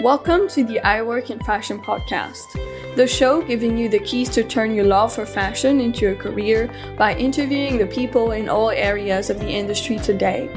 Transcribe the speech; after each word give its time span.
Welcome 0.00 0.48
to 0.48 0.64
the 0.64 0.80
I 0.80 1.02
Work 1.02 1.28
in 1.28 1.38
Fashion 1.40 1.78
podcast, 1.78 2.54
the 2.96 3.06
show 3.06 3.42
giving 3.42 3.76
you 3.76 3.90
the 3.90 3.98
keys 3.98 4.30
to 4.30 4.42
turn 4.42 4.74
your 4.74 4.86
love 4.86 5.12
for 5.12 5.26
fashion 5.26 5.78
into 5.78 6.10
a 6.10 6.14
career 6.14 6.70
by 6.96 7.14
interviewing 7.16 7.76
the 7.76 7.86
people 7.86 8.32
in 8.32 8.48
all 8.48 8.70
areas 8.70 9.28
of 9.28 9.38
the 9.38 9.50
industry 9.50 9.98
today. 9.98 10.48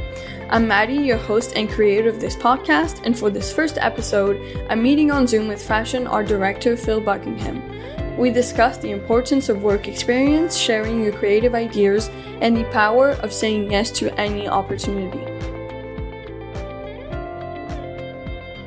I'm 0.49 0.65
Maddie, 0.65 0.95
your 0.95 1.17
host 1.17 1.57
and 1.57 1.69
creator 1.69 2.07
of 2.07 2.21
this 2.21 2.37
podcast, 2.37 3.05
and 3.05 3.19
for 3.19 3.29
this 3.29 3.51
first 3.51 3.77
episode, 3.77 4.65
I'm 4.69 4.81
meeting 4.81 5.11
on 5.11 5.27
Zoom 5.27 5.49
with 5.49 5.61
fashion 5.61 6.07
art 6.07 6.27
director 6.27 6.77
Phil 6.77 7.01
Buckingham. 7.01 7.61
We 8.17 8.29
discuss 8.29 8.77
the 8.77 8.91
importance 8.91 9.49
of 9.49 9.61
work 9.61 9.89
experience, 9.89 10.55
sharing 10.55 11.03
your 11.03 11.11
creative 11.11 11.53
ideas, 11.53 12.09
and 12.39 12.55
the 12.55 12.63
power 12.71 13.09
of 13.09 13.33
saying 13.33 13.73
yes 13.73 13.91
to 13.91 14.17
any 14.17 14.47
opportunity. 14.47 15.32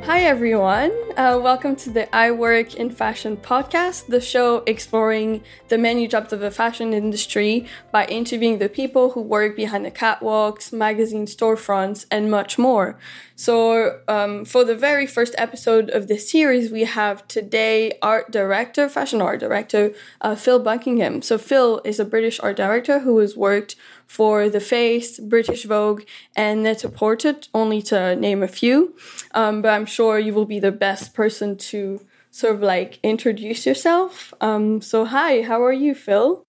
Hi, 0.07 0.21
everyone. 0.21 0.93
Uh, 1.17 1.37
welcome 1.43 1.75
to 1.75 1.91
the 1.91 2.15
I 2.15 2.31
Work 2.31 2.77
in 2.77 2.91
Fashion 2.91 3.37
podcast, 3.37 4.07
the 4.07 4.21
show 4.21 4.59
exploring 4.65 5.43
the 5.67 5.79
many 5.79 6.07
jobs 6.07 6.33
of 6.33 6.39
the 6.39 6.53
fashion 6.53 6.93
industry 6.95 7.67
by 7.91 8.05
interviewing 8.07 8.59
the 8.59 8.69
people 8.69 9.11
who 9.11 9.21
work 9.21 9.57
behind 9.57 9.85
the 9.85 9.91
catwalks, 9.91 10.73
magazine 10.73 11.27
storefronts, 11.27 12.07
and 12.09 12.31
much 12.31 12.57
more. 12.57 12.97
So, 13.35 13.99
um, 14.07 14.45
for 14.45 14.65
the 14.65 14.77
very 14.77 15.09
first 15.09 15.35
episode 15.39 15.91
of 15.91 16.07
this 16.07 16.31
series, 16.31 16.71
we 16.71 16.85
have 16.85 17.27
today 17.27 17.99
art 18.01 18.31
director, 18.31 18.89
fashion 18.89 19.21
art 19.21 19.41
director, 19.41 19.93
uh, 20.21 20.37
Phil 20.37 20.61
Buckingham. 20.61 21.21
So, 21.21 21.37
Phil 21.37 21.81
is 21.85 21.99
a 21.99 22.05
British 22.05 22.39
art 22.39 22.57
director 22.57 23.01
who 23.01 23.19
has 23.19 23.37
worked 23.37 23.75
for 24.07 24.49
The 24.49 24.61
Face, 24.61 25.19
British 25.19 25.65
Vogue, 25.65 26.03
and 26.35 26.63
Net-a-Porter, 26.63 27.37
only 27.53 27.83
to 27.83 28.17
name 28.17 28.43
a 28.43 28.49
few. 28.49 28.97
Um, 29.35 29.63
but 29.63 29.71
I'm 29.71 29.87
sure 29.87 30.19
you 30.19 30.33
will 30.33 30.47
be 30.47 30.61
the 30.61 30.73
best 30.73 31.15
person 31.15 31.57
to 31.57 32.01
sort 32.31 32.55
of 32.55 32.63
like 32.63 32.99
introduce 33.03 33.67
yourself. 33.67 34.33
Um, 34.41 34.81
so, 34.81 35.05
hi, 35.05 35.43
how 35.43 35.63
are 35.65 35.73
you, 35.73 35.95
Phil? 35.95 36.47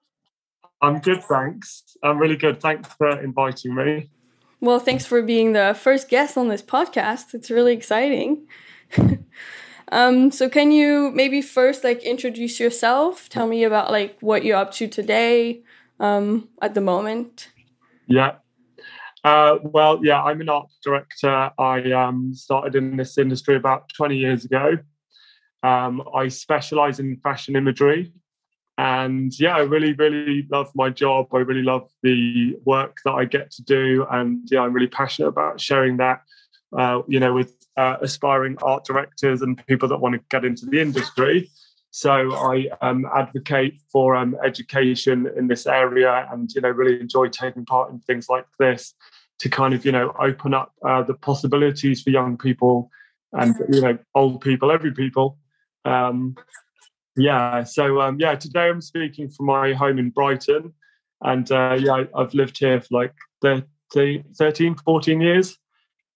I'm 0.81 0.99
good, 0.99 1.23
thanks. 1.23 1.97
I'm 2.03 2.19
really 2.19 2.35
good. 2.35 2.61
Thanks 2.61 2.93
for 2.93 3.19
inviting 3.19 3.73
me. 3.73 4.09
Well, 4.59 4.79
thanks 4.79 5.05
for 5.05 5.21
being 5.21 5.53
the 5.53 5.77
first 5.79 6.09
guest 6.09 6.37
on 6.37 6.47
this 6.47 6.61
podcast. 6.61 7.33
It's 7.33 7.51
really 7.51 7.73
exciting. 7.73 8.47
um, 9.91 10.31
so 10.31 10.49
can 10.49 10.71
you 10.71 11.11
maybe 11.13 11.41
first 11.41 11.83
like 11.83 12.03
introduce 12.03 12.59
yourself? 12.59 13.29
Tell 13.29 13.47
me 13.47 13.63
about 13.63 13.91
like 13.91 14.17
what 14.19 14.43
you're 14.43 14.57
up 14.57 14.71
to 14.73 14.87
today, 14.87 15.61
um, 15.99 16.49
at 16.61 16.73
the 16.73 16.81
moment? 16.81 17.49
Yeah. 18.07 18.35
Uh, 19.23 19.57
well, 19.63 19.99
yeah, 20.03 20.23
I'm 20.23 20.41
an 20.41 20.49
art 20.49 20.69
director. 20.83 21.51
I 21.57 21.91
um, 21.91 22.33
started 22.33 22.75
in 22.75 22.97
this 22.97 23.17
industry 23.17 23.55
about 23.55 23.89
20 23.89 24.15
years 24.15 24.45
ago. 24.45 24.77
Um, 25.63 26.03
I 26.15 26.27
specialize 26.27 26.99
in 26.99 27.17
fashion 27.17 27.55
imagery. 27.55 28.13
And 28.77 29.37
yeah, 29.39 29.55
I 29.55 29.61
really, 29.61 29.93
really 29.93 30.47
love 30.51 30.71
my 30.75 30.89
job. 30.89 31.33
I 31.33 31.39
really 31.39 31.63
love 31.63 31.89
the 32.03 32.55
work 32.63 32.97
that 33.05 33.13
I 33.13 33.25
get 33.25 33.49
to 33.51 33.63
do. 33.63 34.05
And 34.11 34.47
yeah, 34.51 34.61
I'm 34.61 34.73
really 34.73 34.87
passionate 34.87 35.29
about 35.29 35.59
sharing 35.59 35.97
that, 35.97 36.21
uh, 36.77 37.01
you 37.07 37.19
know, 37.19 37.33
with 37.33 37.53
uh, 37.75 37.97
aspiring 38.01 38.55
art 38.61 38.85
directors 38.85 39.41
and 39.41 39.65
people 39.65 39.89
that 39.89 39.97
want 39.97 40.13
to 40.13 40.21
get 40.29 40.45
into 40.45 40.67
the 40.67 40.79
industry. 40.79 41.49
So 41.91 42.33
I 42.35 42.67
um, 42.81 43.05
advocate 43.15 43.81
for 43.91 44.15
um, 44.15 44.35
education 44.45 45.27
in 45.37 45.47
this 45.47 45.65
area, 45.65 46.27
and 46.31 46.49
you 46.53 46.61
know 46.61 46.69
really 46.69 46.99
enjoy 46.99 47.29
taking 47.29 47.65
part 47.65 47.91
in 47.91 47.99
things 47.99 48.27
like 48.29 48.45
this 48.59 48.93
to 49.39 49.49
kind 49.49 49.73
of 49.73 49.85
you 49.85 49.91
know 49.91 50.13
open 50.19 50.53
up 50.53 50.73
uh, 50.85 51.03
the 51.03 51.13
possibilities 51.13 52.01
for 52.01 52.09
young 52.09 52.37
people 52.37 52.89
and 53.33 53.55
you 53.69 53.81
know 53.81 53.97
old 54.15 54.41
people, 54.41 54.71
every 54.71 54.93
people. 54.93 55.37
Um, 55.85 56.35
yeah, 57.15 57.63
so 57.63 58.01
um, 58.01 58.19
yeah, 58.19 58.35
today 58.35 58.69
I'm 58.69 58.81
speaking 58.81 59.29
from 59.29 59.47
my 59.47 59.73
home 59.73 59.97
in 59.97 60.11
Brighton, 60.11 60.73
and 61.21 61.51
uh, 61.51 61.77
yeah, 61.79 62.03
I've 62.15 62.33
lived 62.33 62.57
here 62.59 62.81
for 62.81 63.01
like 63.01 63.15
13, 63.41 64.23
13 64.37 64.75
14 64.75 65.21
years. 65.21 65.57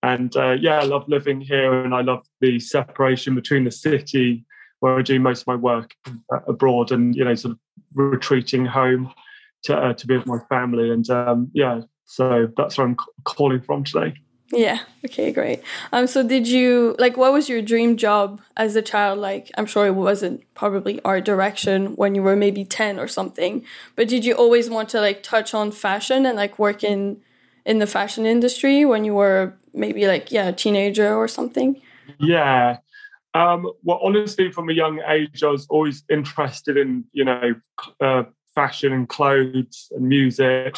And 0.03 0.35
uh, 0.35 0.51
yeah, 0.59 0.79
I 0.79 0.83
love 0.83 1.07
living 1.07 1.41
here, 1.41 1.83
and 1.83 1.93
I 1.93 2.01
love 2.01 2.25
the 2.39 2.59
separation 2.59 3.35
between 3.35 3.63
the 3.63 3.71
city 3.71 4.45
where 4.81 4.99
I 4.99 5.01
do 5.01 5.19
most 5.19 5.41
of 5.41 5.47
my 5.47 5.55
work 5.55 5.95
abroad 6.47 6.91
and 6.91 7.15
you 7.15 7.23
know 7.23 7.33
sort 7.35 7.53
of 7.53 7.59
retreating 7.95 8.65
home 8.65 9.13
to 9.63 9.75
uh, 9.75 9.93
to 9.93 10.07
be 10.07 10.17
with 10.17 10.27
my 10.27 10.39
family 10.49 10.91
and 10.91 11.09
um, 11.09 11.49
yeah 11.53 11.81
so 12.11 12.51
that's 12.57 12.77
where 12.77 12.85
I'm 12.85 12.97
calling 13.23 13.61
from 13.61 13.85
today. 13.85 14.13
Yeah. 14.51 14.79
Okay. 15.05 15.31
Great. 15.31 15.63
Um. 15.93 16.07
So, 16.07 16.27
did 16.27 16.45
you 16.45 16.93
like? 16.99 17.15
What 17.15 17.31
was 17.31 17.47
your 17.47 17.61
dream 17.61 17.95
job 17.95 18.41
as 18.57 18.75
a 18.75 18.81
child? 18.81 19.19
Like, 19.19 19.49
I'm 19.57 19.65
sure 19.65 19.87
it 19.87 19.95
wasn't 19.95 20.43
probably 20.53 20.99
art 21.05 21.23
direction 21.23 21.95
when 21.95 22.15
you 22.15 22.21
were 22.21 22.35
maybe 22.35 22.65
ten 22.65 22.99
or 22.99 23.07
something. 23.07 23.63
But 23.95 24.09
did 24.09 24.25
you 24.25 24.33
always 24.33 24.69
want 24.69 24.89
to 24.89 24.99
like 24.99 25.23
touch 25.23 25.53
on 25.53 25.71
fashion 25.71 26.25
and 26.25 26.35
like 26.35 26.59
work 26.59 26.83
in 26.83 27.21
in 27.65 27.79
the 27.79 27.87
fashion 27.87 28.25
industry 28.25 28.83
when 28.83 29.05
you 29.05 29.13
were 29.13 29.53
maybe 29.73 30.05
like 30.05 30.33
yeah 30.33 30.49
a 30.49 30.53
teenager 30.53 31.15
or 31.15 31.29
something? 31.29 31.81
Yeah. 32.19 32.79
Um, 33.33 33.71
well, 33.83 33.99
honestly, 34.03 34.51
from 34.51 34.69
a 34.69 34.73
young 34.73 34.99
age, 35.07 35.43
I 35.43 35.47
was 35.47 35.67
always 35.69 36.03
interested 36.09 36.77
in 36.77 37.05
you 37.13 37.25
know 37.25 37.55
uh, 38.01 38.23
fashion 38.55 38.93
and 38.93 39.07
clothes 39.07 39.91
and 39.91 40.07
music. 40.07 40.75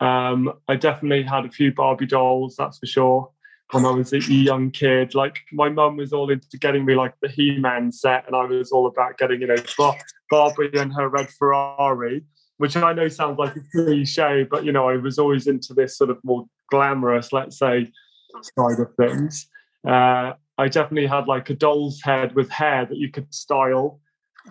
Um, 0.00 0.52
I 0.68 0.76
definitely 0.76 1.22
had 1.22 1.44
a 1.44 1.50
few 1.50 1.72
Barbie 1.72 2.06
dolls, 2.06 2.56
that's 2.58 2.78
for 2.78 2.86
sure. 2.86 3.30
When 3.70 3.86
I 3.86 3.90
was 3.90 4.12
a 4.12 4.20
young 4.20 4.70
kid, 4.70 5.14
like 5.14 5.38
my 5.52 5.68
mum 5.70 5.96
was 5.96 6.12
all 6.12 6.30
into 6.30 6.58
getting 6.58 6.84
me 6.84 6.94
like 6.94 7.14
the 7.22 7.28
He-Man 7.28 7.92
set, 7.92 8.26
and 8.26 8.36
I 8.36 8.44
was 8.44 8.70
all 8.70 8.86
about 8.86 9.18
getting 9.18 9.40
you 9.40 9.46
know 9.46 9.56
Bar- 9.78 9.98
Barbie 10.30 10.70
and 10.74 10.92
her 10.94 11.08
red 11.08 11.28
Ferrari, 11.38 12.24
which 12.56 12.76
I 12.76 12.92
know 12.92 13.08
sounds 13.08 13.38
like 13.38 13.54
a 13.56 13.60
cliche, 13.72 14.46
but 14.50 14.64
you 14.64 14.72
know 14.72 14.88
I 14.88 14.96
was 14.96 15.18
always 15.18 15.46
into 15.46 15.74
this 15.74 15.96
sort 15.96 16.10
of 16.10 16.18
more 16.24 16.46
glamorous, 16.70 17.32
let's 17.32 17.58
say, 17.58 17.90
side 18.58 18.80
of 18.80 18.94
things. 18.96 19.46
Uh, 19.86 20.32
I 20.58 20.68
definitely 20.68 21.06
had 21.06 21.26
like 21.26 21.50
a 21.50 21.54
doll's 21.54 22.00
head 22.02 22.34
with 22.34 22.50
hair 22.50 22.86
that 22.86 22.96
you 22.96 23.10
could 23.10 23.32
style. 23.34 24.00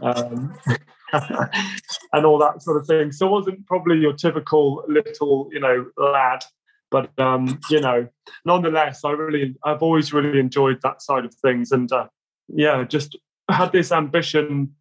Um, 0.02 0.58
and 1.14 2.26
all 2.26 2.38
that 2.40 2.62
sort 2.62 2.78
of 2.78 2.88
thing. 2.88 3.12
So 3.12 3.28
I 3.28 3.32
wasn't 3.32 3.68
probably 3.68 3.98
your 3.98 4.14
typical 4.14 4.84
little, 4.88 5.50
you 5.52 5.60
know, 5.60 5.86
lad, 5.98 6.44
but 6.92 7.18
um, 7.18 7.60
you 7.70 7.80
know, 7.80 8.08
nonetheless, 8.46 9.04
I 9.04 9.12
really, 9.12 9.56
I've 9.64 9.82
always 9.82 10.14
really 10.14 10.40
enjoyed 10.40 10.80
that 10.84 11.02
side 11.02 11.26
of 11.26 11.34
things, 11.36 11.72
and 11.72 11.92
uh, 11.92 12.08
yeah, 12.50 12.84
just 12.84 13.18
had 13.50 13.72
this 13.72 13.92
ambition. 13.92 14.76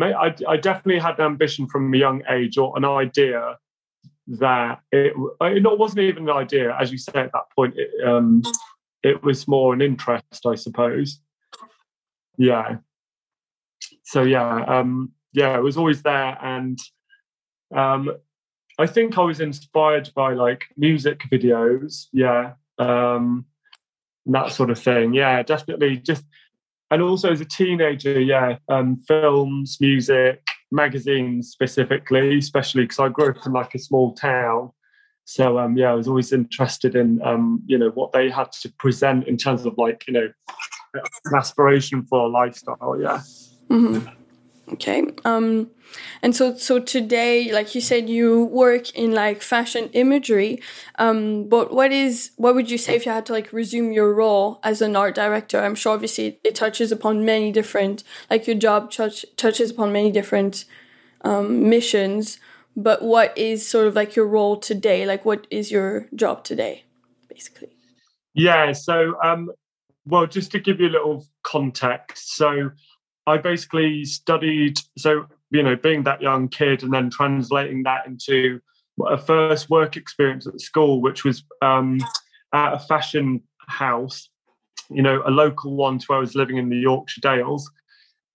I, 0.00 0.34
I 0.46 0.58
definitely 0.58 1.00
had 1.00 1.18
an 1.18 1.24
ambition 1.24 1.66
from 1.68 1.92
a 1.92 1.96
young 1.96 2.22
age 2.30 2.58
or 2.58 2.76
an 2.76 2.84
idea 2.84 3.56
that 4.26 4.80
it, 4.92 5.14
it 5.40 5.78
wasn't 5.78 6.00
even 6.00 6.28
an 6.28 6.36
idea, 6.36 6.76
as 6.78 6.92
you 6.92 6.98
say 6.98 7.12
at 7.14 7.32
that 7.32 7.44
point. 7.54 7.74
It, 7.78 8.06
um, 8.06 8.42
it 9.06 9.22
was 9.22 9.46
more 9.46 9.72
an 9.72 9.80
interest, 9.80 10.44
I 10.44 10.56
suppose. 10.56 11.20
Yeah. 12.36 12.78
So 14.02 14.22
yeah, 14.22 14.64
um, 14.64 15.12
yeah, 15.32 15.56
it 15.56 15.62
was 15.62 15.76
always 15.76 16.02
there, 16.02 16.38
and 16.42 16.78
um, 17.74 18.10
I 18.78 18.86
think 18.86 19.16
I 19.16 19.22
was 19.22 19.40
inspired 19.40 20.10
by 20.14 20.34
like 20.34 20.64
music 20.76 21.22
videos, 21.32 22.06
yeah, 22.12 22.54
um, 22.78 23.46
that 24.26 24.52
sort 24.52 24.70
of 24.70 24.78
thing. 24.78 25.14
Yeah, 25.14 25.42
definitely. 25.42 25.98
Just 25.98 26.24
and 26.90 27.02
also 27.02 27.32
as 27.32 27.40
a 27.40 27.44
teenager, 27.44 28.20
yeah, 28.20 28.58
um, 28.68 28.96
films, 29.08 29.78
music, 29.80 30.46
magazines 30.70 31.50
specifically, 31.50 32.38
especially 32.38 32.84
because 32.84 32.98
I 32.98 33.08
grew 33.08 33.30
up 33.30 33.46
in 33.46 33.52
like 33.52 33.74
a 33.74 33.78
small 33.78 34.14
town. 34.14 34.70
So 35.26 35.58
um, 35.58 35.76
yeah, 35.76 35.90
I 35.90 35.94
was 35.94 36.06
always 36.06 36.32
interested 36.32 36.94
in 36.94 37.20
um, 37.22 37.60
you 37.66 37.76
know 37.76 37.90
what 37.90 38.12
they 38.12 38.30
had 38.30 38.52
to 38.62 38.72
present 38.74 39.26
in 39.26 39.36
terms 39.36 39.66
of 39.66 39.76
like 39.76 40.04
you 40.06 40.14
know 40.14 40.28
aspiration 41.36 42.06
for 42.06 42.20
a 42.20 42.28
lifestyle. 42.28 42.96
Yeah. 42.98 43.20
Mm-hmm. 43.68 44.08
Okay. 44.74 45.04
Um, 45.24 45.70
and 46.22 46.34
so 46.34 46.56
so 46.56 46.78
today, 46.78 47.52
like 47.52 47.74
you 47.74 47.80
said, 47.80 48.08
you 48.08 48.44
work 48.44 48.94
in 48.94 49.14
like 49.14 49.42
fashion 49.42 49.90
imagery. 49.92 50.60
Um, 50.96 51.48
but 51.48 51.72
what 51.72 51.90
is 51.90 52.30
what 52.36 52.54
would 52.54 52.70
you 52.70 52.78
say 52.78 52.94
if 52.94 53.04
you 53.04 53.10
had 53.10 53.26
to 53.26 53.32
like 53.32 53.52
resume 53.52 53.92
your 53.92 54.14
role 54.14 54.60
as 54.62 54.80
an 54.80 54.94
art 54.94 55.16
director? 55.16 55.58
I'm 55.58 55.74
sure 55.74 55.92
obviously 55.92 56.38
it 56.44 56.54
touches 56.54 56.92
upon 56.92 57.24
many 57.24 57.50
different 57.50 58.04
like 58.30 58.46
your 58.46 58.56
job 58.56 58.92
touch, 58.92 59.26
touches 59.36 59.72
upon 59.72 59.92
many 59.92 60.12
different 60.12 60.66
um, 61.22 61.68
missions 61.68 62.38
but 62.76 63.02
what 63.02 63.36
is 63.36 63.66
sort 63.66 63.86
of 63.86 63.94
like 63.94 64.14
your 64.14 64.26
role 64.26 64.56
today? 64.56 65.06
Like, 65.06 65.24
what 65.24 65.46
is 65.50 65.70
your 65.70 66.08
job 66.14 66.44
today, 66.44 66.84
basically? 67.28 67.70
Yeah. 68.34 68.72
So, 68.72 69.16
um, 69.22 69.50
well, 70.04 70.26
just 70.26 70.52
to 70.52 70.60
give 70.60 70.80
you 70.80 70.88
a 70.88 70.90
little 70.90 71.26
context, 71.42 72.36
so 72.36 72.70
I 73.26 73.38
basically 73.38 74.04
studied. 74.04 74.78
So, 74.98 75.26
you 75.50 75.62
know, 75.62 75.76
being 75.76 76.04
that 76.04 76.20
young 76.20 76.48
kid 76.48 76.82
and 76.82 76.92
then 76.92 77.10
translating 77.10 77.82
that 77.84 78.06
into 78.06 78.60
a 79.06 79.18
first 79.18 79.70
work 79.70 79.96
experience 79.96 80.46
at 80.46 80.60
school, 80.60 81.00
which 81.00 81.24
was 81.24 81.44
um, 81.62 81.98
at 82.52 82.74
a 82.74 82.78
fashion 82.78 83.42
house 83.68 84.28
you 84.90 85.02
know, 85.02 85.22
a 85.26 85.30
local 85.30 85.74
one 85.74 85.98
to 85.98 86.06
where 86.06 86.18
I 86.18 86.20
was 86.20 86.34
living 86.34 86.56
in 86.56 86.68
the 86.68 86.76
Yorkshire 86.76 87.20
Dales. 87.20 87.70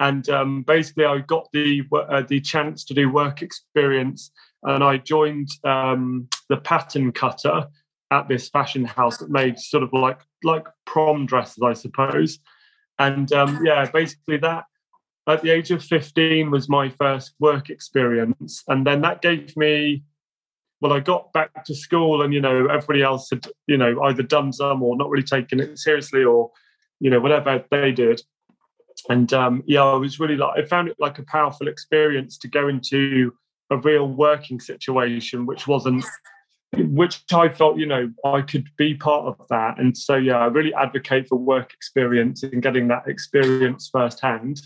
And 0.01 0.27
um, 0.29 0.63
basically, 0.63 1.05
I 1.05 1.19
got 1.19 1.47
the 1.53 1.83
uh, 1.93 2.23
the 2.27 2.41
chance 2.41 2.83
to 2.85 2.95
do 2.95 3.07
work 3.07 3.43
experience, 3.43 4.31
and 4.63 4.83
I 4.83 4.97
joined 4.97 5.49
um, 5.63 6.27
the 6.49 6.57
pattern 6.57 7.11
cutter 7.11 7.67
at 8.09 8.27
this 8.27 8.49
fashion 8.49 8.83
house 8.83 9.17
that 9.19 9.29
made 9.29 9.59
sort 9.59 9.83
of 9.83 9.93
like 9.93 10.19
like 10.43 10.65
prom 10.87 11.27
dresses, 11.27 11.61
I 11.63 11.73
suppose. 11.73 12.39
And 12.97 13.31
um, 13.31 13.63
yeah, 13.63 13.85
basically 13.91 14.37
that 14.37 14.65
at 15.27 15.43
the 15.43 15.51
age 15.51 15.69
of 15.69 15.83
15 15.83 16.49
was 16.49 16.67
my 16.67 16.89
first 16.89 17.35
work 17.39 17.69
experience, 17.69 18.63
and 18.67 18.87
then 18.87 19.01
that 19.01 19.21
gave 19.21 19.55
me 19.55 20.03
well, 20.81 20.93
I 20.93 20.99
got 20.99 21.31
back 21.31 21.63
to 21.65 21.75
school 21.75 22.23
and, 22.23 22.33
you 22.33 22.41
know, 22.41 22.65
everybody 22.65 23.03
else 23.03 23.29
had, 23.29 23.45
you 23.67 23.77
know, 23.77 24.01
either 24.01 24.23
done 24.23 24.51
some 24.51 24.81
or 24.81 24.97
not 24.97 25.11
really 25.11 25.23
taken 25.23 25.59
it 25.59 25.77
seriously 25.77 26.23
or, 26.23 26.49
you 26.99 27.11
know, 27.11 27.19
whatever 27.19 27.63
they 27.69 27.91
did. 27.91 28.19
And 29.09 29.31
um, 29.33 29.63
yeah, 29.65 29.83
I 29.83 29.95
was 29.95 30.19
really 30.19 30.37
like, 30.37 30.57
I 30.57 30.65
found 30.65 30.87
it 30.87 30.97
like 30.99 31.19
a 31.19 31.23
powerful 31.23 31.67
experience 31.67 32.37
to 32.39 32.47
go 32.47 32.67
into 32.67 33.33
a 33.69 33.77
real 33.77 34.07
working 34.07 34.59
situation, 34.59 35.45
which 35.45 35.67
wasn't, 35.67 36.05
which 36.73 37.21
I 37.33 37.49
felt, 37.49 37.77
you 37.77 37.85
know, 37.85 38.11
I 38.25 38.41
could 38.41 38.67
be 38.77 38.95
part 38.95 39.25
of 39.25 39.47
that. 39.49 39.79
And 39.79 39.97
so, 39.97 40.15
yeah, 40.15 40.39
I 40.39 40.45
really 40.45 40.73
advocate 40.73 41.27
for 41.27 41.37
work 41.37 41.73
experience 41.73 42.43
and 42.43 42.61
getting 42.61 42.87
that 42.89 43.07
experience 43.07 43.89
firsthand. 43.91 44.61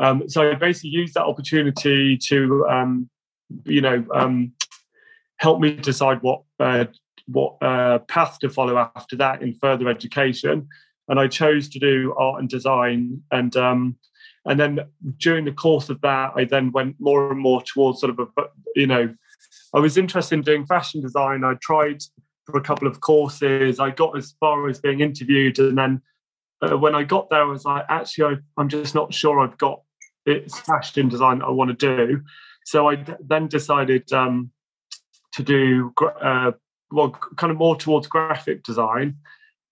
Um, 0.00 0.28
so 0.28 0.50
I 0.50 0.54
basically 0.54 0.90
used 0.90 1.14
that 1.14 1.24
opportunity 1.24 2.18
to, 2.28 2.66
um, 2.68 3.08
you 3.64 3.80
know, 3.80 4.04
um, 4.12 4.52
helped 5.38 5.60
me 5.60 5.76
decide 5.76 6.22
what 6.22 6.42
uh, 6.60 6.86
what 7.26 7.56
uh, 7.62 7.98
path 8.00 8.38
to 8.40 8.48
follow 8.48 8.76
after 8.96 9.16
that 9.16 9.42
in 9.42 9.54
further 9.54 9.88
education. 9.88 10.68
And 11.08 11.20
I 11.20 11.28
chose 11.28 11.68
to 11.70 11.78
do 11.78 12.14
art 12.18 12.40
and 12.40 12.48
design, 12.48 13.22
and 13.30 13.56
um, 13.56 13.96
and 14.44 14.58
then 14.58 14.80
during 15.18 15.44
the 15.44 15.52
course 15.52 15.88
of 15.88 16.00
that, 16.00 16.32
I 16.36 16.44
then 16.44 16.72
went 16.72 16.96
more 16.98 17.30
and 17.30 17.40
more 17.40 17.62
towards 17.62 18.00
sort 18.00 18.10
of 18.10 18.28
a 18.36 18.42
you 18.74 18.86
know, 18.86 19.14
I 19.74 19.78
was 19.78 19.96
interested 19.96 20.34
in 20.34 20.42
doing 20.42 20.66
fashion 20.66 21.00
design. 21.00 21.44
I 21.44 21.54
tried 21.62 22.02
for 22.44 22.58
a 22.58 22.62
couple 22.62 22.88
of 22.88 23.00
courses. 23.00 23.80
I 23.80 23.90
got 23.90 24.16
as 24.16 24.34
far 24.40 24.68
as 24.68 24.80
being 24.80 25.00
interviewed, 25.00 25.58
and 25.58 25.78
then 25.78 26.02
uh, 26.62 26.76
when 26.76 26.94
I 26.94 27.04
got 27.04 27.30
there, 27.30 27.42
I 27.42 27.46
was 27.46 27.64
like, 27.64 27.84
actually, 27.88 28.36
I, 28.58 28.60
am 28.60 28.68
just 28.68 28.94
not 28.94 29.12
sure 29.12 29.40
I've 29.40 29.58
got 29.58 29.82
it's 30.24 30.58
fashion 30.58 31.08
design 31.08 31.38
that 31.38 31.46
I 31.46 31.50
want 31.50 31.78
to 31.78 31.96
do. 32.06 32.22
So 32.64 32.88
I 32.88 32.96
d- 32.96 33.12
then 33.20 33.46
decided 33.46 34.12
um, 34.12 34.50
to 35.34 35.42
do 35.42 35.92
uh, 36.20 36.52
well, 36.90 37.10
kind 37.36 37.50
of 37.50 37.56
more 37.56 37.76
towards 37.76 38.06
graphic 38.06 38.62
design, 38.62 39.16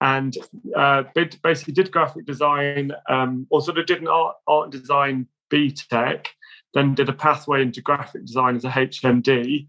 and 0.00 0.36
uh, 0.76 1.04
basically 1.42 1.72
did 1.72 1.90
graphic 1.90 2.26
design, 2.26 2.92
um, 3.08 3.46
or 3.50 3.60
sort 3.62 3.78
of 3.78 3.86
did 3.86 4.00
an 4.00 4.08
art 4.08 4.36
art 4.46 4.70
design 4.70 5.26
BTEC, 5.50 6.26
then 6.74 6.94
did 6.94 7.08
a 7.08 7.12
pathway 7.12 7.62
into 7.62 7.80
graphic 7.80 8.24
design 8.24 8.56
as 8.56 8.64
a 8.64 8.70
HND. 8.70 9.66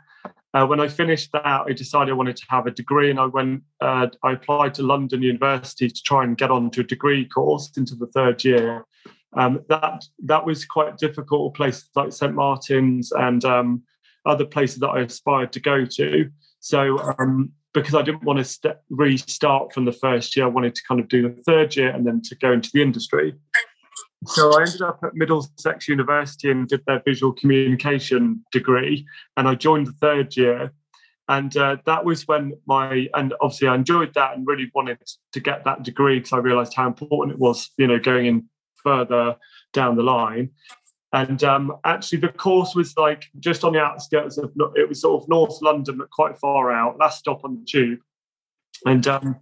Uh, 0.53 0.65
when 0.65 0.79
I 0.79 0.87
finished 0.87 1.31
that, 1.33 1.45
I 1.67 1.73
decided 1.73 2.11
I 2.11 2.15
wanted 2.15 2.37
to 2.37 2.45
have 2.49 2.65
a 2.65 2.71
degree, 2.71 3.09
and 3.11 3.19
I 3.19 3.25
went. 3.25 3.63
Uh, 3.81 4.07
I 4.23 4.33
applied 4.33 4.73
to 4.75 4.83
London 4.83 5.21
University 5.21 5.89
to 5.89 6.03
try 6.03 6.23
and 6.23 6.37
get 6.37 6.51
onto 6.51 6.81
a 6.81 6.85
degree 6.85 7.25
course 7.25 7.71
into 7.77 7.95
the 7.95 8.07
third 8.07 8.43
year. 8.43 8.85
Um, 9.37 9.65
that 9.67 10.05
that 10.23 10.45
was 10.45 10.65
quite 10.65 10.97
difficult. 10.97 11.55
Places 11.55 11.89
like 11.95 12.13
St 12.13 12.33
Martin's 12.33 13.11
and 13.11 13.43
um, 13.43 13.83
other 14.25 14.45
places 14.45 14.79
that 14.79 14.89
I 14.89 15.01
aspired 15.01 15.51
to 15.53 15.59
go 15.59 15.85
to. 15.85 16.29
So 16.59 16.99
um, 17.19 17.51
because 17.75 17.93
I 17.93 18.01
didn't 18.01 18.23
want 18.23 18.39
to 18.39 18.45
st- 18.45 18.77
restart 18.89 19.73
from 19.73 19.85
the 19.85 19.91
first 19.91 20.35
year, 20.35 20.45
I 20.45 20.49
wanted 20.49 20.73
to 20.73 20.81
kind 20.87 20.99
of 20.99 21.07
do 21.09 21.21
the 21.21 21.43
third 21.43 21.75
year 21.75 21.89
and 21.89 22.07
then 22.07 22.21
to 22.23 22.35
go 22.35 22.51
into 22.51 22.71
the 22.73 22.81
industry. 22.81 23.35
So 24.27 24.57
I 24.57 24.63
ended 24.63 24.81
up 24.81 24.99
at 25.03 25.13
Middlesex 25.13 25.87
University 25.87 26.49
and 26.49 26.67
did 26.67 26.81
their 26.87 27.01
visual 27.05 27.33
communication 27.33 28.43
degree, 28.51 29.05
and 29.37 29.47
I 29.47 29.53
joined 29.53 29.87
the 29.87 29.91
third 29.91 30.35
year. 30.35 30.71
And 31.27 31.55
uh, 31.57 31.77
that 31.85 32.05
was 32.05 32.27
when 32.27 32.53
my 32.65 33.07
and 33.13 33.33
obviously 33.41 33.67
I 33.67 33.75
enjoyed 33.75 34.13
that 34.13 34.35
and 34.35 34.47
really 34.47 34.71
wanted 34.73 34.99
to 35.33 35.39
get 35.39 35.65
that 35.65 35.83
degree 35.83 36.19
because 36.19 36.33
I 36.33 36.37
realised 36.37 36.73
how 36.75 36.87
important 36.87 37.33
it 37.35 37.39
was, 37.39 37.71
you 37.77 37.87
know, 37.87 37.99
going 37.99 38.25
in 38.25 38.49
further 38.83 39.35
down 39.73 39.95
the 39.95 40.03
line. 40.03 40.51
And 41.15 41.41
um, 41.45 41.77
actually, 41.85 42.19
the 42.19 42.27
course 42.27 42.75
was 42.75 42.97
like 42.97 43.29
just 43.39 43.63
on 43.63 43.71
the 43.71 43.79
outskirts 43.79 44.37
of 44.37 44.51
it 44.75 44.89
was 44.89 44.99
sort 44.99 45.23
of 45.23 45.29
North 45.29 45.61
London, 45.61 45.97
but 45.97 46.09
quite 46.09 46.37
far 46.37 46.73
out. 46.73 46.97
Last 46.99 47.19
stop 47.19 47.45
on 47.45 47.55
the 47.55 47.65
tube. 47.65 47.99
And 48.85 49.07
um, 49.07 49.37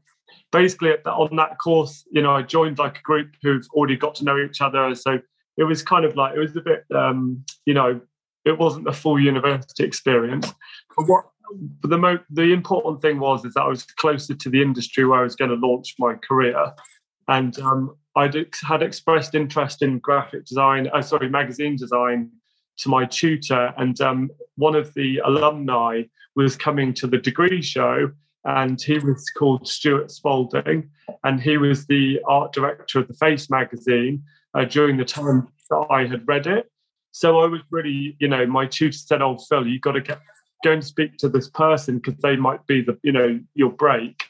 basically, 0.51 0.91
on 0.91 1.35
that 1.37 1.57
course, 1.57 2.05
you 2.11 2.21
know, 2.21 2.29
I 2.29 2.43
joined 2.43 2.77
like 2.77 2.99
a 2.99 3.01
group 3.01 3.33
who've 3.41 3.65
already 3.73 3.97
got 3.97 4.13
to 4.15 4.23
know 4.23 4.37
each 4.37 4.61
other. 4.61 4.93
So 4.93 5.19
it 5.57 5.63
was 5.63 5.81
kind 5.81 6.05
of 6.05 6.15
like 6.15 6.35
it 6.35 6.39
was 6.39 6.55
a 6.55 6.61
bit, 6.61 6.85
um, 6.95 7.43
you 7.65 7.73
know, 7.73 7.99
it 8.45 8.59
wasn't 8.59 8.87
a 8.87 8.93
full 8.93 9.19
university 9.19 9.83
experience. 9.83 10.53
But 10.95 11.07
what 11.07 11.25
but 11.81 11.89
the 11.89 11.97
mo- 11.97 12.23
the 12.29 12.53
important 12.53 13.01
thing 13.01 13.19
was 13.19 13.45
is 13.45 13.55
that 13.55 13.63
I 13.63 13.67
was 13.67 13.81
closer 13.83 14.35
to 14.35 14.49
the 14.49 14.61
industry 14.61 15.05
where 15.05 15.21
I 15.21 15.23
was 15.23 15.35
going 15.35 15.49
to 15.49 15.67
launch 15.67 15.95
my 15.97 16.13
career, 16.13 16.71
and 17.27 17.57
um, 17.57 17.95
I 18.15 18.30
had 18.68 18.81
expressed 18.83 19.33
interest 19.33 19.81
in 19.81 20.00
graphic 20.00 20.45
design, 20.45 20.88
uh, 20.94 21.01
sorry, 21.01 21.30
magazine 21.30 21.75
design 21.75 22.30
to 22.77 22.89
my 22.89 23.06
tutor. 23.06 23.74
And 23.77 24.00
um, 24.01 24.30
one 24.56 24.75
of 24.75 24.94
the 24.94 25.19
alumni 25.25 26.04
was 26.36 26.56
coming 26.56 26.94
to 26.95 27.07
the 27.07 27.18
degree 27.18 27.62
show, 27.62 28.12
and 28.45 28.80
he 28.81 29.00
was 29.00 29.30
called 29.38 29.68
Stuart 29.68 30.12
Spalding, 30.12 30.89
and 31.24 31.42
he 31.42 31.57
was 31.57 31.88
the 31.88 32.19
art 32.27 32.54
director 32.54 33.00
of 33.00 33.07
the 33.07 33.13
Face 33.15 33.50
magazine 33.50 34.24
uh, 34.54 34.65
during 34.65 34.98
the 34.98 35.06
time 35.06 35.48
that 35.69 35.88
I 35.89 36.06
had 36.06 36.27
read 36.27 36.48
it. 36.48 36.69
So 37.12 37.39
I 37.39 37.45
was 37.45 37.62
really, 37.69 38.15
you 38.19 38.27
know, 38.27 38.45
my 38.45 38.65
tutor 38.65 38.98
said, 38.98 39.21
"Oh, 39.21 39.38
Phil, 39.38 39.68
you've 39.68 39.81
got 39.81 39.94
to 39.94 40.01
get 40.01 40.19
go 40.63 40.71
and 40.71 40.83
speak 40.83 41.18
to 41.18 41.30
this 41.30 41.50
person 41.50 42.00
because 42.00 42.19
they 42.21 42.36
might 42.36 42.65
be 42.68 42.81
the, 42.81 42.98
you 43.04 43.12
know, 43.12 43.39
your 43.54 43.71
break." 43.71 44.24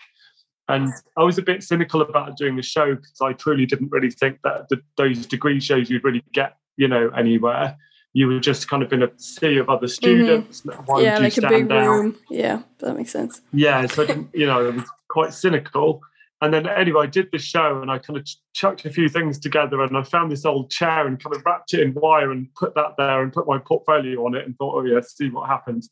And 0.70 0.94
I 1.18 1.24
was 1.24 1.38
a 1.38 1.42
bit 1.42 1.62
cynical 1.64 2.02
about 2.02 2.38
doing 2.38 2.56
the 2.56 2.62
show 2.62 2.96
because 2.96 3.20
I 3.22 3.34
truly 3.34 3.66
didn't 3.66 3.92
really 3.92 4.12
think 4.12 4.40
that 4.44 4.70
the, 4.70 4.82
those 4.98 5.26
degree 5.26 5.60
shows 5.60 5.90
you'd 5.90 6.04
really 6.04 6.24
get, 6.32 6.58
you 6.78 6.88
know, 6.88 7.10
anywhere. 7.10 7.78
You 8.14 8.28
were 8.28 8.40
just 8.40 8.70
kind 8.70 8.84
of 8.84 8.94
in 8.94 9.04
a 9.04 9.10
sea 9.18 9.58
of 9.58 9.70
other 9.70 9.88
students. 9.88 10.62
Mm-hmm. 10.62 11.02
yeah, 11.02 11.18
like 11.18 11.38
a 11.38 11.48
big 11.50 11.72
out? 11.72 11.88
room. 11.88 12.18
Yeah, 12.30 12.62
that 12.80 12.96
makes 12.96 13.12
sense. 13.12 13.42
Yeah, 13.52 13.86
so 13.88 14.04
I 14.04 14.06
didn't, 14.06 14.30
you 14.34 14.46
know, 14.46 14.68
I 14.68 14.70
was 14.70 14.86
quite 15.10 15.34
cynical. 15.34 16.02
And 16.42 16.54
then 16.54 16.68
anyway, 16.68 17.04
I 17.04 17.08
did 17.08 17.30
the 17.32 17.40
show 17.40 17.82
and 17.82 17.90
I 17.90 18.00
kind 18.00 18.20
of 18.20 18.28
chucked 18.54 18.86
a 18.86 18.90
few 18.90 19.08
things 19.08 19.40
together 19.40 19.82
and 19.82 19.98
I 19.98 20.04
found 20.04 20.30
this 20.30 20.44
old 20.44 20.70
chair 20.70 21.08
and 21.08 21.22
kind 21.22 21.36
of 21.36 21.42
wrapped 21.46 21.74
it 21.74 21.80
in 21.80 21.94
wire 21.94 22.32
and 22.32 22.54
put 22.54 22.76
that 22.76 22.96
there 22.98 23.22
and 23.24 23.32
put 23.32 23.48
my 23.48 23.58
portfolio 23.58 24.26
on 24.26 24.36
it 24.36 24.46
and 24.46 24.58
thought, 24.58 24.76
oh 24.76 24.84
yeah, 24.84 25.00
see 25.02 25.30
what 25.30 25.48
happens. 25.48 25.90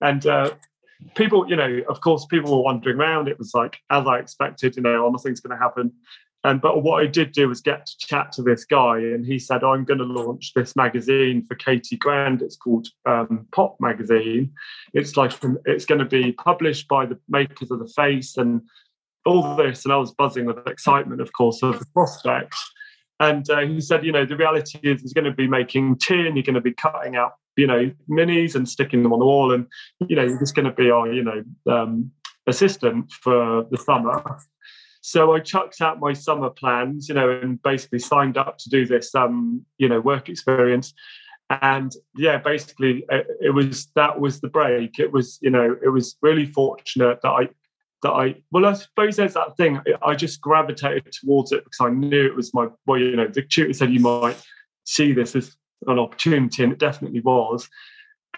And 0.00 0.24
uh, 0.26 0.52
people, 1.14 1.48
you 1.48 1.56
know, 1.56 1.80
of 1.88 2.00
course, 2.00 2.26
people 2.26 2.56
were 2.56 2.64
wandering 2.64 2.98
around. 2.98 3.28
It 3.28 3.38
was 3.38 3.52
like, 3.54 3.78
as 3.90 4.06
I 4.06 4.18
expected, 4.18 4.76
you 4.76 4.82
know, 4.82 5.06
oh, 5.06 5.10
nothing's 5.10 5.40
going 5.40 5.56
to 5.56 5.62
happen. 5.62 5.92
And 6.42 6.60
but 6.60 6.82
what 6.82 7.02
I 7.02 7.06
did 7.06 7.32
do 7.32 7.48
was 7.48 7.60
get 7.60 7.84
to 7.84 7.98
chat 7.98 8.32
to 8.32 8.42
this 8.42 8.64
guy, 8.64 8.96
and 8.98 9.26
he 9.26 9.38
said, 9.38 9.62
"I'm 9.62 9.84
going 9.84 9.98
to 9.98 10.04
launch 10.04 10.54
this 10.54 10.74
magazine 10.74 11.44
for 11.44 11.54
Katie 11.54 11.98
Grand. 11.98 12.40
It's 12.40 12.56
called 12.56 12.88
um, 13.04 13.46
Pop 13.52 13.76
Magazine. 13.78 14.52
It's 14.94 15.18
like 15.18 15.32
it's 15.66 15.84
going 15.84 15.98
to 15.98 16.06
be 16.06 16.32
published 16.32 16.88
by 16.88 17.04
the 17.04 17.18
makers 17.28 17.70
of 17.70 17.78
the 17.78 17.88
Face 17.88 18.38
and 18.38 18.62
all 19.26 19.54
this." 19.54 19.84
And 19.84 19.92
I 19.92 19.98
was 19.98 20.12
buzzing 20.12 20.46
with 20.46 20.66
excitement, 20.66 21.20
of 21.20 21.30
course, 21.34 21.62
of 21.62 21.78
the 21.78 21.86
prospects. 21.92 22.72
And 23.18 23.48
uh, 23.50 23.60
he 23.60 23.78
said, 23.82 24.06
"You 24.06 24.12
know, 24.12 24.24
the 24.24 24.36
reality 24.36 24.78
is, 24.82 25.02
he's 25.02 25.12
going 25.12 25.26
to 25.26 25.32
be 25.32 25.46
making 25.46 25.98
tin. 25.98 26.36
You're 26.36 26.42
going 26.42 26.54
to 26.54 26.62
be 26.62 26.72
cutting 26.72 27.16
out 27.16 27.34
you 27.60 27.66
know, 27.66 27.90
minis 28.08 28.54
and 28.54 28.68
sticking 28.68 29.02
them 29.02 29.12
on 29.12 29.18
the 29.18 29.26
wall. 29.26 29.52
And, 29.52 29.66
you 30.08 30.16
know, 30.16 30.26
just 30.38 30.54
going 30.54 30.64
to 30.64 30.72
be 30.72 30.90
our, 30.90 31.12
you 31.12 31.22
know, 31.22 31.44
um, 31.70 32.10
assistant 32.46 33.12
for 33.12 33.66
the 33.70 33.76
summer. 33.76 34.38
So 35.02 35.34
I 35.34 35.40
chucked 35.40 35.80
out 35.80 36.00
my 36.00 36.12
summer 36.14 36.50
plans, 36.50 37.08
you 37.08 37.14
know, 37.14 37.30
and 37.30 37.62
basically 37.62 37.98
signed 37.98 38.36
up 38.36 38.58
to 38.58 38.70
do 38.70 38.86
this, 38.86 39.14
um, 39.14 39.64
you 39.78 39.88
know, 39.88 40.00
work 40.00 40.28
experience. 40.28 40.94
And 41.62 41.92
yeah, 42.16 42.38
basically, 42.38 43.04
it, 43.10 43.26
it 43.40 43.50
was 43.50 43.88
that 43.94 44.20
was 44.20 44.40
the 44.40 44.48
break. 44.48 44.98
It 44.98 45.12
was, 45.12 45.38
you 45.42 45.50
know, 45.50 45.76
it 45.84 45.88
was 45.88 46.16
really 46.22 46.46
fortunate 46.46 47.18
that 47.22 47.28
I 47.28 47.48
that 48.02 48.10
I 48.12 48.36
well, 48.52 48.66
I 48.66 48.74
suppose 48.74 49.16
there's 49.16 49.34
that 49.34 49.56
thing. 49.56 49.80
I 50.02 50.14
just 50.14 50.40
gravitated 50.40 51.12
towards 51.12 51.52
it 51.52 51.64
because 51.64 51.80
I 51.80 51.90
knew 51.90 52.26
it 52.26 52.36
was 52.36 52.54
my 52.54 52.68
well, 52.86 53.00
you 53.00 53.16
know, 53.16 53.26
the 53.26 53.42
tutor 53.42 53.72
said 53.72 53.90
you 53.90 54.00
might 54.00 54.40
see 54.84 55.12
this 55.12 55.34
as 55.34 55.56
an 55.86 55.98
opportunity, 55.98 56.62
and 56.62 56.72
it 56.72 56.78
definitely 56.78 57.20
was. 57.20 57.68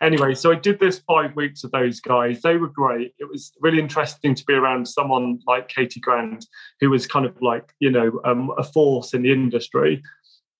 Anyway, 0.01 0.35
so 0.35 0.51
I 0.51 0.57
did 0.57 0.81
this 0.81 1.01
five 1.01 1.37
weeks 1.37 1.63
with 1.63 1.73
those 1.73 2.01
guys. 2.01 2.43
They 2.43 2.57
were 2.57 2.69
great. 2.69 3.15
It 3.19 3.29
was 3.29 3.53
really 3.61 3.79
interesting 3.79 4.35
to 4.35 4.45
be 4.45 4.55
around 4.55 4.89
someone 4.89 5.41
like 5.47 5.69
Katie 5.69 6.01
Grand, 6.01 6.47
who 6.81 6.91
was 6.91 7.07
kind 7.07 7.27
of 7.27 7.41
like 7.41 7.73
you 7.79 7.91
know 7.91 8.21
um, 8.25 8.51
a 8.59 8.65
force 8.65 9.15
in 9.15 9.23
the 9.23 9.33
industry, 9.33 10.03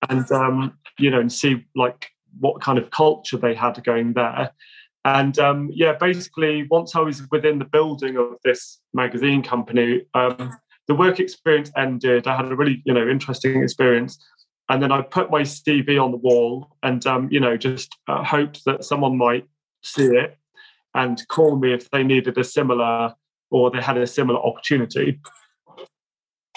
and 0.09 0.31
um, 0.31 0.77
you 0.97 1.09
know, 1.09 1.19
and 1.19 1.31
see 1.31 1.65
like 1.75 2.09
what 2.39 2.61
kind 2.61 2.77
of 2.77 2.91
culture 2.91 3.37
they 3.37 3.53
had 3.53 3.83
going 3.83 4.13
there. 4.13 4.51
And 5.05 5.37
um, 5.39 5.69
yeah, 5.73 5.93
basically, 5.93 6.65
once 6.69 6.95
I 6.95 6.99
was 6.99 7.23
within 7.29 7.59
the 7.59 7.65
building 7.65 8.17
of 8.17 8.37
this 8.43 8.79
magazine 8.93 9.43
company, 9.43 10.03
um, 10.13 10.53
the 10.87 10.95
work 10.95 11.19
experience 11.19 11.71
ended. 11.75 12.27
I 12.27 12.35
had 12.35 12.45
a 12.45 12.55
really, 12.55 12.81
you 12.85 12.93
know, 12.93 13.07
interesting 13.07 13.61
experience. 13.61 14.17
And 14.69 14.81
then 14.81 14.91
I 14.91 15.01
put 15.01 15.29
my 15.29 15.41
CV 15.41 16.01
on 16.01 16.11
the 16.11 16.17
wall 16.17 16.75
and, 16.83 17.05
um, 17.05 17.27
you 17.31 17.39
know, 17.39 17.57
just 17.57 17.95
uh, 18.07 18.23
hoped 18.23 18.63
that 18.65 18.83
someone 18.83 19.17
might 19.17 19.45
see 19.83 20.05
it 20.05 20.37
and 20.95 21.21
call 21.27 21.57
me 21.57 21.73
if 21.73 21.89
they 21.89 22.03
needed 22.03 22.37
a 22.37 22.43
similar 22.43 23.13
or 23.51 23.71
they 23.71 23.81
had 23.81 23.97
a 23.97 24.07
similar 24.07 24.39
opportunity. 24.39 25.19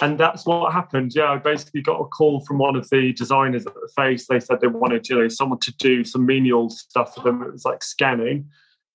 And 0.02 0.18
that's 0.18 0.44
what 0.44 0.72
happened. 0.72 1.12
Yeah, 1.14 1.32
I 1.32 1.38
basically 1.38 1.80
got 1.80 2.00
a 2.00 2.04
call 2.04 2.40
from 2.40 2.58
one 2.58 2.76
of 2.76 2.88
the 2.90 3.12
designers 3.14 3.66
at 3.66 3.75
the 3.75 3.88
face. 3.96 4.26
They 4.26 4.40
said 4.40 4.60
they 4.60 4.66
wanted, 4.66 5.08
you 5.08 5.18
know, 5.18 5.28
someone 5.28 5.58
to 5.60 5.75
do 5.78 6.04
some 6.04 6.26
menial 6.26 6.68
stuff 6.68 7.14
for 7.14 7.22
them. 7.22 7.42
It 7.42 7.52
was 7.52 7.64
like 7.64 7.82
scanning, 7.82 8.50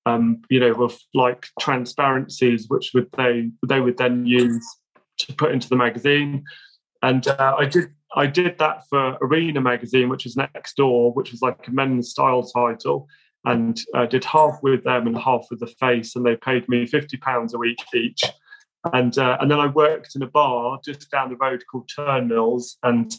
um, 0.05 0.43
you 0.49 0.59
know, 0.59 0.73
with 0.73 0.99
like 1.15 1.47
transparencies, 1.59 2.69
which 2.69 2.91
would 2.93 3.07
they 3.17 3.49
they 3.67 3.79
would 3.79 3.97
then 3.97 4.27
use 4.27 4.63
to 5.19 5.33
put 5.33 5.51
into 5.51 5.69
the 5.69 5.75
magazine. 5.75 6.43
And 7.01 7.27
uh, 7.27 7.55
I 7.57 7.65
did 7.65 7.89
I 8.15 8.27
did 8.27 8.57
that 8.59 8.83
for 8.89 9.17
Arena 9.21 9.61
magazine, 9.61 10.09
which 10.09 10.25
is 10.25 10.35
next 10.35 10.75
door, 10.75 11.13
which 11.13 11.31
was 11.31 11.41
like 11.41 11.67
a 11.67 11.71
men's 11.71 12.09
style 12.09 12.43
title 12.43 13.07
and 13.45 13.79
uh, 13.95 14.05
did 14.05 14.23
half 14.23 14.59
with 14.61 14.83
them 14.83 15.07
and 15.07 15.17
half 15.17 15.45
with 15.49 15.59
the 15.59 15.73
face, 15.79 16.15
and 16.15 16.25
they 16.25 16.35
paid 16.35 16.67
me 16.69 16.85
fifty 16.85 17.17
pounds 17.17 17.53
a 17.53 17.57
week 17.57 17.79
each. 17.93 18.23
And 18.93 19.17
uh, 19.17 19.37
and 19.39 19.49
then 19.49 19.59
I 19.59 19.67
worked 19.67 20.15
in 20.15 20.21
a 20.23 20.27
bar 20.27 20.79
just 20.83 21.09
down 21.11 21.29
the 21.29 21.35
road 21.37 21.63
called 21.69 21.89
Turnmills, 21.95 22.77
and 22.83 23.13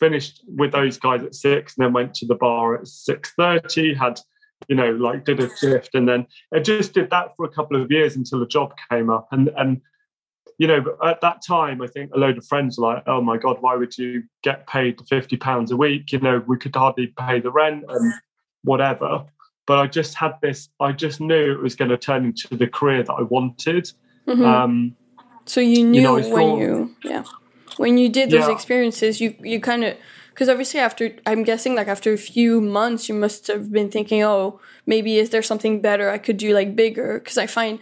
finished 0.00 0.44
with 0.46 0.72
those 0.72 0.98
guys 0.98 1.22
at 1.22 1.34
six, 1.34 1.76
and 1.76 1.84
then 1.84 1.92
went 1.92 2.14
to 2.14 2.26
the 2.26 2.34
bar 2.34 2.76
at 2.76 2.86
six 2.86 3.32
thirty. 3.36 3.94
Had 3.94 4.20
you 4.68 4.76
know 4.76 4.92
like 4.92 5.24
did 5.24 5.40
a 5.40 5.54
shift, 5.56 5.94
and 5.94 6.08
then 6.08 6.26
I 6.52 6.60
just 6.60 6.94
did 6.94 7.10
that 7.10 7.36
for 7.36 7.46
a 7.46 7.50
couple 7.50 7.80
of 7.80 7.90
years 7.90 8.16
until 8.16 8.42
a 8.42 8.48
job 8.48 8.74
came 8.90 9.10
up, 9.10 9.28
and 9.32 9.50
and 9.56 9.80
you 10.58 10.66
know, 10.66 10.96
at 11.04 11.20
that 11.20 11.42
time, 11.46 11.82
I 11.82 11.86
think 11.86 12.12
a 12.14 12.18
load 12.18 12.38
of 12.38 12.46
friends 12.46 12.78
were 12.78 12.94
like, 12.94 13.04
"Oh 13.06 13.20
my 13.20 13.36
god, 13.36 13.58
why 13.60 13.76
would 13.76 13.96
you 13.98 14.22
get 14.42 14.66
paid 14.66 15.00
fifty 15.08 15.36
pounds 15.36 15.70
a 15.70 15.76
week? 15.76 16.12
You 16.12 16.20
know, 16.20 16.42
we 16.46 16.56
could 16.56 16.74
hardly 16.74 17.08
pay 17.18 17.40
the 17.40 17.50
rent 17.50 17.84
and 17.88 18.14
whatever." 18.62 19.26
but 19.66 19.78
I 19.78 19.86
just 19.86 20.14
had 20.14 20.34
this. 20.42 20.68
I 20.80 20.92
just 20.92 21.20
knew 21.20 21.52
it 21.52 21.62
was 21.62 21.74
going 21.74 21.90
to 21.90 21.96
turn 21.96 22.24
into 22.24 22.56
the 22.56 22.66
career 22.66 23.02
that 23.02 23.12
I 23.12 23.22
wanted. 23.22 23.90
Mm-hmm. 24.26 24.44
Um, 24.44 24.96
so 25.46 25.60
you 25.60 25.84
knew 25.84 26.00
you 26.00 26.06
know, 26.06 26.14
when 26.14 26.24
thought, 26.24 26.58
you, 26.58 26.96
yeah, 27.02 27.24
when 27.76 27.98
you 27.98 28.08
did 28.08 28.30
those 28.30 28.48
yeah. 28.48 28.52
experiences, 28.52 29.20
you 29.20 29.34
you 29.40 29.60
kind 29.60 29.84
of 29.84 29.96
because 30.30 30.48
obviously 30.48 30.80
after 30.80 31.16
I'm 31.26 31.44
guessing 31.44 31.74
like 31.74 31.88
after 31.88 32.12
a 32.12 32.18
few 32.18 32.60
months, 32.60 33.08
you 33.08 33.14
must 33.14 33.46
have 33.46 33.70
been 33.72 33.90
thinking, 33.90 34.22
oh, 34.22 34.60
maybe 34.86 35.18
is 35.18 35.30
there 35.30 35.42
something 35.42 35.80
better 35.80 36.10
I 36.10 36.18
could 36.18 36.36
do 36.36 36.54
like 36.54 36.76
bigger? 36.76 37.18
Because 37.18 37.38
I 37.38 37.46
find, 37.46 37.78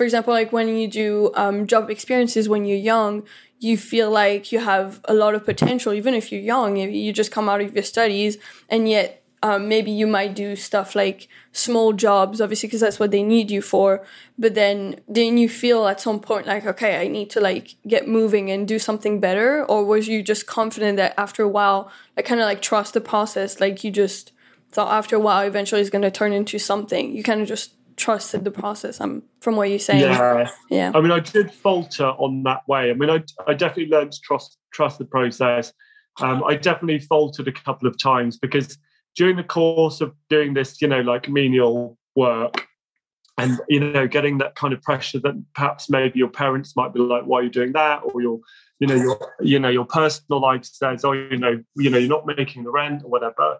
for 0.00 0.04
example, 0.04 0.32
like 0.32 0.50
when 0.50 0.78
you 0.78 0.88
do 0.88 1.30
um, 1.34 1.66
job 1.66 1.90
experiences 1.90 2.48
when 2.48 2.64
you're 2.64 2.78
young, 2.78 3.22
you 3.58 3.76
feel 3.76 4.10
like 4.10 4.50
you 4.50 4.58
have 4.58 4.98
a 5.04 5.12
lot 5.12 5.34
of 5.34 5.44
potential, 5.44 5.92
even 5.92 6.14
if 6.14 6.32
you're 6.32 6.40
young. 6.40 6.78
You 6.78 7.12
just 7.12 7.30
come 7.30 7.50
out 7.50 7.60
of 7.60 7.74
your 7.74 7.82
studies, 7.82 8.38
and 8.70 8.88
yet 8.88 9.22
um, 9.42 9.68
maybe 9.68 9.90
you 9.90 10.06
might 10.06 10.34
do 10.34 10.56
stuff 10.56 10.94
like 10.94 11.28
small 11.52 11.92
jobs 11.92 12.40
obviously 12.40 12.66
because 12.66 12.80
that's 12.80 12.98
what 12.98 13.10
they 13.10 13.22
need 13.22 13.50
you 13.50 13.60
for 13.60 14.04
but 14.38 14.54
then 14.54 15.00
then 15.08 15.38
you 15.38 15.48
feel 15.48 15.86
at 15.86 15.98
some 15.98 16.20
point 16.20 16.46
like 16.46 16.66
okay 16.66 17.00
i 17.00 17.08
need 17.08 17.30
to 17.30 17.40
like 17.40 17.74
get 17.88 18.06
moving 18.06 18.50
and 18.50 18.68
do 18.68 18.78
something 18.78 19.18
better 19.18 19.64
or 19.64 19.82
was 19.82 20.06
you 20.06 20.22
just 20.22 20.46
confident 20.46 20.98
that 20.98 21.14
after 21.16 21.42
a 21.42 21.48
while 21.48 21.90
like 22.16 22.26
kind 22.26 22.40
of 22.40 22.44
like 22.44 22.60
trust 22.60 22.92
the 22.92 23.00
process 23.00 23.60
like 23.60 23.82
you 23.82 23.90
just 23.90 24.30
thought 24.70 24.92
after 24.92 25.16
a 25.16 25.20
while 25.20 25.40
eventually 25.40 25.80
it's 25.80 25.90
going 25.90 26.02
to 26.02 26.10
turn 26.10 26.34
into 26.34 26.58
something 26.58 27.16
you 27.16 27.22
kind 27.22 27.40
of 27.40 27.48
just 27.48 27.72
trusted 28.00 28.44
the 28.44 28.50
process 28.50 28.98
i'm 29.00 29.10
um, 29.10 29.22
from 29.40 29.56
what 29.56 29.68
you're 29.68 29.78
saying. 29.78 30.00
Yeah. 30.00 30.50
Yeah. 30.70 30.92
I 30.94 31.00
mean 31.00 31.12
i 31.12 31.20
did 31.20 31.52
falter 31.52 32.06
on 32.06 32.42
that 32.44 32.62
way. 32.66 32.90
I 32.90 32.94
mean 32.94 33.10
i, 33.10 33.22
I 33.46 33.54
definitely 33.54 33.92
learned 33.92 34.12
to 34.12 34.20
trust 34.22 34.58
trust 34.72 34.98
the 34.98 35.04
process. 35.04 35.72
Um, 36.20 36.42
i 36.44 36.56
definitely 36.56 36.98
faltered 37.00 37.46
a 37.46 37.52
couple 37.52 37.86
of 37.86 37.98
times 37.98 38.38
because 38.38 38.78
during 39.16 39.36
the 39.36 39.44
course 39.44 40.00
of 40.00 40.14
doing 40.28 40.54
this, 40.54 40.80
you 40.80 40.88
know, 40.88 41.00
like 41.00 41.28
menial 41.28 41.98
work 42.16 42.66
and 43.38 43.58
you 43.68 43.80
know 43.80 44.06
getting 44.06 44.38
that 44.38 44.54
kind 44.54 44.72
of 44.72 44.82
pressure 44.82 45.18
that 45.18 45.34
perhaps 45.54 45.88
maybe 45.88 46.18
your 46.18 46.28
parents 46.28 46.76
might 46.76 46.92
be 46.92 47.00
like 47.00 47.24
why 47.24 47.40
are 47.40 47.42
you 47.42 47.50
doing 47.50 47.72
that? 47.72 48.00
Or 48.02 48.22
your 48.22 48.40
you 48.78 48.86
know 48.86 48.94
your 48.94 49.34
you 49.40 49.58
know 49.58 49.68
your 49.68 49.84
personal 49.84 50.40
life 50.40 50.64
says 50.64 51.04
oh 51.04 51.12
you 51.12 51.36
know 51.36 51.62
you 51.76 51.90
know 51.90 51.98
you're 51.98 52.08
not 52.08 52.26
making 52.26 52.64
the 52.64 52.70
rent 52.70 53.02
or 53.04 53.10
whatever. 53.10 53.58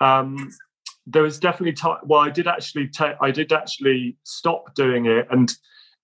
Um 0.00 0.50
there 1.06 1.22
was 1.22 1.38
definitely 1.38 1.72
time 1.72 1.98
well 2.04 2.20
i 2.20 2.30
did 2.30 2.46
actually 2.46 2.86
take 2.88 3.14
i 3.20 3.30
did 3.30 3.52
actually 3.52 4.16
stop 4.24 4.74
doing 4.74 5.06
it 5.06 5.26
and 5.30 5.54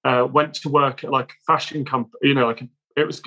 uh, 0.05 0.27
went 0.31 0.55
to 0.55 0.69
work 0.69 1.05
at 1.05 1.11
like 1.11 1.31
a 1.31 1.53
fashion 1.53 1.85
company 1.85 2.19
you 2.23 2.35
know 2.35 2.47
like 2.47 2.63
it 2.97 3.07
was 3.07 3.21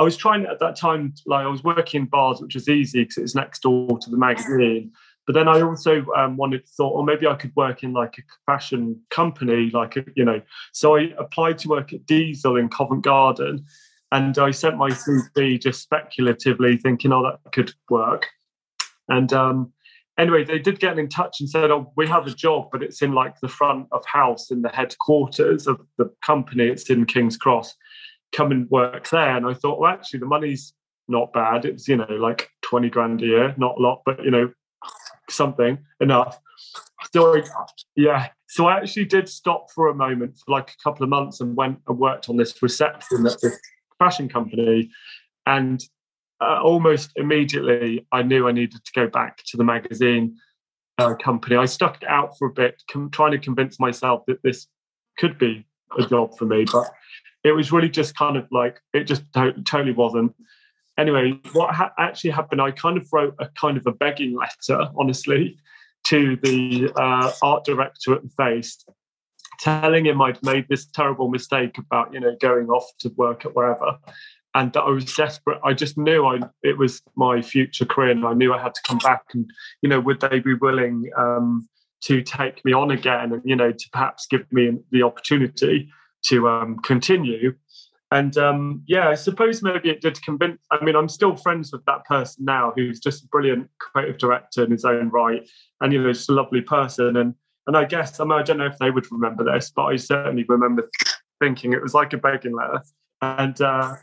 I 0.00 0.02
was 0.02 0.16
trying 0.16 0.46
at 0.46 0.58
that 0.60 0.76
time, 0.76 1.12
like 1.26 1.44
I 1.44 1.48
was 1.48 1.62
working 1.62 2.00
in 2.00 2.06
bars, 2.06 2.40
which 2.40 2.54
was 2.54 2.70
easy 2.70 3.02
because 3.02 3.18
it's 3.18 3.34
next 3.34 3.60
door 3.60 3.98
to 3.98 4.10
the 4.10 4.16
magazine. 4.16 4.92
But 5.26 5.34
then 5.34 5.46
I 5.46 5.60
also 5.60 6.06
um, 6.16 6.38
wanted 6.38 6.66
thought, 6.66 6.94
or 6.94 7.04
maybe 7.04 7.26
I 7.26 7.34
could 7.34 7.54
work 7.54 7.82
in 7.82 7.92
like 7.92 8.16
a 8.16 8.22
fashion 8.50 8.98
company, 9.10 9.68
like 9.74 9.96
you 10.16 10.24
know. 10.24 10.40
So 10.72 10.96
I 10.96 11.12
applied 11.18 11.58
to 11.58 11.68
work 11.68 11.92
at 11.92 12.06
Diesel 12.06 12.56
in 12.56 12.70
Covent 12.70 13.04
Garden, 13.04 13.66
and 14.10 14.38
I 14.38 14.52
sent 14.52 14.78
my 14.78 14.88
CV 14.88 15.60
just 15.60 15.82
speculatively, 15.82 16.78
thinking, 16.78 17.12
oh, 17.12 17.22
that 17.22 17.52
could 17.52 17.74
work. 17.90 18.26
And 19.08 19.30
um, 19.34 19.70
anyway, 20.20 20.44
they 20.44 20.58
did 20.58 20.78
get 20.78 20.98
in 20.98 21.08
touch 21.08 21.40
and 21.40 21.48
said, 21.48 21.70
oh, 21.70 21.92
we 21.96 22.06
have 22.06 22.26
a 22.26 22.30
job, 22.30 22.68
but 22.70 22.82
it's 22.82 23.02
in 23.02 23.12
like 23.12 23.40
the 23.40 23.48
front 23.48 23.88
of 23.90 24.04
house 24.04 24.50
in 24.50 24.62
the 24.62 24.68
headquarters 24.68 25.66
of 25.66 25.80
the 25.96 26.12
company. 26.22 26.64
It's 26.64 26.90
in 26.90 27.06
King's 27.06 27.36
Cross 27.36 27.74
come 28.32 28.52
and 28.52 28.70
work 28.70 29.08
there. 29.08 29.36
And 29.36 29.46
I 29.46 29.54
thought, 29.54 29.80
well, 29.80 29.90
actually, 29.90 30.20
the 30.20 30.26
money's 30.26 30.74
not 31.08 31.32
bad. 31.32 31.64
It's, 31.64 31.88
you 31.88 31.96
know, 31.96 32.06
like 32.10 32.50
20 32.62 32.90
grand 32.90 33.22
a 33.22 33.26
year, 33.26 33.54
not 33.56 33.78
a 33.78 33.82
lot, 33.82 34.02
but, 34.04 34.22
you 34.22 34.30
know, 34.30 34.52
something 35.28 35.78
enough. 36.00 36.38
So, 37.12 37.42
yeah. 37.96 38.28
So 38.48 38.66
I 38.66 38.76
actually 38.76 39.06
did 39.06 39.28
stop 39.28 39.70
for 39.74 39.88
a 39.88 39.94
moment 39.94 40.36
for 40.38 40.52
like 40.52 40.70
a 40.70 40.82
couple 40.82 41.02
of 41.02 41.08
months 41.08 41.40
and 41.40 41.56
went 41.56 41.78
and 41.88 41.98
worked 41.98 42.28
on 42.28 42.36
this 42.36 42.62
reception 42.62 43.26
at 43.26 43.40
this 43.40 43.58
fashion 43.98 44.28
company. 44.28 44.90
And 45.46 45.82
uh, 46.40 46.60
almost 46.62 47.10
immediately, 47.16 48.06
I 48.12 48.22
knew 48.22 48.48
I 48.48 48.52
needed 48.52 48.84
to 48.84 48.92
go 48.94 49.06
back 49.08 49.38
to 49.46 49.56
the 49.56 49.64
magazine 49.64 50.36
uh, 50.98 51.14
company. 51.14 51.56
I 51.56 51.66
stuck 51.66 52.02
it 52.02 52.08
out 52.08 52.36
for 52.38 52.48
a 52.48 52.52
bit, 52.52 52.82
com- 52.90 53.10
trying 53.10 53.32
to 53.32 53.38
convince 53.38 53.78
myself 53.78 54.22
that 54.26 54.42
this 54.42 54.66
could 55.18 55.38
be 55.38 55.66
a 55.98 56.06
job 56.06 56.36
for 56.36 56.46
me. 56.46 56.64
But 56.70 56.90
it 57.44 57.52
was 57.52 57.72
really 57.72 57.88
just 57.88 58.14
kind 58.16 58.36
of 58.36 58.46
like 58.50 58.80
it 58.92 59.04
just 59.04 59.22
to- 59.34 59.54
totally 59.64 59.92
wasn't. 59.92 60.34
Anyway, 60.98 61.38
what 61.52 61.74
ha- 61.74 61.92
actually 61.98 62.30
happened? 62.30 62.60
I 62.60 62.70
kind 62.70 62.96
of 62.96 63.06
wrote 63.12 63.34
a 63.38 63.48
kind 63.58 63.76
of 63.76 63.86
a 63.86 63.92
begging 63.92 64.36
letter, 64.36 64.88
honestly, 64.96 65.58
to 66.06 66.36
the 66.42 66.90
uh, 66.96 67.32
art 67.42 67.64
director 67.64 68.14
at 68.14 68.22
the 68.22 68.30
Face, 68.30 68.84
telling 69.60 70.06
him 70.06 70.20
I'd 70.20 70.42
made 70.42 70.66
this 70.68 70.86
terrible 70.86 71.28
mistake 71.28 71.78
about 71.78 72.12
you 72.12 72.20
know 72.20 72.36
going 72.40 72.68
off 72.68 72.86
to 73.00 73.10
work 73.16 73.44
at 73.44 73.54
wherever, 73.54 73.98
and 74.54 74.72
that 74.72 74.82
I 74.82 74.90
was 74.90 75.14
desperate. 75.14 75.60
I 75.64 75.72
just 75.72 75.96
knew 75.96 76.26
I 76.26 76.40
it 76.62 76.76
was 76.78 77.02
my 77.16 77.42
future 77.42 77.84
career, 77.84 78.10
and 78.10 78.26
I 78.26 78.34
knew 78.34 78.52
I 78.52 78.62
had 78.62 78.74
to 78.74 78.82
come 78.82 78.98
back. 78.98 79.22
And 79.34 79.50
you 79.82 79.88
know, 79.88 80.00
would 80.00 80.20
they 80.20 80.40
be 80.40 80.54
willing 80.54 81.10
um, 81.16 81.68
to 82.02 82.22
take 82.22 82.64
me 82.64 82.72
on 82.72 82.90
again, 82.90 83.32
and 83.32 83.42
you 83.44 83.56
know, 83.56 83.72
to 83.72 83.90
perhaps 83.92 84.26
give 84.26 84.50
me 84.52 84.78
the 84.90 85.02
opportunity? 85.02 85.90
to 86.22 86.48
um, 86.48 86.78
continue. 86.80 87.54
And 88.12 88.36
um, 88.36 88.82
yeah, 88.88 89.08
I 89.08 89.14
suppose 89.14 89.62
maybe 89.62 89.88
it 89.88 90.00
did 90.00 90.20
convince. 90.22 90.60
I 90.70 90.82
mean, 90.84 90.96
I'm 90.96 91.08
still 91.08 91.36
friends 91.36 91.72
with 91.72 91.84
that 91.84 92.04
person 92.06 92.44
now, 92.44 92.72
who's 92.74 92.98
just 92.98 93.24
a 93.24 93.28
brilliant 93.28 93.68
creative 93.78 94.18
director 94.18 94.64
in 94.64 94.72
his 94.72 94.84
own 94.84 95.10
right, 95.10 95.48
and 95.80 95.92
you 95.92 96.02
know, 96.02 96.12
just 96.12 96.28
a 96.28 96.32
lovely 96.32 96.60
person. 96.60 97.16
And 97.16 97.34
and 97.68 97.76
I 97.76 97.84
guess 97.84 98.18
I, 98.18 98.24
mean, 98.24 98.32
I 98.32 98.42
don't 98.42 98.58
know 98.58 98.66
if 98.66 98.78
they 98.78 98.90
would 98.90 99.10
remember 99.12 99.44
this, 99.44 99.70
but 99.74 99.84
I 99.84 99.96
certainly 99.96 100.44
remember 100.48 100.88
thinking 101.38 101.72
it 101.72 101.82
was 101.82 101.94
like 101.94 102.12
a 102.12 102.18
begging 102.18 102.56
letter. 102.56 102.82
And 103.22 103.60
uh, 103.60 103.94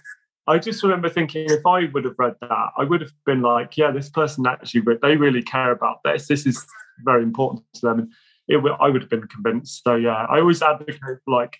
I 0.47 0.59
just 0.59 0.81
remember 0.81 1.09
thinking, 1.09 1.45
if 1.49 1.65
I 1.65 1.85
would 1.93 2.05
have 2.05 2.15
read 2.17 2.35
that, 2.41 2.69
I 2.77 2.83
would 2.85 3.01
have 3.01 3.11
been 3.25 3.41
like, 3.41 3.75
yeah, 3.75 3.91
this 3.91 4.09
person 4.09 4.47
actually, 4.47 4.83
they 5.01 5.17
really 5.17 5.43
care 5.43 5.71
about 5.71 5.97
this. 6.05 6.27
This 6.27 6.45
is 6.45 6.65
very 7.03 7.23
important 7.23 7.65
to 7.75 7.81
them. 7.85 7.99
And 7.99 8.11
it, 8.47 8.63
I 8.79 8.89
would 8.89 9.01
have 9.01 9.09
been 9.09 9.27
convinced. 9.27 9.83
So 9.83 9.95
yeah, 9.95 10.25
I 10.29 10.39
always 10.39 10.61
advocate 10.61 11.19
like 11.27 11.57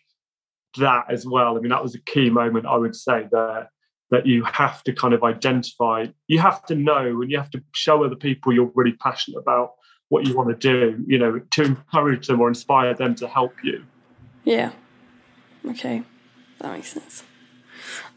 that 0.78 1.06
as 1.10 1.26
well. 1.26 1.58
I 1.58 1.60
mean, 1.60 1.70
that 1.70 1.84
was 1.84 1.96
a 1.96 2.02
key 2.02 2.30
moment, 2.30 2.66
I 2.66 2.78
would 2.78 2.96
say, 2.96 3.28
there 3.32 3.70
that 4.10 4.26
you 4.26 4.42
have 4.46 4.84
to 4.84 4.94
kind 4.94 5.14
of 5.14 5.22
identify, 5.24 6.06
you 6.28 6.40
have 6.40 6.66
to 6.66 6.76
know, 6.76 7.22
and 7.22 7.30
you 7.30 7.38
have 7.38 7.50
to 7.50 7.62
show 7.74 8.06
other 8.06 8.16
people 8.16 8.54
you're 8.54 8.72
really 8.74 8.94
passionate 8.94 9.38
about 9.38 9.74
what 10.08 10.26
you 10.26 10.34
want 10.34 10.50
to 10.50 10.56
do, 10.56 11.04
you 11.06 11.18
know, 11.18 11.42
to 11.52 11.64
encourage 11.64 12.28
them 12.28 12.40
or 12.40 12.48
inspire 12.48 12.94
them 12.94 13.16
to 13.16 13.28
help 13.28 13.54
you. 13.64 13.84
Yeah. 14.46 14.72
Okay. 15.66 16.04
That 16.60 16.72
makes 16.72 16.94
sense. 16.94 17.24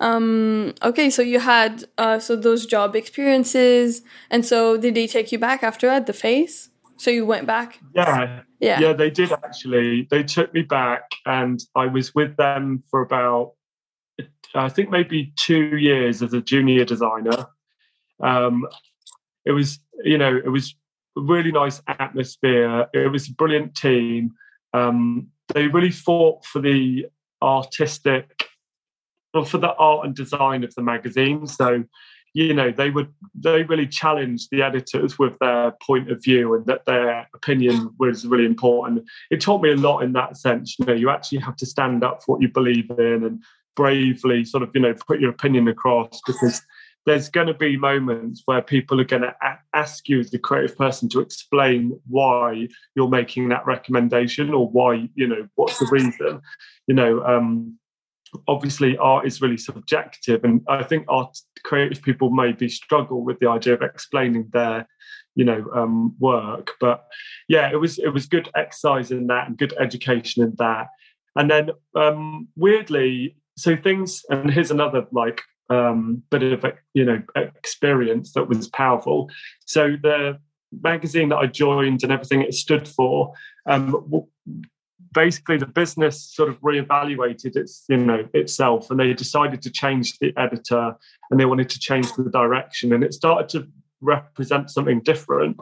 Um, 0.01 0.75
okay, 0.83 1.11
so 1.11 1.23
you 1.23 1.41
had 1.41 1.85
uh, 1.99 2.19
so 2.19 2.37
those 2.37 2.67
job 2.67 2.97
experiences, 2.97 4.03
and 4.31 4.45
so 4.45 4.77
did 4.77 4.95
they 4.95 5.07
take 5.07 5.33
you 5.33 5.39
back 5.39 5.63
after 5.63 5.89
at 5.89 6.07
the 6.07 6.13
face? 6.13 6.71
So 6.97 7.11
you 7.11 7.25
went 7.25 7.47
back? 7.47 7.79
Yeah. 7.95 8.43
Yeah. 8.61 8.79
Yeah, 8.79 8.93
they 8.93 9.09
did 9.09 9.33
actually. 9.33 10.07
They 10.11 10.23
took 10.23 10.53
me 10.53 10.61
back 10.63 11.05
and 11.25 11.59
I 11.75 11.87
was 11.87 12.15
with 12.15 12.37
them 12.37 12.83
for 12.91 13.01
about 13.01 13.53
I 14.55 14.69
think 14.69 14.91
maybe 14.91 15.33
two 15.37 15.77
years 15.77 16.23
as 16.23 16.35
a 16.35 16.41
junior 16.41 16.85
designer. 16.85 17.47
Um, 18.23 18.67
it 19.45 19.53
was, 19.53 19.79
you 20.05 20.19
know, 20.19 20.37
it 20.37 20.49
was 20.51 20.75
a 21.17 21.23
really 21.23 21.53
nice 21.53 21.81
atmosphere. 21.87 22.87
It 22.93 23.11
was 23.11 23.29
a 23.29 23.35
brilliant 23.35 23.75
team. 23.75 24.33
Um, 24.75 25.29
they 25.55 25.69
really 25.69 25.91
fought 25.91 26.45
for 26.45 26.61
the 26.61 27.07
artistic, 27.43 28.40
or 29.35 29.45
for 29.45 29.59
the 29.59 29.75
art 29.75 30.07
and 30.07 30.15
design 30.15 30.65
of 30.65 30.75
the 30.75 30.83
magazine. 30.83 31.47
So, 31.47 31.85
you 32.33 32.55
know, 32.55 32.71
they 32.71 32.91
would 32.91 33.13
they 33.35 33.65
really 33.65 33.87
challenged 33.87 34.49
the 34.51 34.63
editors 34.63 35.19
with 35.19 35.39
their 35.41 35.73
point 35.83 36.11
of 36.11 36.23
view 36.23 36.55
and 36.55 36.67
that 36.67 36.85
their 36.85 37.29
opinion 37.35 37.91
was 37.99 38.27
really 38.27 38.47
important. 38.47 39.05
It 39.31 39.41
taught 39.41 39.63
me 39.63 39.73
a 39.73 39.77
lot 39.77 40.01
in 40.01 40.13
that 40.13 40.37
sense. 40.37 40.77
You 40.79 40.87
know, 40.87 40.95
you 40.95 41.11
actually 41.11 41.39
have 41.39 41.57
to 41.57 41.67
stand 41.67 42.05
up 42.05 42.23
for 42.23 42.35
what 42.35 42.43
you 42.43 42.49
believe 42.49 42.91
in 42.91 43.25
and 43.25 43.43
bravely 43.77 44.45
sort 44.45 44.63
of, 44.63 44.71
you 44.75 44.81
know, 44.81 44.95
put 45.07 45.21
your 45.21 45.31
opinion 45.31 45.67
across 45.69 46.21
because 46.27 46.63
there's 47.07 47.29
going 47.29 47.47
to 47.47 47.55
be 47.55 47.77
moments 47.77 48.43
where 48.45 48.63
people 48.63 49.01
are 49.01 49.05
going 49.05 49.23
to 49.23 49.35
a- 49.43 49.59
ask 49.75 50.09
you 50.09 50.21
as 50.21 50.31
the 50.31 50.39
creative 50.39 50.77
person 50.77 51.09
to 51.09 51.21
explain 51.21 51.99
why 52.09 52.69
you're 52.95 53.09
making 53.09 53.49
that 53.49 53.67
recommendation 53.67 54.53
or 54.53 54.69
why 54.69 55.09
you 55.15 55.27
know 55.27 55.49
what's 55.55 55.79
the 55.79 55.89
reason 55.91 56.41
you 56.87 56.95
know 56.95 57.25
um, 57.25 57.79
obviously 58.49 58.97
art 58.99 59.27
is 59.27 59.41
really 59.41 59.57
subjective 59.57 60.45
and 60.45 60.63
i 60.69 60.83
think 60.83 61.05
art 61.09 61.37
creative 61.65 62.03
people 62.03 62.31
maybe 62.31 62.69
struggle 62.69 63.25
with 63.25 63.39
the 63.41 63.49
idea 63.49 63.75
of 63.75 63.83
explaining 63.83 64.49
their 64.53 64.87
you 65.35 65.45
know 65.45 65.65
um, 65.75 66.15
work 66.19 66.73
but 66.81 67.07
yeah 67.49 67.71
it 67.71 67.77
was 67.77 67.99
it 67.99 68.09
was 68.09 68.27
good 68.27 68.49
exercise 68.55 69.11
in 69.11 69.27
that 69.27 69.47
and 69.47 69.59
good 69.59 69.75
education 69.81 70.43
in 70.43 70.55
that 70.59 70.89
and 71.37 71.51
then 71.51 71.71
um, 71.97 72.49
weirdly 72.57 73.37
so 73.57 73.77
things 73.77 74.25
and 74.31 74.51
here's 74.51 74.71
another 74.71 75.07
like 75.13 75.43
um, 75.71 76.23
bit 76.31 76.43
of 76.43 76.65
you 76.95 77.05
know 77.05 77.23
experience 77.37 78.33
that 78.33 78.49
was 78.49 78.69
powerful. 78.69 79.31
So 79.65 79.97
the 80.03 80.39
magazine 80.83 81.31
that 81.31 81.39
I 81.39 81.47
joined 81.47 82.03
and 82.03 82.13
everything 82.13 82.43
it 82.43 82.55
stood 82.55 82.87
for, 82.87 83.33
um, 83.67 84.27
basically 85.13 85.57
the 85.57 85.67
business 85.67 86.23
sort 86.23 86.49
of 86.49 86.61
reevaluated 86.61 87.57
its 87.57 87.85
you 87.89 87.97
know 87.97 88.29
itself, 88.35 88.91
and 88.91 88.99
they 88.99 89.13
decided 89.13 89.63
to 89.63 89.71
change 89.71 90.19
the 90.19 90.33
editor 90.37 90.97
and 91.31 91.39
they 91.41 91.45
wanted 91.45 91.71
to 91.71 91.79
change 91.79 92.13
the 92.15 92.31
direction, 92.31 92.93
and 92.93 93.05
it 93.05 93.15
started 93.15 93.49
to 93.51 93.69
represent 94.03 94.71
something 94.71 95.01
different. 95.01 95.57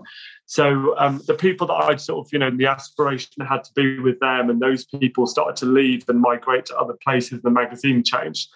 So 0.47 0.97
um, 0.97 1.21
the 1.27 1.35
people 1.35 1.67
that 1.67 1.75
I'd 1.75 2.01
sort 2.01 2.25
of, 2.25 2.33
you 2.33 2.39
know, 2.39 2.51
the 2.51 2.67
aspiration 2.67 3.45
had 3.45 3.65
to 3.65 3.73
be 3.75 3.99
with 3.99 4.21
them, 4.21 4.49
and 4.49 4.61
those 4.61 4.85
people 4.85 5.27
started 5.27 5.57
to 5.57 5.67
leave 5.67 6.09
and 6.09 6.21
migrate 6.21 6.67
to 6.67 6.77
other 6.77 6.95
places. 7.03 7.43
The 7.43 7.51
magazine 7.51 8.05
changed 8.05 8.49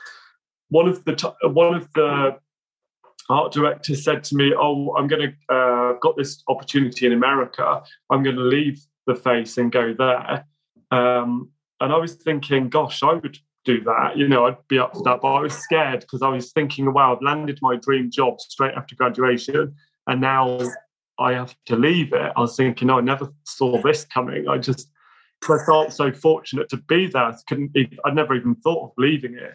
one 0.72 0.88
of 0.88 1.04
the 1.04 1.34
one 1.42 1.74
of 1.74 1.92
the 1.92 2.38
art 3.28 3.52
directors 3.52 4.02
said 4.02 4.24
to 4.24 4.34
me, 4.34 4.54
"Oh, 4.58 4.96
I'm 4.96 5.06
going 5.06 5.30
to 5.30 5.54
uh, 5.54 5.92
got 6.00 6.16
this 6.16 6.42
opportunity 6.48 7.06
in 7.06 7.12
America. 7.12 7.82
I'm 8.10 8.22
going 8.22 8.36
to 8.36 8.42
leave 8.42 8.80
the 9.06 9.14
face 9.14 9.58
and 9.58 9.70
go 9.70 9.94
there." 9.96 10.46
Um, 10.92 11.50
and 11.80 11.92
I 11.92 11.96
was 11.96 12.14
thinking, 12.14 12.68
"Gosh, 12.68 13.02
I 13.02 13.14
would 13.14 13.38
do 13.64 13.80
that. 13.82 14.16
You 14.16 14.28
know, 14.28 14.46
I'd 14.46 14.68
be 14.68 14.78
up 14.78 14.92
for 14.94 15.02
that." 15.02 15.20
But 15.22 15.32
I 15.32 15.40
was 15.40 15.54
scared 15.54 16.00
because 16.00 16.22
I 16.22 16.28
was 16.28 16.52
thinking, 16.52 16.92
"Wow, 16.92 17.16
I've 17.16 17.22
landed 17.22 17.58
my 17.62 17.76
dream 17.76 18.10
job 18.10 18.40
straight 18.40 18.74
after 18.74 18.94
graduation, 18.94 19.74
and 20.06 20.20
now 20.20 20.60
I 21.18 21.32
have 21.32 21.56
to 21.66 21.76
leave 21.76 22.12
it." 22.12 22.32
I 22.36 22.40
was 22.40 22.56
thinking, 22.56 22.88
"No, 22.88 22.98
I 22.98 23.00
never 23.00 23.32
saw 23.44 23.80
this 23.82 24.04
coming. 24.04 24.48
I 24.48 24.58
just." 24.58 24.88
I 25.50 25.58
felt 25.66 25.92
so 25.92 26.12
fortunate 26.12 26.68
to 26.68 26.76
be 26.76 27.08
there. 27.08 27.24
I 27.24 27.34
couldn't. 27.48 27.76
I'd 28.04 28.14
never 28.14 28.36
even 28.36 28.54
thought 28.54 28.84
of 28.84 28.92
leaving 28.96 29.34
it. 29.34 29.54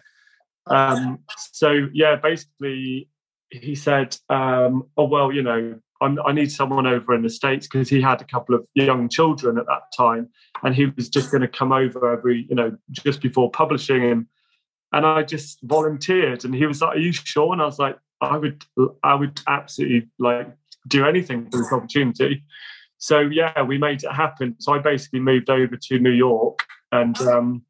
Um, 0.66 1.20
so 1.38 1.88
yeah, 1.94 2.16
basically, 2.16 3.08
he 3.50 3.74
said, 3.74 4.14
um, 4.28 4.88
"Oh 4.98 5.04
well, 5.04 5.32
you 5.32 5.42
know, 5.42 5.80
I'm, 6.00 6.18
i 6.24 6.32
need 6.32 6.52
someone 6.52 6.86
over 6.86 7.14
in 7.14 7.22
the 7.22 7.30
states 7.30 7.66
because 7.66 7.88
he 7.88 8.00
had 8.00 8.20
a 8.20 8.24
couple 8.24 8.54
of 8.54 8.66
young 8.74 9.08
children 9.08 9.58
at 9.58 9.66
that 9.66 9.92
time, 9.96 10.28
and 10.62 10.74
he 10.74 10.86
was 10.86 11.08
just 11.08 11.30
going 11.30 11.42
to 11.42 11.48
come 11.48 11.72
over 11.72 12.12
every, 12.12 12.46
you 12.48 12.54
know, 12.54 12.76
just 12.92 13.20
before 13.20 13.50
publishing 13.50 14.02
him." 14.02 14.28
And 14.92 15.04
I 15.04 15.22
just 15.22 15.58
volunteered, 15.62 16.44
and 16.44 16.54
he 16.54 16.66
was 16.66 16.80
like, 16.80 16.96
"Are 16.96 17.00
you 17.00 17.12
sure?" 17.12 17.52
And 17.52 17.62
I 17.62 17.66
was 17.66 17.78
like, 17.78 17.98
"I 18.20 18.36
would, 18.36 18.64
I 19.02 19.14
would 19.14 19.40
absolutely 19.46 20.08
like 20.18 20.48
do 20.86 21.06
anything 21.06 21.50
for 21.50 21.58
this 21.58 21.72
opportunity." 21.72 22.44
So 22.98 23.20
yeah, 23.20 23.62
we 23.62 23.78
made 23.78 24.02
it 24.02 24.12
happen. 24.12 24.56
So 24.58 24.74
I 24.74 24.78
basically 24.78 25.20
moved 25.20 25.50
over 25.50 25.76
to 25.76 25.98
New 25.98 26.10
York, 26.10 26.60
and 26.92 27.18
um, 27.22 27.62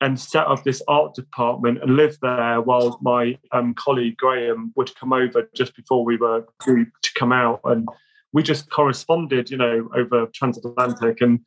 and 0.00 0.18
set 0.18 0.46
up 0.46 0.62
this 0.62 0.80
art 0.86 1.14
department 1.14 1.82
and 1.82 1.96
live 1.96 2.16
there 2.22 2.60
while 2.60 2.98
my 3.02 3.36
um, 3.52 3.74
colleague 3.74 4.16
Graham 4.16 4.72
would 4.76 4.94
come 4.94 5.12
over 5.12 5.48
just 5.54 5.74
before 5.74 6.04
we 6.04 6.16
were 6.16 6.46
due 6.64 6.86
to 7.02 7.10
come 7.14 7.32
out. 7.32 7.60
And 7.64 7.88
we 8.32 8.42
just 8.42 8.70
corresponded, 8.70 9.50
you 9.50 9.56
know, 9.56 9.88
over 9.96 10.26
transatlantic 10.26 11.20
and 11.20 11.40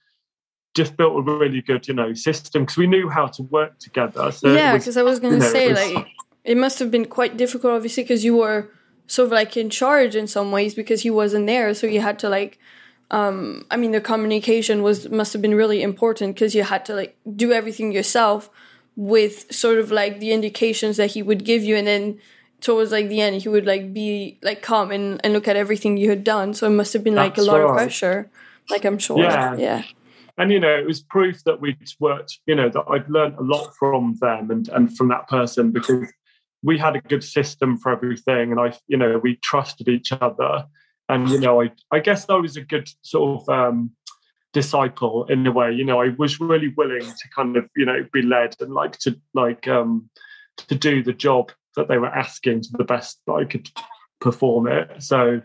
just 0.75 0.97
built 0.97 1.17
a 1.17 1.21
really 1.21 1.61
good, 1.61 1.87
you 1.87 1.93
know, 1.93 2.13
system 2.13 2.63
because 2.63 2.77
we 2.77 2.87
knew 2.87 3.09
how 3.09 3.27
to 3.27 3.43
work 3.43 3.79
together. 3.79 4.31
So 4.31 4.53
yeah, 4.53 4.77
because 4.77 4.97
I 4.97 5.03
was 5.03 5.19
going 5.19 5.39
to 5.39 5.45
say, 5.45 5.69
was, 5.69 5.93
like, 5.93 6.07
it 6.43 6.57
must 6.57 6.79
have 6.79 6.91
been 6.91 7.05
quite 7.05 7.37
difficult, 7.37 7.73
obviously, 7.73 8.03
because 8.03 8.25
you 8.25 8.35
were 8.37 8.69
sort 9.07 9.27
of 9.27 9.31
like 9.31 9.57
in 9.57 9.69
charge 9.69 10.15
in 10.15 10.27
some 10.27 10.51
ways 10.51 10.73
because 10.73 11.01
he 11.01 11.09
wasn't 11.09 11.47
there. 11.47 11.73
So 11.73 11.87
you 11.87 12.01
had 12.01 12.19
to 12.19 12.29
like 12.29 12.57
um, 13.11 13.65
I 13.69 13.75
mean, 13.75 13.91
the 13.91 14.01
communication 14.01 14.81
was 14.83 15.09
must 15.09 15.33
have 15.33 15.41
been 15.41 15.53
really 15.53 15.83
important 15.83 16.33
because 16.33 16.55
you 16.55 16.63
had 16.63 16.85
to 16.85 16.95
like 16.95 17.17
do 17.35 17.51
everything 17.51 17.91
yourself 17.91 18.49
with 18.95 19.53
sort 19.53 19.79
of 19.79 19.91
like 19.91 20.19
the 20.19 20.31
indications 20.31 20.97
that 20.97 21.11
he 21.11 21.21
would 21.21 21.43
give 21.43 21.61
you, 21.61 21.75
and 21.75 21.85
then 21.85 22.19
towards 22.61 22.91
like 22.93 23.09
the 23.09 23.19
end, 23.19 23.41
he 23.41 23.49
would 23.49 23.65
like 23.65 23.93
be 23.93 24.39
like 24.41 24.61
come 24.61 24.91
and, 24.91 25.19
and 25.25 25.33
look 25.33 25.49
at 25.49 25.57
everything 25.57 25.97
you 25.97 26.09
had 26.09 26.23
done. 26.23 26.53
So 26.53 26.67
it 26.67 26.71
must 26.71 26.93
have 26.93 27.03
been 27.03 27.15
like 27.15 27.35
That's 27.35 27.47
a 27.47 27.51
lot 27.51 27.57
right. 27.59 27.69
of 27.69 27.75
pressure. 27.75 28.31
Like 28.69 28.85
I'm 28.85 28.97
sure. 28.97 29.19
Yeah. 29.19 29.55
Yeah. 29.57 29.83
And 30.37 30.49
you 30.49 30.61
know, 30.61 30.73
it 30.73 30.85
was 30.85 31.01
proof 31.01 31.43
that 31.43 31.59
we'd 31.59 31.77
worked. 31.99 32.39
You 32.45 32.55
know, 32.55 32.69
that 32.69 32.85
I'd 32.89 33.09
learned 33.09 33.35
a 33.35 33.43
lot 33.43 33.75
from 33.77 34.15
them 34.21 34.49
and 34.49 34.69
and 34.69 34.95
from 34.95 35.09
that 35.09 35.27
person 35.27 35.71
because 35.71 36.07
we 36.63 36.77
had 36.77 36.95
a 36.95 37.01
good 37.01 37.25
system 37.25 37.77
for 37.77 37.91
everything, 37.91 38.51
and 38.51 38.59
I, 38.59 38.71
you 38.87 38.95
know, 38.95 39.19
we 39.21 39.35
trusted 39.35 39.89
each 39.89 40.13
other 40.13 40.65
and 41.11 41.29
you 41.29 41.39
know, 41.39 41.61
I 41.61 41.71
I 41.91 41.99
guess 41.99 42.25
I 42.29 42.35
was 42.35 42.55
a 42.55 42.61
good 42.61 42.89
sort 43.01 43.41
of 43.41 43.49
um, 43.49 43.91
disciple 44.53 45.25
in 45.25 45.45
a 45.45 45.51
way. 45.51 45.71
You 45.73 45.83
know, 45.83 46.01
I 46.01 46.09
was 46.17 46.39
really 46.39 46.69
willing 46.77 47.01
to 47.01 47.29
kind 47.35 47.57
of 47.57 47.69
you 47.75 47.85
know 47.85 48.05
be 48.13 48.21
led 48.21 48.55
and 48.61 48.73
like 48.73 48.97
to 48.99 49.19
like 49.33 49.67
um, 49.67 50.09
to 50.69 50.75
do 50.75 51.03
the 51.03 51.13
job 51.13 51.51
that 51.75 51.89
they 51.89 51.97
were 51.97 52.07
asking 52.07 52.61
to 52.61 52.69
the 52.73 52.85
best 52.85 53.21
that 53.27 53.33
I 53.33 53.45
could 53.45 53.69
perform 54.19 54.67
it. 54.67 55.03
So. 55.03 55.41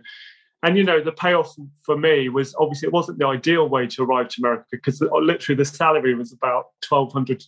And 0.62 0.76
you 0.76 0.83
know 0.83 1.00
the 1.00 1.12
payoff 1.12 1.55
for 1.85 1.96
me 1.96 2.29
was 2.29 2.55
obviously 2.59 2.87
it 2.88 2.92
wasn't 2.92 3.18
the 3.18 3.26
ideal 3.26 3.68
way 3.68 3.87
to 3.87 4.02
arrive 4.02 4.29
to 4.29 4.40
America 4.40 4.64
because 4.72 5.00
literally 5.00 5.57
the 5.57 5.64
salary 5.64 6.14
was 6.14 6.33
about 6.33 6.64
twelve 6.81 7.12
hundred, 7.12 7.44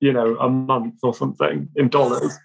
you 0.00 0.12
know, 0.12 0.36
a 0.36 0.48
month 0.48 0.96
or 1.02 1.14
something 1.14 1.68
in 1.74 1.88
dollars. 1.88 2.36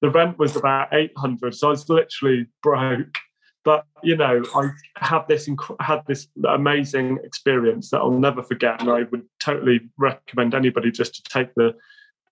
The 0.00 0.10
rent 0.10 0.38
was 0.38 0.56
about 0.56 0.92
eight 0.92 1.12
hundred, 1.16 1.54
so 1.54 1.68
I 1.68 1.70
was 1.70 1.88
literally 1.88 2.46
broke 2.62 3.18
but 3.66 3.84
you 4.04 4.16
know, 4.16 4.44
I 4.54 4.70
have 4.98 5.26
this 5.26 5.48
inc- 5.48 5.80
had 5.80 6.02
this 6.06 6.28
amazing 6.48 7.18
experience 7.24 7.90
that 7.90 7.98
I'll 7.98 8.12
never 8.12 8.40
forget, 8.40 8.80
and 8.80 8.88
I 8.88 9.02
would 9.10 9.24
totally 9.40 9.80
recommend 9.98 10.54
anybody 10.54 10.92
just 10.92 11.16
to 11.16 11.22
take 11.24 11.52
the 11.56 11.74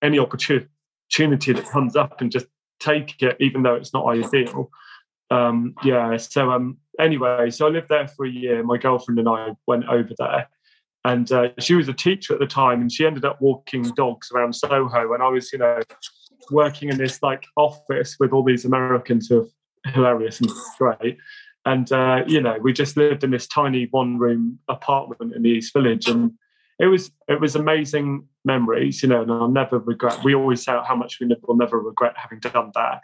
any 0.00 0.20
opportunity 0.20 0.68
that 1.52 1.68
comes 1.68 1.96
up 1.96 2.20
and 2.20 2.30
just 2.30 2.46
take 2.78 3.20
it, 3.20 3.36
even 3.40 3.64
though 3.64 3.74
it's 3.74 3.92
not 3.92 4.06
ideal. 4.06 4.70
Um, 5.32 5.74
yeah. 5.82 6.16
So 6.18 6.52
um, 6.52 6.78
anyway, 7.00 7.50
so 7.50 7.66
I 7.66 7.70
lived 7.70 7.88
there 7.88 8.06
for 8.06 8.26
a 8.26 8.30
year. 8.30 8.62
My 8.62 8.78
girlfriend 8.78 9.18
and 9.18 9.28
I 9.28 9.56
went 9.66 9.86
over 9.88 10.10
there, 10.16 10.48
and 11.04 11.32
uh, 11.32 11.48
she 11.58 11.74
was 11.74 11.88
a 11.88 11.94
teacher 11.94 12.34
at 12.34 12.38
the 12.38 12.46
time, 12.46 12.80
and 12.80 12.92
she 12.92 13.04
ended 13.04 13.24
up 13.24 13.40
walking 13.40 13.82
dogs 13.96 14.30
around 14.32 14.52
Soho, 14.52 15.12
and 15.14 15.22
I 15.22 15.28
was, 15.30 15.52
you 15.52 15.58
know, 15.58 15.80
working 16.52 16.90
in 16.90 16.96
this 16.96 17.24
like 17.24 17.44
office 17.56 18.18
with 18.20 18.32
all 18.32 18.44
these 18.44 18.64
Americans 18.64 19.26
who 19.28 19.48
hilarious 19.86 20.40
and 20.40 20.50
great. 20.78 21.18
And 21.66 21.90
uh, 21.90 22.24
you 22.26 22.40
know, 22.40 22.58
we 22.60 22.72
just 22.72 22.96
lived 22.96 23.24
in 23.24 23.30
this 23.30 23.46
tiny 23.46 23.88
one-room 23.90 24.58
apartment 24.68 25.34
in 25.34 25.42
the 25.42 25.50
East 25.50 25.72
Village, 25.72 26.08
and 26.08 26.32
it 26.78 26.86
was 26.86 27.10
it 27.28 27.40
was 27.40 27.56
amazing 27.56 28.28
memories. 28.44 29.02
You 29.02 29.08
know, 29.08 29.22
and 29.22 29.32
I'll 29.32 29.48
never 29.48 29.78
regret. 29.78 30.22
We 30.24 30.34
always 30.34 30.62
say 30.62 30.72
how 30.86 30.94
much 30.94 31.20
we 31.20 31.34
will 31.42 31.56
never 31.56 31.80
regret 31.80 32.14
having 32.16 32.40
done 32.40 32.70
that, 32.74 33.00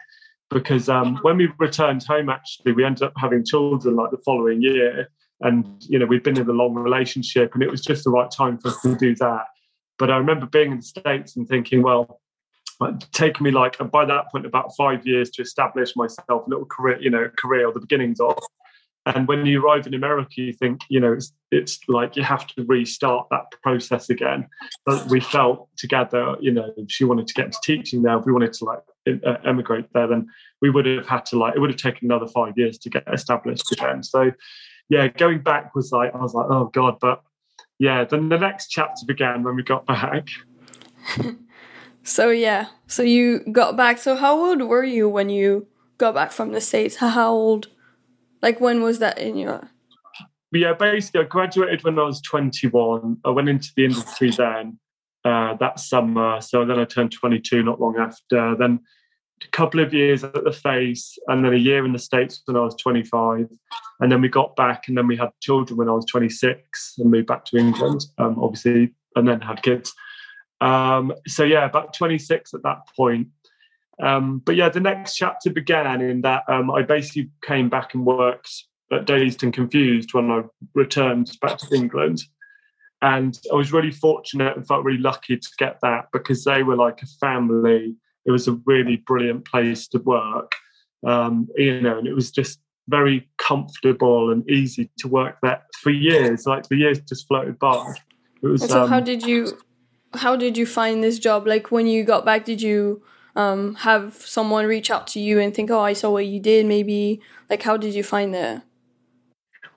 because 0.49 0.89
um, 0.89 1.17
when 1.23 1.37
we 1.37 1.49
returned 1.57 2.03
home, 2.03 2.29
actually, 2.29 2.73
we 2.73 2.85
ended 2.85 3.03
up 3.03 3.13
having 3.17 3.43
children 3.43 3.95
like 3.95 4.11
the 4.11 4.21
following 4.23 4.61
year, 4.61 5.09
and 5.39 5.65
you 5.89 5.97
know, 5.97 6.05
we'd 6.05 6.21
been 6.21 6.37
in 6.37 6.47
a 6.47 6.53
long 6.53 6.75
relationship, 6.75 7.55
and 7.55 7.63
it 7.63 7.71
was 7.71 7.81
just 7.81 8.03
the 8.03 8.11
right 8.11 8.29
time 8.29 8.59
for 8.59 8.67
us 8.67 8.81
to 8.81 8.95
do 8.95 9.15
that. 9.15 9.45
But 9.97 10.11
I 10.11 10.17
remember 10.17 10.45
being 10.45 10.71
in 10.71 10.77
the 10.77 10.83
States 10.83 11.35
and 11.35 11.47
thinking, 11.47 11.81
well, 11.81 12.21
taken 13.11 13.43
me 13.43 13.51
like 13.51 13.77
by 13.91 14.05
that 14.05 14.31
point 14.31 14.45
about 14.45 14.75
five 14.75 15.05
years 15.05 15.29
to 15.31 15.41
establish 15.41 15.95
myself 15.95 16.47
a 16.47 16.49
little 16.49 16.65
career, 16.65 16.99
you 17.01 17.09
know, 17.09 17.29
career 17.37 17.67
or 17.67 17.73
the 17.73 17.79
beginnings 17.79 18.19
of. 18.19 18.37
And 19.07 19.27
when 19.27 19.47
you 19.47 19.65
arrive 19.65 19.87
in 19.87 19.95
America, 19.95 20.33
you 20.37 20.53
think, 20.53 20.81
you 20.89 20.99
know, 20.99 21.13
it's 21.13 21.33
it's 21.51 21.79
like 21.87 22.15
you 22.15 22.23
have 22.23 22.45
to 22.47 22.63
restart 22.65 23.27
that 23.31 23.45
process 23.63 24.09
again. 24.09 24.47
But 24.85 25.07
we 25.09 25.19
felt 25.19 25.69
together, 25.75 26.35
you 26.39 26.51
know, 26.51 26.71
if 26.77 26.91
she 26.91 27.03
wanted 27.03 27.27
to 27.27 27.33
get 27.33 27.51
to 27.51 27.57
teaching 27.63 28.03
there, 28.03 28.19
if 28.19 28.25
we 28.25 28.31
wanted 28.31 28.53
to 28.53 28.65
like 28.65 28.79
uh, 29.25 29.37
emigrate 29.43 29.87
there, 29.93 30.07
then 30.07 30.27
we 30.61 30.69
would 30.69 30.85
have 30.85 31.07
had 31.07 31.25
to 31.27 31.37
like 31.37 31.55
it 31.55 31.59
would 31.59 31.71
have 31.71 31.79
taken 31.79 32.11
another 32.11 32.27
five 32.27 32.53
years 32.57 32.77
to 32.79 32.89
get 32.89 33.03
established 33.11 33.71
again. 33.71 34.03
So, 34.03 34.31
yeah, 34.89 35.07
going 35.07 35.41
back 35.41 35.73
was 35.73 35.91
like 35.91 36.13
I 36.13 36.19
was 36.19 36.35
like, 36.35 36.47
oh 36.49 36.65
god, 36.65 36.97
but 36.99 37.23
yeah. 37.79 38.03
Then 38.05 38.29
the 38.29 38.37
next 38.37 38.67
chapter 38.67 39.03
began 39.07 39.41
when 39.41 39.55
we 39.55 39.63
got 39.63 39.87
back. 39.87 40.27
so 42.03 42.29
yeah, 42.29 42.67
so 42.87 43.03
you 43.03 43.39
got 43.51 43.77
back. 43.77 43.97
So 43.97 44.15
how 44.15 44.37
old 44.37 44.61
were 44.61 44.83
you 44.83 45.07
when 45.07 45.29
you 45.29 45.67
got 45.97 46.13
back 46.15 46.31
from 46.31 46.51
the 46.51 46.61
states? 46.61 46.97
How 46.97 47.31
old? 47.31 47.67
Like 48.41 48.59
when 48.59 48.81
was 48.81 48.99
that 48.99 49.19
in 49.19 49.37
your? 49.37 49.69
Yeah, 50.51 50.73
basically, 50.73 51.21
I 51.21 51.23
graduated 51.25 51.83
when 51.83 51.97
I 51.97 52.03
was 52.03 52.21
21. 52.21 53.17
I 53.23 53.29
went 53.29 53.49
into 53.49 53.69
the 53.75 53.85
industry 53.85 54.31
then 54.37 54.79
uh, 55.23 55.55
that 55.55 55.79
summer. 55.79 56.41
So 56.41 56.65
then 56.65 56.79
I 56.79 56.85
turned 56.85 57.11
22 57.11 57.63
not 57.63 57.79
long 57.79 57.97
after. 57.97 58.55
Then 58.57 58.79
a 59.43 59.47
couple 59.49 59.79
of 59.79 59.93
years 59.93 60.23
at 60.23 60.43
the 60.43 60.51
face, 60.51 61.17
and 61.27 61.45
then 61.45 61.53
a 61.53 61.57
year 61.57 61.85
in 61.85 61.93
the 61.93 61.99
States 61.99 62.41
when 62.45 62.57
I 62.57 62.61
was 62.61 62.75
25. 62.75 63.47
And 63.99 64.11
then 64.11 64.21
we 64.21 64.29
got 64.29 64.55
back, 64.55 64.87
and 64.87 64.97
then 64.97 65.07
we 65.07 65.17
had 65.17 65.29
children 65.41 65.77
when 65.77 65.89
I 65.89 65.93
was 65.93 66.05
26 66.05 66.95
and 66.97 67.11
moved 67.11 67.27
back 67.27 67.45
to 67.45 67.57
England, 67.57 68.05
um, 68.17 68.37
obviously, 68.41 68.93
and 69.15 69.27
then 69.27 69.41
had 69.41 69.61
kids. 69.63 69.93
Um, 70.61 71.13
so 71.27 71.43
yeah, 71.43 71.65
about 71.65 71.93
26 71.93 72.53
at 72.53 72.63
that 72.63 72.87
point. 72.95 73.27
Um, 74.01 74.41
but 74.45 74.55
yeah, 74.55 74.69
the 74.69 74.79
next 74.79 75.15
chapter 75.15 75.49
began 75.49 76.01
in 76.01 76.21
that 76.21 76.43
um, 76.47 76.71
I 76.71 76.83
basically 76.83 77.29
came 77.43 77.69
back 77.69 77.93
and 77.93 78.05
worked 78.05 78.63
at 78.91 79.05
Dazed 79.05 79.43
and 79.43 79.53
Confused 79.53 80.13
when 80.13 80.31
I 80.31 80.43
returned 80.73 81.31
back 81.41 81.57
to 81.59 81.75
England. 81.75 82.21
And 83.01 83.37
I 83.51 83.55
was 83.55 83.73
really 83.73 83.91
fortunate 83.91 84.55
and 84.55 84.67
felt 84.67 84.85
really 84.85 84.99
lucky 84.99 85.37
to 85.37 85.49
get 85.57 85.79
that 85.81 86.05
because 86.13 86.43
they 86.43 86.61
were 86.61 86.75
like 86.75 87.01
a 87.01 87.07
family. 87.19 87.95
It 88.25 88.31
was 88.31 88.47
a 88.47 88.59
really 88.65 88.97
brilliant 88.97 89.45
place 89.45 89.87
to 89.89 89.99
work, 89.99 90.51
um, 91.05 91.47
you 91.55 91.81
know, 91.81 91.97
and 91.97 92.07
it 92.07 92.13
was 92.13 92.29
just 92.29 92.59
very 92.87 93.27
comfortable 93.37 94.31
and 94.31 94.47
easy 94.49 94.91
to 94.99 95.07
work 95.07 95.37
there 95.41 95.63
for 95.81 95.89
years. 95.89 96.45
Like 96.45 96.67
the 96.67 96.75
years 96.75 96.99
just 97.01 97.27
floated 97.27 97.57
by. 97.57 97.95
It 98.43 98.47
was. 98.47 98.67
so, 98.67 98.83
um, 98.83 98.89
how 98.89 98.99
did 98.99 99.23
you, 99.23 99.57
how 100.13 100.35
did 100.35 100.57
you 100.57 100.65
find 100.65 101.03
this 101.03 101.19
job? 101.19 101.47
Like 101.47 101.71
when 101.71 101.87
you 101.87 102.03
got 102.03 102.25
back, 102.25 102.45
did 102.45 102.61
you 102.61 103.01
um, 103.35 103.75
have 103.75 104.15
someone 104.15 104.65
reach 104.65 104.91
out 104.91 105.07
to 105.07 105.19
you 105.19 105.39
and 105.39 105.53
think, 105.53 105.71
"Oh, 105.71 105.79
I 105.79 105.93
saw 105.93 106.11
what 106.11 106.25
you 106.25 106.39
did"? 106.39 106.65
Maybe 106.65 107.21
like 107.49 107.63
how 107.63 107.77
did 107.77 107.93
you 107.93 108.03
find 108.03 108.33
the? 108.33 108.63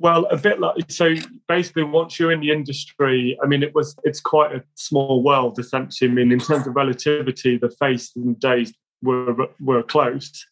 Well, 0.01 0.27
a 0.27 0.37
bit 0.37 0.61
like 0.61 0.90
so. 0.90 1.14
Basically, 1.49 1.85
once 1.85 2.18
you're 2.18 2.33
in 2.33 2.40
the 2.40 2.51
industry, 2.51 3.38
I 3.42 3.47
mean, 3.47 3.62
it 3.62 3.75
was 3.75 3.97
it's 4.05 4.20
quite 4.20 4.55
a 4.55 4.62
small 4.75 5.23
world 5.23 5.59
essentially. 5.59 6.11
I 6.11 6.14
mean, 6.14 6.33
in 6.33 6.40
terms 6.40 6.66
of 6.66 6.75
relativity, 6.75 7.57
the 7.57 7.70
face 7.70 8.12
and 8.16 8.38
Dazed 8.40 8.75
were 9.03 9.49
were 9.61 9.83
close. 9.83 10.44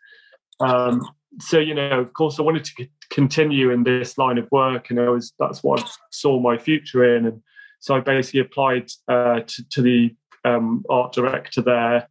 Um, 0.61 1.03
so 1.40 1.59
you 1.59 1.75
know, 1.75 1.99
of 2.01 2.12
course, 2.12 2.38
I 2.38 2.42
wanted 2.42 2.64
to 2.64 2.87
continue 3.11 3.71
in 3.71 3.83
this 3.83 4.16
line 4.16 4.38
of 4.38 4.49
work, 4.53 4.90
and 4.90 5.01
I 5.01 5.09
was 5.09 5.33
that's 5.40 5.62
what 5.62 5.83
I 5.83 5.88
saw 6.11 6.38
my 6.38 6.57
future 6.57 7.16
in, 7.16 7.27
and 7.27 7.42
so 7.83 7.95
I 7.95 8.01
basically 8.01 8.40
applied 8.40 8.90
uh, 9.09 9.40
to, 9.40 9.68
to 9.68 9.83
the 9.83 10.14
um, 10.45 10.85
art 10.88 11.12
director 11.12 11.61
there 11.61 12.09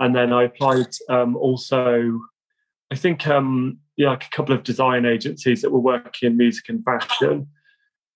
and 0.00 0.14
then 0.14 0.32
I 0.32 0.44
applied 0.44 0.94
um, 1.08 1.36
also. 1.36 2.20
I 2.90 2.94
think 2.94 3.26
um, 3.26 3.78
yeah, 3.96 4.10
like 4.10 4.24
a 4.24 4.30
couple 4.30 4.54
of 4.54 4.62
design 4.62 5.04
agencies 5.04 5.62
that 5.62 5.70
were 5.70 5.80
working 5.80 6.30
in 6.30 6.36
music 6.36 6.68
and 6.68 6.82
fashion, 6.84 7.48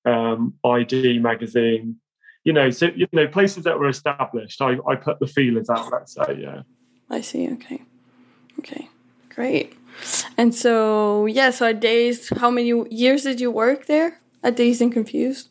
um, 0.06 0.54
i-D 0.64 1.18
magazine, 1.18 1.96
you 2.44 2.52
know, 2.52 2.70
so 2.70 2.86
you 2.94 3.06
know 3.12 3.26
places 3.26 3.64
that 3.64 3.78
were 3.78 3.88
established. 3.88 4.62
I, 4.62 4.78
I 4.88 4.96
put 4.96 5.20
the 5.20 5.26
feelers 5.26 5.68
out. 5.68 5.92
Let's 5.92 6.14
say, 6.14 6.38
yeah. 6.40 6.62
I 7.10 7.20
see. 7.20 7.50
Okay, 7.52 7.82
okay, 8.60 8.88
great. 9.28 9.74
And 10.38 10.54
so 10.54 11.26
yeah, 11.26 11.50
so 11.50 11.66
at 11.66 11.80
Dazed, 11.80 12.36
how 12.38 12.50
many 12.50 12.72
years 12.90 13.24
did 13.24 13.40
you 13.40 13.50
work 13.50 13.86
there 13.86 14.20
at 14.42 14.56
Dazed 14.56 14.80
and 14.80 14.92
Confused? 14.92 15.48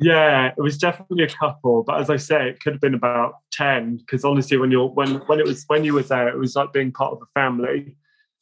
Yeah, 0.00 0.52
it 0.56 0.60
was 0.60 0.78
definitely 0.78 1.24
a 1.24 1.28
couple, 1.28 1.82
but 1.82 2.00
as 2.00 2.08
I 2.08 2.16
say, 2.16 2.48
it 2.48 2.60
could 2.60 2.72
have 2.72 2.80
been 2.80 2.94
about 2.94 3.34
ten. 3.52 3.96
Because 3.96 4.24
honestly, 4.24 4.56
when 4.56 4.70
you're 4.70 4.88
when 4.88 5.16
when 5.26 5.38
it 5.38 5.46
was 5.46 5.64
when 5.66 5.84
you 5.84 5.94
were 5.94 6.02
there, 6.02 6.28
it 6.28 6.38
was 6.38 6.56
like 6.56 6.72
being 6.72 6.92
part 6.92 7.12
of 7.12 7.22
a 7.22 7.38
family, 7.38 7.94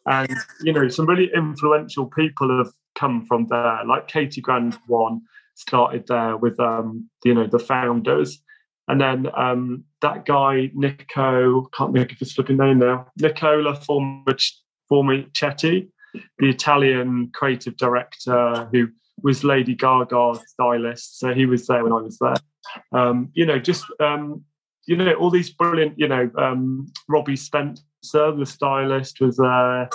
and 0.07 0.33
you 0.63 0.73
know 0.73 0.89
some 0.89 1.07
really 1.07 1.31
influential 1.35 2.07
people 2.07 2.57
have 2.59 2.73
come 2.95 3.27
from 3.27 3.47
there. 3.49 3.81
Like 3.85 4.07
Katie 4.07 4.41
Grand 4.41 4.79
one 4.87 5.23
started 5.55 6.07
there 6.07 6.37
with 6.37 6.59
um 6.61 7.09
you 7.25 7.35
know 7.35 7.49
the 7.49 7.59
founders, 7.59 8.41
and 8.87 9.01
then 9.01 9.27
um 9.37 9.83
that 10.03 10.27
guy 10.27 10.71
Nico 10.75 11.63
can't 11.77 11.93
think 11.93 12.13
of 12.13 12.19
his 12.19 12.33
flipping 12.33 12.59
name 12.59 12.79
now 12.79 13.07
Nicola 13.19 13.75
former 13.75 14.23
former 14.89 15.23
Formichetti, 15.25 15.89
the 16.39 16.49
Italian 16.49 17.31
creative 17.35 17.77
director 17.77 18.69
who 18.73 18.89
was 19.23 19.45
Lady 19.45 19.75
Gaga's 19.75 20.41
stylist, 20.47 21.19
so 21.19 21.35
he 21.35 21.47
was 21.47 21.67
there 21.67 21.83
when 21.85 21.93
I 21.93 22.03
was 22.03 22.19
there. 22.19 22.37
Um, 22.93 23.31
you 23.35 23.47
know, 23.47 23.59
just 23.59 23.85
um, 24.01 24.45
you 24.87 24.97
know, 24.97 25.13
all 25.15 25.31
these 25.31 25.51
brilliant, 25.51 25.99
you 25.99 26.09
know, 26.09 26.31
um, 26.37 26.87
Robbie 27.09 27.37
Spencer, 27.37 27.83
the 28.03 28.47
stylist, 28.47 29.21
was 29.21 29.37
there. 29.37 29.89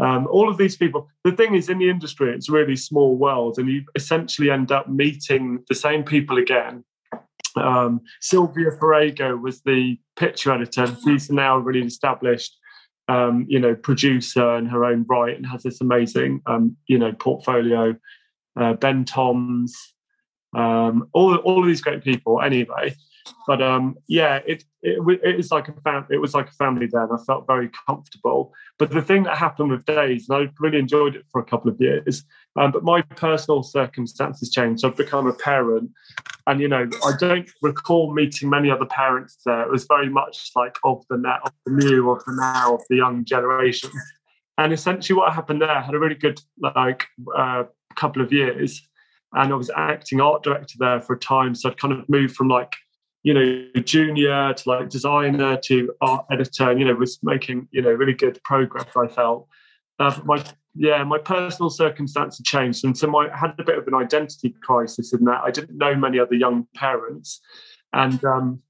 Um, 0.00 0.26
all 0.30 0.48
of 0.48 0.58
these 0.58 0.76
people. 0.76 1.08
The 1.24 1.32
thing 1.32 1.54
is, 1.54 1.68
in 1.68 1.78
the 1.78 1.88
industry, 1.88 2.32
it's 2.32 2.48
really 2.48 2.76
small 2.76 3.16
world, 3.16 3.58
and 3.58 3.68
you 3.68 3.84
essentially 3.94 4.50
end 4.50 4.70
up 4.70 4.88
meeting 4.88 5.64
the 5.68 5.74
same 5.74 6.04
people 6.04 6.38
again. 6.38 6.84
Um, 7.56 8.02
Sylvia 8.20 8.72
Farago 8.72 9.40
was 9.40 9.62
the 9.62 9.98
picture 10.16 10.52
editor. 10.52 10.94
She's 11.04 11.30
now 11.30 11.56
really 11.56 11.86
established, 11.86 12.56
um, 13.08 13.46
you 13.48 13.58
know, 13.58 13.74
producer 13.74 14.56
in 14.56 14.66
her 14.66 14.84
own 14.84 15.06
right, 15.08 15.34
and 15.34 15.46
has 15.46 15.62
this 15.62 15.80
amazing, 15.80 16.42
um, 16.46 16.76
you 16.86 16.98
know, 16.98 17.12
portfolio 17.12 17.96
uh, 18.56 18.74
Ben 18.74 19.04
Toms, 19.04 19.94
um, 20.54 21.08
all 21.12 21.36
all 21.36 21.60
of 21.60 21.66
these 21.66 21.80
great 21.80 22.02
people. 22.02 22.40
Anyway, 22.40 22.94
but 23.46 23.62
um, 23.62 23.96
yeah, 24.08 24.40
it, 24.46 24.64
it 24.82 24.98
it 25.22 25.38
is 25.38 25.50
like 25.50 25.68
a 25.68 25.72
fam- 25.84 26.06
it 26.10 26.18
was 26.18 26.34
like 26.34 26.48
a 26.48 26.52
family 26.52 26.88
then. 26.90 27.08
I 27.12 27.16
felt 27.26 27.46
very 27.46 27.70
comfortable. 27.86 28.52
But 28.78 28.90
the 28.90 29.02
thing 29.02 29.24
that 29.24 29.36
happened 29.36 29.70
with 29.70 29.84
Dazed, 29.84 30.30
and 30.30 30.48
I 30.48 30.52
really 30.60 30.78
enjoyed 30.78 31.16
it 31.16 31.24
for 31.30 31.40
a 31.40 31.44
couple 31.44 31.70
of 31.70 31.80
years. 31.80 32.24
Um, 32.58 32.70
but 32.72 32.84
my 32.84 33.02
personal 33.02 33.62
circumstances 33.62 34.50
changed. 34.50 34.84
I've 34.84 34.96
become 34.96 35.26
a 35.26 35.32
parent, 35.32 35.90
and 36.46 36.60
you 36.60 36.68
know, 36.68 36.88
I 37.04 37.12
don't 37.18 37.48
recall 37.62 38.14
meeting 38.14 38.50
many 38.50 38.70
other 38.70 38.86
parents 38.86 39.38
there. 39.44 39.62
It 39.62 39.70
was 39.70 39.86
very 39.86 40.08
much 40.08 40.50
like 40.56 40.76
of 40.84 41.04
the 41.10 41.18
net, 41.18 41.40
of 41.44 41.52
the 41.66 41.72
new, 41.72 42.10
of 42.10 42.24
the 42.24 42.34
now, 42.34 42.76
of 42.76 42.82
the 42.88 42.96
young 42.96 43.24
generation. 43.24 43.90
And 44.58 44.72
essentially, 44.72 45.16
what 45.16 45.32
happened 45.34 45.60
there 45.60 45.70
I 45.70 45.82
had 45.82 45.94
a 45.94 45.98
really 45.98 46.14
good 46.14 46.40
like 46.58 47.04
uh, 47.36 47.64
couple 47.96 48.22
of 48.22 48.32
years, 48.32 48.86
and 49.32 49.52
I 49.52 49.56
was 49.56 49.70
acting 49.76 50.20
art 50.20 50.42
director 50.42 50.76
there 50.78 51.00
for 51.00 51.14
a 51.14 51.18
time. 51.18 51.54
So 51.54 51.70
I'd 51.70 51.78
kind 51.78 51.92
of 51.92 52.08
moved 52.08 52.36
from 52.36 52.48
like 52.48 52.74
you 53.22 53.34
know 53.34 53.82
junior 53.82 54.54
to 54.54 54.68
like 54.68 54.88
designer 54.88 55.56
to 55.64 55.92
art 56.00 56.26
editor, 56.30 56.70
and 56.70 56.80
you 56.80 56.86
know 56.86 56.94
was 56.94 57.18
making 57.22 57.68
you 57.72 57.82
know 57.82 57.90
really 57.92 58.14
good 58.14 58.40
progress. 58.44 58.86
I 58.96 59.08
felt. 59.08 59.48
Uh, 59.98 60.18
my 60.24 60.44
yeah, 60.78 61.02
my 61.04 61.18
personal 61.18 61.70
circumstances 61.70 62.44
changed, 62.44 62.84
and 62.84 62.96
so 62.96 63.06
my, 63.06 63.30
I 63.32 63.36
had 63.36 63.54
a 63.58 63.64
bit 63.64 63.78
of 63.78 63.88
an 63.88 63.94
identity 63.94 64.54
crisis 64.62 65.12
in 65.14 65.24
that 65.24 65.40
I 65.42 65.50
didn't 65.50 65.76
know 65.76 65.94
many 65.94 66.18
other 66.18 66.34
young 66.34 66.66
parents, 66.74 67.40
and 67.92 68.22
um, 68.24 68.60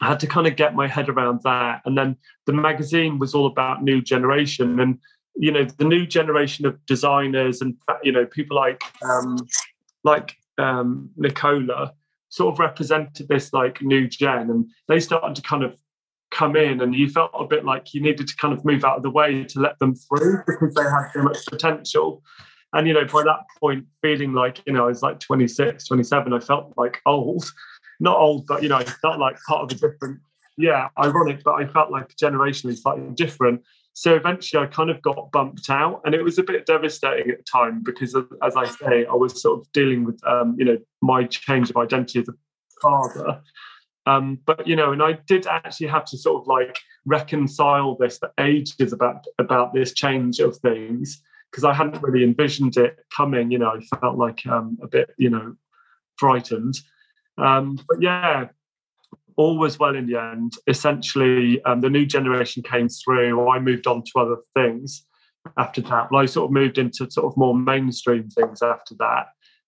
I 0.00 0.08
had 0.08 0.20
to 0.20 0.26
kind 0.26 0.46
of 0.46 0.56
get 0.56 0.74
my 0.74 0.88
head 0.88 1.08
around 1.08 1.40
that. 1.44 1.82
And 1.84 1.96
then 1.96 2.16
the 2.46 2.52
magazine 2.52 3.18
was 3.18 3.34
all 3.34 3.46
about 3.46 3.82
new 3.82 4.00
generation, 4.00 4.80
and 4.80 4.98
you 5.36 5.50
know 5.50 5.64
the 5.64 5.84
new 5.84 6.06
generation 6.06 6.66
of 6.66 6.84
designers 6.86 7.60
and 7.60 7.76
you 8.02 8.12
know 8.12 8.26
people 8.26 8.56
like 8.56 8.82
um, 9.02 9.36
like 10.04 10.36
um, 10.58 11.10
Nicola 11.16 11.92
sort 12.28 12.52
of 12.52 12.58
represented 12.58 13.28
this 13.28 13.52
like 13.52 13.80
new 13.82 14.08
gen, 14.08 14.50
and 14.50 14.70
they 14.88 15.00
started 15.00 15.34
to 15.36 15.42
kind 15.42 15.62
of 15.62 15.76
come 16.30 16.56
in, 16.56 16.80
and 16.80 16.94
you 16.94 17.08
felt 17.08 17.30
a 17.34 17.44
bit 17.44 17.64
like 17.64 17.94
you 17.94 18.00
needed 18.00 18.26
to 18.28 18.36
kind 18.36 18.52
of 18.52 18.64
move 18.64 18.84
out 18.84 18.96
of 18.96 19.02
the 19.02 19.10
way 19.10 19.44
to 19.44 19.60
let 19.60 19.78
them 19.78 19.94
through 19.94 20.42
because 20.46 20.74
they 20.74 20.82
had 20.82 21.08
so 21.12 21.22
much 21.22 21.44
potential. 21.46 22.22
And 22.72 22.88
you 22.88 22.94
know, 22.94 23.04
by 23.04 23.22
that 23.22 23.40
point, 23.60 23.86
feeling 24.02 24.32
like 24.32 24.60
you 24.66 24.72
know, 24.72 24.84
I 24.84 24.88
was 24.88 25.02
like 25.02 25.20
26, 25.20 25.86
27, 25.86 26.32
I 26.32 26.40
felt 26.40 26.72
like 26.76 27.00
old, 27.06 27.44
not 28.00 28.16
old, 28.16 28.46
but 28.46 28.62
you 28.62 28.68
know, 28.68 28.76
I 28.76 28.84
felt 28.84 29.18
like 29.18 29.36
part 29.48 29.62
of 29.62 29.76
a 29.76 29.80
different. 29.80 30.20
Yeah, 30.56 30.88
ironic, 30.96 31.42
but 31.44 31.54
I 31.54 31.66
felt 31.66 31.90
like 31.90 32.14
generationally 32.14 32.78
slightly 32.78 33.12
different. 33.14 33.62
So 33.94 34.16
eventually 34.16 34.62
I 34.62 34.66
kind 34.66 34.90
of 34.90 35.00
got 35.02 35.30
bumped 35.30 35.70
out 35.70 36.02
and 36.04 36.14
it 36.14 36.22
was 36.22 36.36
a 36.38 36.42
bit 36.42 36.66
devastating 36.66 37.30
at 37.30 37.38
the 37.38 37.44
time 37.44 37.82
because 37.84 38.14
as 38.42 38.56
I 38.56 38.66
say, 38.66 39.06
I 39.06 39.14
was 39.14 39.40
sort 39.40 39.60
of 39.60 39.72
dealing 39.72 40.04
with, 40.04 40.20
um, 40.26 40.56
you 40.58 40.64
know, 40.64 40.78
my 41.00 41.24
change 41.24 41.70
of 41.70 41.76
identity 41.76 42.18
as 42.18 42.28
a 42.28 42.34
father. 42.82 43.40
Um, 44.06 44.40
but, 44.44 44.66
you 44.66 44.74
know, 44.74 44.92
and 44.92 45.02
I 45.02 45.12
did 45.28 45.46
actually 45.46 45.86
have 45.86 46.04
to 46.06 46.18
sort 46.18 46.42
of 46.42 46.48
like 46.48 46.76
reconcile 47.06 47.96
this 47.96 48.18
for 48.18 48.32
ages 48.38 48.92
about, 48.92 49.24
about 49.38 49.72
this 49.72 49.94
change 49.94 50.40
of 50.40 50.56
things 50.56 51.22
because 51.50 51.62
I 51.62 51.72
hadn't 51.72 52.02
really 52.02 52.24
envisioned 52.24 52.76
it 52.76 52.98
coming. 53.16 53.52
You 53.52 53.60
know, 53.60 53.70
I 53.70 53.96
felt 53.98 54.18
like 54.18 54.44
um, 54.46 54.76
a 54.82 54.88
bit, 54.88 55.10
you 55.18 55.30
know, 55.30 55.54
frightened. 56.16 56.74
Um, 57.38 57.78
but 57.88 58.02
yeah, 58.02 58.48
all 59.36 59.58
was 59.58 59.78
well 59.78 59.96
in 59.96 60.06
the 60.06 60.20
end. 60.20 60.52
Essentially, 60.66 61.62
um, 61.64 61.80
the 61.80 61.90
new 61.90 62.06
generation 62.06 62.62
came 62.62 62.88
through. 62.88 63.48
I 63.48 63.58
moved 63.58 63.86
on 63.86 64.02
to 64.02 64.20
other 64.20 64.36
things 64.54 65.04
after 65.58 65.80
that. 65.82 66.10
Well, 66.10 66.22
I 66.22 66.26
sort 66.26 66.46
of 66.46 66.52
moved 66.52 66.78
into 66.78 67.10
sort 67.10 67.26
of 67.26 67.36
more 67.36 67.56
mainstream 67.56 68.28
things 68.28 68.62
after 68.62 68.94
that. 68.98 69.26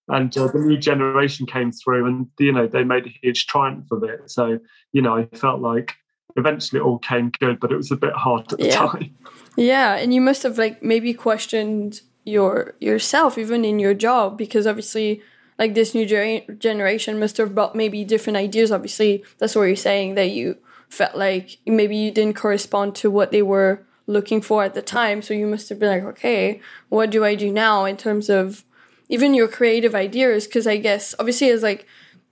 And 0.09 0.37
uh, 0.39 0.49
the 0.49 0.61
new 0.61 0.77
generation 0.77 1.47
came 1.47 1.73
through, 1.73 2.07
and 2.07 2.27
you 2.39 2.53
know 2.53 2.67
they 2.69 2.85
made 2.85 3.07
a 3.07 3.15
huge 3.23 3.47
triumph 3.47 3.87
of 3.91 4.05
it. 4.05 4.31
So 4.31 4.59
you 4.93 5.03
know, 5.03 5.17
I 5.17 5.27
felt 5.37 5.61
like 5.61 5.95
eventually 6.37 6.81
it 6.81 6.85
all 6.85 6.99
came 6.99 7.31
good, 7.41 7.59
but 7.59 7.73
it 7.73 7.77
was 7.77 7.91
a 7.91 7.97
bit 7.97 8.13
hard 8.13 8.53
at 8.53 8.59
the 8.59 8.67
Yeah. 8.67 8.77
time. 8.77 9.17
Yeah, 9.57 9.97
and 9.97 10.15
you 10.15 10.21
must 10.21 10.43
have 10.45 10.59
like 10.59 10.83
maybe 10.83 11.13
questioned 11.13 12.03
your 12.25 12.75
yourself 12.81 13.39
even 13.39 13.65
in 13.65 13.79
your 13.79 13.95
job 13.95 14.37
because 14.37 14.67
obviously 14.67 15.23
like 15.59 15.75
this 15.75 15.95
new 15.95 16.07
gener- 16.07 16.59
generation 16.59 17.19
must 17.19 17.37
have 17.39 17.55
brought 17.55 17.75
maybe 17.75 18.05
different 18.05 18.37
ideas. 18.37 18.71
Obviously, 18.71 19.25
that's 19.39 19.55
what 19.55 19.63
you're 19.63 19.77
saying 19.77 20.15
that 20.15 20.31
you 20.31 20.59
felt 20.89 21.17
like 21.17 21.59
maybe 21.67 21.97
you 21.97 22.11
didn't 22.11 22.37
correspond 22.37 22.95
to 22.97 23.11
what 23.11 23.33
they 23.33 23.43
were 23.43 23.83
looking 24.07 24.41
for 24.41 24.63
at 24.63 24.75
the 24.75 24.83
time. 24.83 25.23
So 25.23 25.35
you 25.35 25.47
must 25.47 25.69
have 25.69 25.79
been 25.79 25.89
like, 25.91 26.05
okay, 26.15 26.61
what 26.89 27.11
do 27.11 27.25
I 27.25 27.35
do 27.35 27.51
now 27.53 27.85
in 27.85 27.97
terms 27.97 28.31
of 28.31 28.65
even 29.09 29.35
your 29.35 29.49
creative 29.49 29.95
ideas? 29.95 30.47
Because 30.47 30.67
I 30.67 30.77
guess 30.77 31.15
obviously 31.19 31.51
as 31.51 31.63
like 31.63 31.87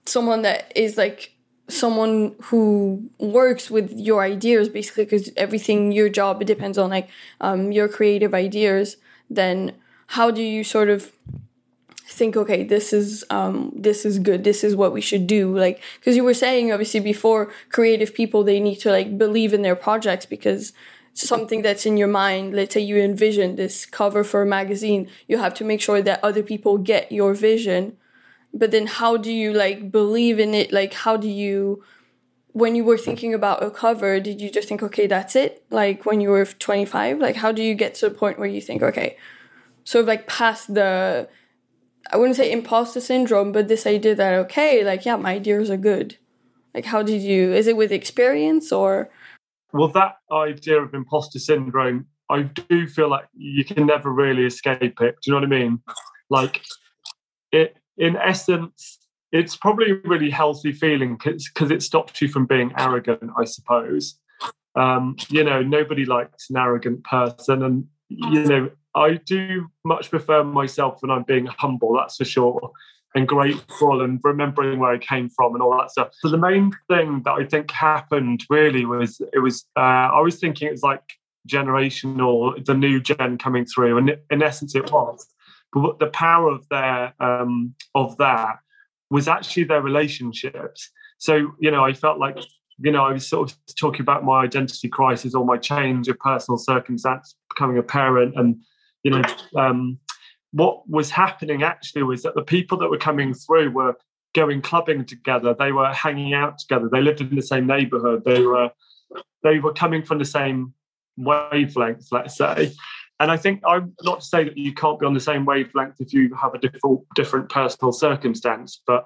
someone 0.05 0.43
that 0.43 0.71
is 0.75 0.97
like 0.97 1.35
someone 1.67 2.35
who 2.43 3.09
works 3.19 3.71
with 3.71 3.91
your 3.97 4.21
ideas 4.21 4.69
basically 4.69 5.03
because 5.03 5.31
everything 5.35 5.91
your 5.91 6.09
job 6.09 6.45
depends 6.45 6.77
on 6.77 6.91
like 6.91 7.09
um, 7.41 7.71
your 7.71 7.87
creative 7.87 8.35
ideas 8.35 8.97
then 9.31 9.73
how 10.09 10.29
do 10.29 10.43
you 10.43 10.63
sort 10.63 10.89
of 10.89 11.11
think 12.07 12.37
okay 12.37 12.63
this 12.63 12.93
is 12.93 13.25
um, 13.29 13.71
this 13.75 14.05
is 14.05 14.19
good. 14.19 14.43
This 14.43 14.63
is 14.63 14.75
what 14.75 14.93
we 14.93 15.01
should 15.01 15.25
do. 15.25 15.57
Like 15.57 15.81
because 15.99 16.15
you 16.15 16.23
were 16.23 16.33
saying 16.35 16.71
obviously 16.71 16.99
before 16.99 17.51
creative 17.69 18.13
people 18.13 18.43
they 18.43 18.59
need 18.59 18.77
to 18.77 18.91
like 18.91 19.17
believe 19.17 19.53
in 19.53 19.63
their 19.63 19.75
projects 19.75 20.25
because 20.25 20.71
something 21.13 21.61
that's 21.61 21.85
in 21.85 21.95
your 21.95 22.09
mind 22.09 22.53
let's 22.53 22.73
say 22.73 22.81
you 22.81 22.97
envision 22.97 23.55
this 23.55 23.85
cover 23.85 24.21
for 24.21 24.41
a 24.41 24.45
magazine 24.45 25.09
you 25.29 25.37
have 25.37 25.53
to 25.53 25.63
make 25.63 25.79
sure 25.79 26.01
that 26.01 26.21
other 26.23 26.43
people 26.43 26.77
get 26.77 27.11
your 27.11 27.33
vision. 27.33 27.97
But 28.53 28.71
then 28.71 28.87
how 28.87 29.17
do 29.17 29.33
you 29.33 29.51
like 29.51 29.91
believe 29.91 30.39
in 30.39 30.53
it? 30.53 30.71
Like 30.71 30.93
how 30.93 31.17
do 31.17 31.27
you 31.27 31.83
when 32.51 32.75
you 32.75 32.85
were 32.85 32.97
thinking 32.97 33.33
about 33.33 33.63
a 33.63 33.69
cover 33.71 34.19
did 34.19 34.39
you 34.39 34.49
just 34.49 34.69
think 34.69 34.83
okay 34.83 35.07
that's 35.07 35.35
it? 35.35 35.65
Like 35.71 36.05
when 36.05 36.21
you 36.21 36.29
were 36.29 36.45
25 36.45 37.19
like 37.19 37.37
how 37.37 37.51
do 37.51 37.63
you 37.63 37.73
get 37.73 37.95
to 37.95 38.09
the 38.09 38.15
point 38.15 38.37
where 38.37 38.47
you 38.47 38.61
think 38.61 38.83
okay 38.83 39.17
sort 39.83 40.01
of 40.01 40.07
like 40.07 40.27
past 40.27 40.73
the 40.73 41.27
i 42.11 42.17
wouldn't 42.17 42.35
say 42.35 42.51
imposter 42.51 43.01
syndrome 43.01 43.51
but 43.51 43.67
this 43.67 43.85
idea 43.87 44.15
that 44.15 44.33
okay 44.33 44.83
like 44.83 45.05
yeah 45.05 45.15
my 45.15 45.33
ideas 45.33 45.69
are 45.69 45.77
good 45.77 46.17
like 46.75 46.85
how 46.85 47.01
did 47.01 47.21
you 47.21 47.53
is 47.53 47.67
it 47.67 47.77
with 47.77 47.91
experience 47.91 48.71
or 48.71 49.09
Well, 49.73 49.87
that 49.89 50.17
idea 50.31 50.81
of 50.81 50.93
imposter 50.93 51.39
syndrome, 51.39 52.05
I 52.29 52.43
do 52.43 52.87
feel 52.87 53.09
like 53.09 53.25
you 53.35 53.63
can 53.65 53.85
never 53.85 54.11
really 54.11 54.45
escape 54.45 55.01
it. 55.01 55.15
Do 55.21 55.21
you 55.25 55.33
know 55.33 55.39
what 55.39 55.53
I 55.53 55.59
mean? 55.59 55.81
Like, 56.29 56.63
it 57.51 57.77
in 57.97 58.17
essence, 58.17 58.99
it's 59.31 59.55
probably 59.55 59.91
a 59.91 59.95
really 60.03 60.29
healthy 60.29 60.71
feeling 60.71 61.17
because 61.23 61.71
it 61.71 61.83
stops 61.83 62.21
you 62.21 62.27
from 62.27 62.45
being 62.45 62.73
arrogant, 62.77 63.31
I 63.37 63.45
suppose. 63.45 64.19
Um, 64.75 65.15
you 65.29 65.43
know, 65.43 65.61
nobody 65.61 66.05
likes 66.05 66.49
an 66.49 66.57
arrogant 66.57 67.03
person, 67.03 67.63
and 67.63 67.85
you 68.09 68.43
know, 68.45 68.69
I 68.95 69.15
do 69.25 69.67
much 69.83 70.09
prefer 70.09 70.43
myself 70.43 70.97
when 71.01 71.11
I'm 71.11 71.23
being 71.23 71.45
humble. 71.45 71.95
That's 71.95 72.17
for 72.17 72.25
sure 72.25 72.71
and 73.15 73.27
grateful 73.27 74.01
and 74.01 74.19
remembering 74.23 74.77
where 74.77 74.91
I 74.91 74.97
came 74.97 75.29
from 75.29 75.53
and 75.55 75.63
all 75.63 75.75
that 75.77 75.89
stuff. 75.89 76.09
So 76.11 76.27
the 76.27 76.37
main 76.37 76.71
thing 76.89 77.21
that 77.23 77.31
I 77.31 77.45
think 77.45 77.71
happened 77.71 78.43
really 78.49 78.85
was 78.85 79.21
it 79.33 79.39
was 79.39 79.65
uh, 79.77 79.79
I 79.79 80.19
was 80.19 80.37
thinking 80.37 80.67
it's 80.67 80.83
like 80.83 81.01
generational, 81.47 82.63
the 82.65 82.73
new 82.73 82.99
gen 82.99 83.37
coming 83.37 83.65
through, 83.65 83.97
and 83.97 84.17
in 84.29 84.43
essence 84.43 84.75
it 84.75 84.91
was. 84.91 85.25
But 85.71 85.99
the 85.99 86.07
power 86.07 86.51
of 86.51 86.67
their 86.69 87.13
um, 87.21 87.73
of 87.95 88.17
that 88.17 88.57
was 89.09 89.27
actually 89.27 89.63
their 89.63 89.81
relationships. 89.81 90.91
So 91.17 91.53
you 91.59 91.71
know, 91.71 91.85
I 91.85 91.93
felt 91.93 92.19
like 92.19 92.37
you 92.79 92.91
know 92.91 93.05
I 93.05 93.13
was 93.13 93.27
sort 93.27 93.49
of 93.49 93.57
talking 93.79 94.01
about 94.01 94.25
my 94.25 94.43
identity 94.43 94.89
crisis 94.89 95.33
or 95.33 95.45
my 95.45 95.57
change 95.57 96.09
of 96.09 96.19
personal 96.19 96.57
circumstance, 96.57 97.35
becoming 97.49 97.77
a 97.77 97.83
parent, 97.83 98.33
and 98.35 98.57
you 99.05 99.11
know. 99.11 99.21
Um, 99.55 99.99
what 100.51 100.89
was 100.89 101.11
happening 101.11 101.63
actually 101.63 102.03
was 102.03 102.23
that 102.23 102.33
the 102.33 102.41
people 102.41 102.77
that 102.77 102.89
were 102.89 102.97
coming 102.97 103.33
through 103.33 103.71
were 103.71 103.95
going 104.33 104.61
clubbing 104.61 105.05
together. 105.05 105.53
They 105.57 105.73
were 105.73 105.91
hanging 105.91 106.33
out 106.33 106.59
together. 106.59 106.89
They 106.89 107.01
lived 107.01 107.21
in 107.21 107.35
the 107.35 107.41
same 107.41 107.67
neighborhood. 107.67 108.23
They 108.25 108.41
were 108.41 108.71
they 109.43 109.59
were 109.59 109.73
coming 109.73 110.03
from 110.03 110.17
the 110.17 110.25
same 110.25 110.73
wavelength 111.17 112.07
let's 112.11 112.35
say. 112.35 112.73
And 113.21 113.31
i 113.31 113.37
think 113.37 113.61
i'm 113.65 113.93
not 114.03 114.19
to 114.19 114.25
say 114.25 114.43
that 114.43 114.57
you 114.57 114.73
can't 114.73 114.99
be 114.99 115.05
on 115.05 115.13
the 115.13 115.21
same 115.21 115.45
wavelength 115.45 115.95
if 116.01 116.11
you 116.11 116.35
have 116.35 116.53
a 116.53 116.57
different 116.57 116.99
different 117.15 117.47
personal 117.47 117.93
circumstance 117.93 118.81
but 118.85 119.05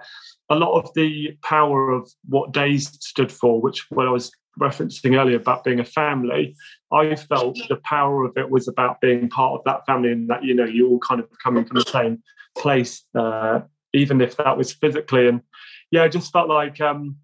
a 0.50 0.56
lot 0.56 0.80
of 0.80 0.92
the 0.96 1.38
power 1.44 1.92
of 1.92 2.10
what 2.28 2.52
Dazed 2.52 3.04
stood 3.04 3.32
for 3.32 3.62
which 3.62 3.86
what 3.92 4.08
i 4.08 4.10
was 4.10 4.32
referencing 4.60 5.20
earlier 5.20 5.38
about 5.38 5.64
being 5.64 5.80
a 5.80 5.86
family, 5.86 6.56
I 6.92 7.16
felt 7.16 7.58
the 7.68 7.78
power 7.84 8.26
of 8.26 8.38
it 8.38 8.50
was 8.50 8.68
about 8.68 9.02
being 9.02 9.30
part 9.30 9.60
of 9.60 9.64
that 9.66 9.86
family 9.86 10.12
and 10.12 10.30
that, 10.30 10.44
you 10.44 10.54
know, 10.54 10.66
you 10.66 10.88
all 10.90 11.00
kind 11.00 11.20
of 11.20 11.28
coming 11.44 11.66
from 11.66 11.78
the 11.78 11.86
same 11.86 12.24
place, 12.58 13.04
uh, 13.16 13.62
even 13.94 14.22
if 14.22 14.38
that 14.38 14.58
was 14.58 14.74
physically. 14.74 15.28
And 15.28 15.42
yeah, 15.92 16.04
I 16.04 16.08
just 16.08 16.32
felt 16.32 16.50
like 16.50 16.82
um, 16.82 17.18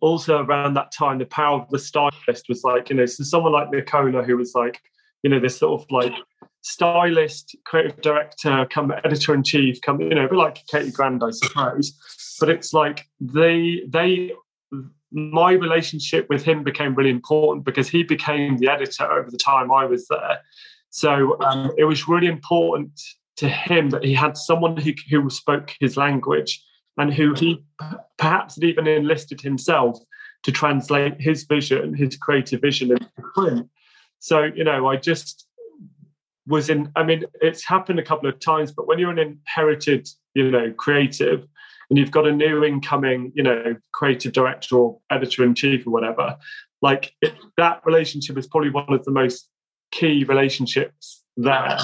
also 0.00 0.42
around 0.42 0.74
that 0.74 0.92
time, 0.92 1.18
the 1.18 1.26
power 1.26 1.60
of 1.60 1.68
the 1.70 1.78
stylist 1.78 2.48
was 2.48 2.62
like, 2.64 2.90
you 2.90 2.96
know, 2.96 3.06
so 3.06 3.24
someone 3.24 3.52
like 3.52 3.70
Nicola, 3.70 4.22
who 4.22 4.36
was 4.36 4.52
like, 4.54 4.80
you 5.22 5.30
know, 5.30 5.40
this 5.40 5.58
sort 5.58 5.80
of 5.80 5.90
like 5.90 6.14
stylist, 6.60 7.56
creative 7.64 8.00
director, 8.00 8.66
come 8.70 8.92
editor 9.04 9.34
in 9.34 9.42
chief, 9.42 9.80
come, 9.82 10.00
you 10.00 10.10
know, 10.10 10.24
a 10.24 10.28
bit 10.28 10.36
like 10.36 10.62
Katie 10.70 10.90
Grand, 10.90 11.22
I 11.22 11.30
suppose. 11.30 11.96
But 12.40 12.50
it's 12.50 12.72
like 12.72 13.04
they, 13.20 13.82
they, 13.88 14.32
my 15.10 15.52
relationship 15.52 16.26
with 16.28 16.44
him 16.44 16.62
became 16.62 16.94
really 16.94 17.10
important 17.10 17.64
because 17.64 17.88
he 17.88 18.02
became 18.02 18.58
the 18.58 18.68
editor 18.68 19.10
over 19.10 19.30
the 19.30 19.38
time 19.38 19.72
I 19.72 19.84
was 19.84 20.06
there. 20.08 20.40
So 20.90 21.40
um, 21.40 21.72
it 21.78 21.84
was 21.84 22.08
really 22.08 22.26
important 22.26 23.00
to 23.36 23.48
him 23.48 23.90
that 23.90 24.04
he 24.04 24.14
had 24.14 24.36
someone 24.36 24.76
who, 24.76 24.92
who 25.10 25.30
spoke 25.30 25.74
his 25.80 25.96
language 25.96 26.62
and 26.96 27.14
who 27.14 27.32
he 27.34 27.64
perhaps 28.18 28.56
had 28.56 28.64
even 28.64 28.86
enlisted 28.86 29.40
himself 29.40 29.98
to 30.42 30.52
translate 30.52 31.20
his 31.20 31.44
vision, 31.44 31.94
his 31.94 32.16
creative 32.16 32.60
vision 32.60 32.90
into 32.90 33.08
print. 33.34 33.68
So, 34.18 34.44
you 34.44 34.64
know, 34.64 34.88
I 34.88 34.96
just 34.96 35.46
was 36.46 36.70
in, 36.70 36.90
I 36.96 37.04
mean, 37.04 37.24
it's 37.40 37.64
happened 37.64 37.98
a 37.98 38.04
couple 38.04 38.28
of 38.28 38.40
times, 38.40 38.72
but 38.72 38.86
when 38.86 38.98
you're 38.98 39.10
an 39.10 39.18
inherited, 39.18 40.08
you 40.34 40.50
know, 40.50 40.72
creative, 40.72 41.46
and 41.90 41.98
you've 41.98 42.10
got 42.10 42.26
a 42.26 42.32
new 42.32 42.64
incoming, 42.64 43.32
you 43.34 43.42
know, 43.42 43.76
creative 43.92 44.32
director 44.32 44.76
or 44.76 45.00
editor 45.10 45.44
in 45.44 45.54
chief 45.54 45.86
or 45.86 45.90
whatever, 45.90 46.36
like 46.82 47.14
it, 47.22 47.34
that 47.56 47.80
relationship 47.84 48.36
is 48.36 48.46
probably 48.46 48.70
one 48.70 48.92
of 48.92 49.04
the 49.04 49.10
most 49.10 49.48
key 49.90 50.24
relationships 50.24 51.24
there. 51.36 51.78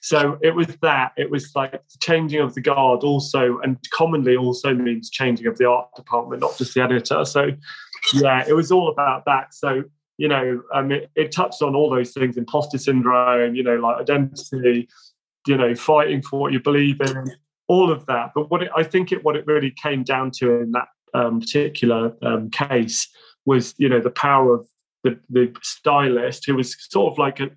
So 0.00 0.38
it 0.42 0.54
was 0.54 0.66
that. 0.82 1.12
It 1.16 1.30
was 1.30 1.54
like 1.54 1.72
the 1.72 1.98
changing 2.00 2.40
of 2.40 2.54
the 2.54 2.60
guard 2.60 3.04
also, 3.04 3.58
and 3.60 3.78
commonly 3.90 4.36
also 4.36 4.74
means 4.74 5.10
changing 5.10 5.46
of 5.46 5.56
the 5.56 5.68
art 5.68 5.94
department, 5.94 6.42
not 6.42 6.56
just 6.58 6.74
the 6.74 6.82
editor. 6.82 7.24
So 7.24 7.50
yeah, 8.12 8.44
it 8.46 8.54
was 8.54 8.70
all 8.70 8.90
about 8.90 9.24
that. 9.26 9.54
So 9.54 9.84
you 10.18 10.26
know, 10.26 10.62
um, 10.74 10.90
it, 10.90 11.10
it 11.14 11.32
touched 11.32 11.62
on 11.62 11.74
all 11.74 11.90
those 11.90 12.12
things: 12.12 12.36
imposter 12.36 12.78
syndrome, 12.78 13.54
you 13.54 13.62
know, 13.62 13.76
like 13.76 14.00
identity, 14.00 14.88
you 15.46 15.56
know, 15.56 15.74
fighting 15.74 16.22
for 16.22 16.40
what 16.40 16.52
you 16.52 16.60
believe 16.60 17.00
in, 17.00 17.32
all 17.68 17.92
of 17.92 18.06
that. 18.06 18.32
But 18.34 18.50
what 18.50 18.62
it, 18.62 18.70
I 18.76 18.82
think 18.82 19.12
it 19.12 19.24
what 19.24 19.36
it 19.36 19.46
really 19.46 19.70
came 19.70 20.02
down 20.02 20.30
to 20.38 20.60
in 20.60 20.72
that 20.72 20.88
um, 21.14 21.40
particular 21.40 22.12
um, 22.22 22.50
case 22.50 23.08
was, 23.46 23.74
you 23.78 23.88
know, 23.88 24.00
the 24.00 24.10
power 24.10 24.54
of 24.54 24.68
the, 25.04 25.18
the 25.30 25.54
stylist 25.62 26.44
who 26.46 26.56
was 26.56 26.76
sort 26.90 27.12
of 27.12 27.18
like 27.18 27.40
a, 27.40 27.50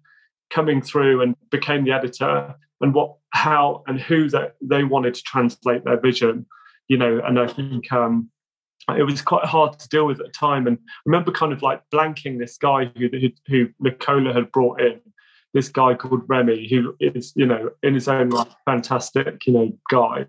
coming 0.50 0.82
through 0.82 1.22
and 1.22 1.36
became 1.50 1.84
the 1.84 1.92
editor 1.92 2.54
and 2.82 2.94
what 2.94 3.16
how 3.32 3.84
and 3.88 4.00
who 4.00 4.30
that 4.30 4.56
they 4.62 4.84
wanted 4.84 5.14
to 5.14 5.24
translate 5.24 5.86
their 5.86 6.00
vision 6.00 6.46
you 6.88 6.98
know 6.98 7.22
and 7.26 7.40
i 7.40 7.48
think 7.48 7.92
um 7.92 8.30
it 8.98 9.04
was 9.04 9.22
quite 9.22 9.46
hard 9.46 9.78
to 9.80 9.88
deal 9.90 10.06
with 10.06 10.20
at 10.20 10.26
the 10.26 10.32
time 10.32 10.68
and 10.68 10.78
I 10.78 11.02
remember 11.06 11.32
kind 11.32 11.54
of 11.54 11.62
like 11.62 11.82
blanking 11.94 12.40
this 12.40 12.58
guy 12.58 12.92
who 12.98 13.10
who, 13.12 13.30
who 13.48 13.70
nicola 13.80 14.34
had 14.34 14.52
brought 14.52 14.82
in 14.82 15.00
this 15.54 15.70
guy 15.70 15.94
called 15.94 16.22
remy 16.28 16.68
who 16.70 16.96
is 17.00 17.34
you 17.36 17.46
know 17.46 17.70
in 17.84 17.94
his 17.94 18.08
own 18.08 18.30
right 18.30 18.48
fantastic 18.66 19.46
you 19.46 19.54
know 19.54 19.72
guy 19.90 20.26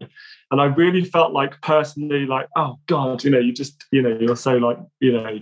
and 0.50 0.60
i 0.60 0.64
really 0.64 1.04
felt 1.04 1.32
like 1.32 1.60
personally 1.62 2.26
like 2.26 2.48
oh 2.56 2.78
god 2.86 3.22
you 3.24 3.30
know 3.30 3.38
you 3.38 3.52
just 3.52 3.84
you 3.92 4.02
know 4.02 4.16
you're 4.20 4.36
so 4.36 4.56
like 4.56 4.78
you 5.00 5.12
know 5.12 5.38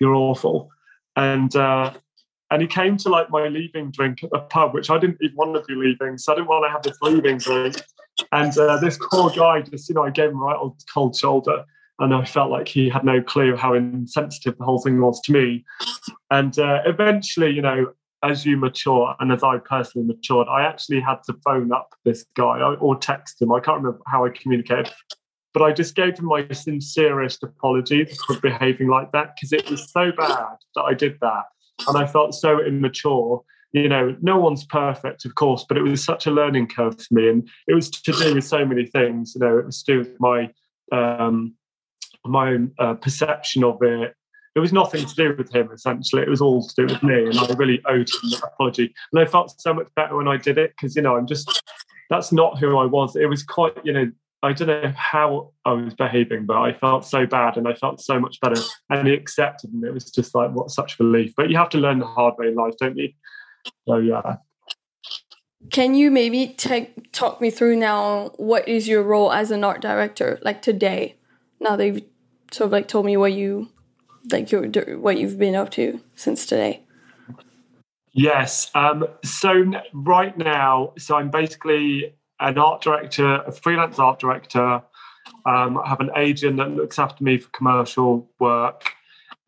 you're 0.00 0.14
awful 0.14 0.70
and 1.16 1.56
uh 1.56 1.92
And 2.52 2.60
he 2.60 2.68
came 2.68 2.98
to 2.98 3.08
like 3.08 3.30
my 3.30 3.48
leaving 3.48 3.90
drink 3.90 4.22
at 4.22 4.30
the 4.30 4.40
pub, 4.40 4.74
which 4.74 4.90
I 4.90 4.98
didn't 4.98 5.16
even 5.22 5.36
want 5.36 5.54
to 5.54 5.62
be 5.64 5.74
leaving. 5.74 6.18
So 6.18 6.32
I 6.32 6.36
didn't 6.36 6.48
want 6.48 6.66
to 6.66 6.70
have 6.70 6.82
this 6.82 6.98
leaving 7.00 7.38
drink. 7.38 7.76
And 8.30 8.52
uh, 8.58 8.76
this 8.76 8.98
poor 9.10 9.30
guy 9.30 9.62
just, 9.62 9.88
you 9.88 9.94
know, 9.94 10.04
I 10.04 10.10
gave 10.10 10.28
him 10.28 10.38
right 10.38 10.60
on 10.60 10.74
cold 10.92 11.16
shoulder. 11.16 11.64
And 11.98 12.12
I 12.12 12.26
felt 12.26 12.50
like 12.50 12.68
he 12.68 12.90
had 12.90 13.04
no 13.04 13.22
clue 13.22 13.56
how 13.56 13.72
insensitive 13.72 14.58
the 14.58 14.66
whole 14.66 14.82
thing 14.82 15.00
was 15.00 15.18
to 15.22 15.32
me. 15.32 15.64
And 16.30 16.58
uh, 16.58 16.82
eventually, 16.84 17.52
you 17.52 17.62
know, 17.62 17.94
as 18.22 18.46
you 18.46 18.56
mature 18.56 19.14
and 19.20 19.32
as 19.32 19.42
I 19.42 19.58
personally 19.58 20.06
matured, 20.06 20.48
I 20.48 20.62
actually 20.62 21.00
had 21.00 21.22
to 21.26 21.34
phone 21.44 21.72
up 21.72 21.94
this 22.04 22.24
guy 22.34 22.60
or 22.60 22.96
text 22.96 23.42
him. 23.42 23.52
I 23.52 23.60
can't 23.60 23.82
remember 23.82 24.00
how 24.06 24.24
I 24.24 24.30
communicated, 24.30 24.92
but 25.52 25.62
I 25.62 25.72
just 25.72 25.94
gave 25.94 26.18
him 26.18 26.26
my 26.26 26.46
sincerest 26.52 27.42
apology 27.42 28.04
for 28.26 28.38
behaving 28.40 28.88
like 28.88 29.12
that 29.12 29.32
because 29.34 29.52
it 29.52 29.68
was 29.70 29.90
so 29.90 30.12
bad 30.12 30.56
that 30.74 30.82
I 30.82 30.94
did 30.94 31.18
that. 31.20 31.44
And 31.88 31.98
I 31.98 32.06
felt 32.06 32.34
so 32.34 32.64
immature. 32.64 33.42
You 33.72 33.88
know, 33.88 34.16
no 34.20 34.38
one's 34.38 34.66
perfect, 34.66 35.24
of 35.24 35.34
course, 35.34 35.64
but 35.66 35.78
it 35.78 35.82
was 35.82 36.04
such 36.04 36.26
a 36.26 36.30
learning 36.30 36.68
curve 36.68 36.94
for 37.00 37.14
me. 37.14 37.28
And 37.28 37.48
it 37.66 37.74
was 37.74 37.90
to 37.90 38.12
do 38.12 38.34
with 38.34 38.44
so 38.44 38.64
many 38.64 38.86
things. 38.86 39.32
You 39.34 39.40
know, 39.40 39.58
it 39.58 39.66
was 39.66 39.82
to 39.82 39.92
do 39.92 39.98
with 39.98 40.20
my 40.20 40.50
um, 40.92 41.54
my 42.24 42.50
own 42.50 42.72
uh, 42.78 42.94
perception 42.94 43.64
of 43.64 43.78
it. 43.82 44.14
It 44.54 44.60
was 44.60 44.72
nothing 44.72 45.06
to 45.06 45.14
do 45.14 45.34
with 45.36 45.54
him, 45.54 45.70
essentially. 45.72 46.22
It 46.22 46.28
was 46.28 46.42
all 46.42 46.66
to 46.66 46.74
do 46.74 46.92
with 46.92 47.02
me. 47.02 47.26
And 47.26 47.38
I 47.38 47.46
really 47.54 47.80
owed 47.86 48.08
him 48.08 48.32
an 48.32 48.40
apology. 48.44 48.94
And 49.12 49.22
I 49.22 49.24
felt 49.24 49.58
so 49.60 49.72
much 49.72 49.88
better 49.96 50.16
when 50.16 50.28
I 50.28 50.36
did 50.36 50.58
it 50.58 50.74
because, 50.76 50.94
you 50.94 51.02
know, 51.02 51.16
I'm 51.16 51.26
just, 51.26 51.62
that's 52.10 52.32
not 52.32 52.58
who 52.58 52.76
I 52.76 52.84
was. 52.84 53.16
It 53.16 53.30
was 53.30 53.42
quite, 53.42 53.72
you 53.82 53.92
know, 53.92 54.10
I 54.42 54.52
don't 54.52 54.68
know 54.68 54.92
how 54.96 55.52
I 55.64 55.72
was 55.72 55.94
behaving, 55.94 56.46
but 56.46 56.58
I 56.58 56.74
felt 56.74 57.06
so 57.06 57.26
bad 57.26 57.56
and 57.56 57.66
I 57.66 57.74
felt 57.74 58.02
so 58.02 58.20
much 58.20 58.40
better. 58.40 58.60
And 58.90 59.06
he 59.06 59.14
accepted, 59.14 59.72
and 59.72 59.84
it 59.84 59.94
was 59.94 60.10
just 60.10 60.34
like, 60.34 60.50
what 60.50 60.70
such 60.70 60.98
relief. 60.98 61.32
But 61.36 61.48
you 61.48 61.56
have 61.56 61.70
to 61.70 61.78
learn 61.78 62.00
the 62.00 62.06
hard 62.06 62.34
way 62.38 62.48
in 62.48 62.56
life, 62.56 62.74
don't 62.78 62.96
you? 62.96 63.10
So, 63.88 63.98
yeah. 63.98 64.36
Can 65.70 65.94
you 65.94 66.10
maybe 66.10 66.48
take, 66.48 67.12
talk 67.12 67.40
me 67.40 67.50
through 67.50 67.76
now 67.76 68.32
what 68.36 68.68
is 68.68 68.88
your 68.88 69.02
role 69.02 69.32
as 69.32 69.50
an 69.50 69.64
art 69.64 69.80
director, 69.80 70.38
like 70.42 70.60
today? 70.60 71.16
Now 71.60 71.76
that 71.76 71.86
you've 71.86 72.02
sort 72.50 72.66
of 72.66 72.72
like 72.72 72.88
told 72.88 73.06
me 73.06 73.16
what 73.16 73.32
you 73.32 73.68
like 74.30 74.52
your 74.52 74.66
what 74.98 75.18
you've 75.18 75.38
been 75.38 75.54
up 75.54 75.70
to 75.72 76.00
since 76.14 76.46
today. 76.46 76.82
Yes. 78.12 78.70
Um, 78.74 79.06
so 79.24 79.64
right 79.94 80.36
now, 80.36 80.92
so 80.98 81.16
I'm 81.16 81.30
basically 81.30 82.14
an 82.40 82.58
art 82.58 82.82
director, 82.82 83.36
a 83.46 83.52
freelance 83.52 83.98
art 83.98 84.18
director. 84.18 84.82
Um, 85.46 85.78
I 85.78 85.88
have 85.88 86.00
an 86.00 86.10
agent 86.16 86.58
that 86.58 86.70
looks 86.70 86.98
after 86.98 87.24
me 87.24 87.38
for 87.38 87.48
commercial 87.50 88.28
work. 88.38 88.84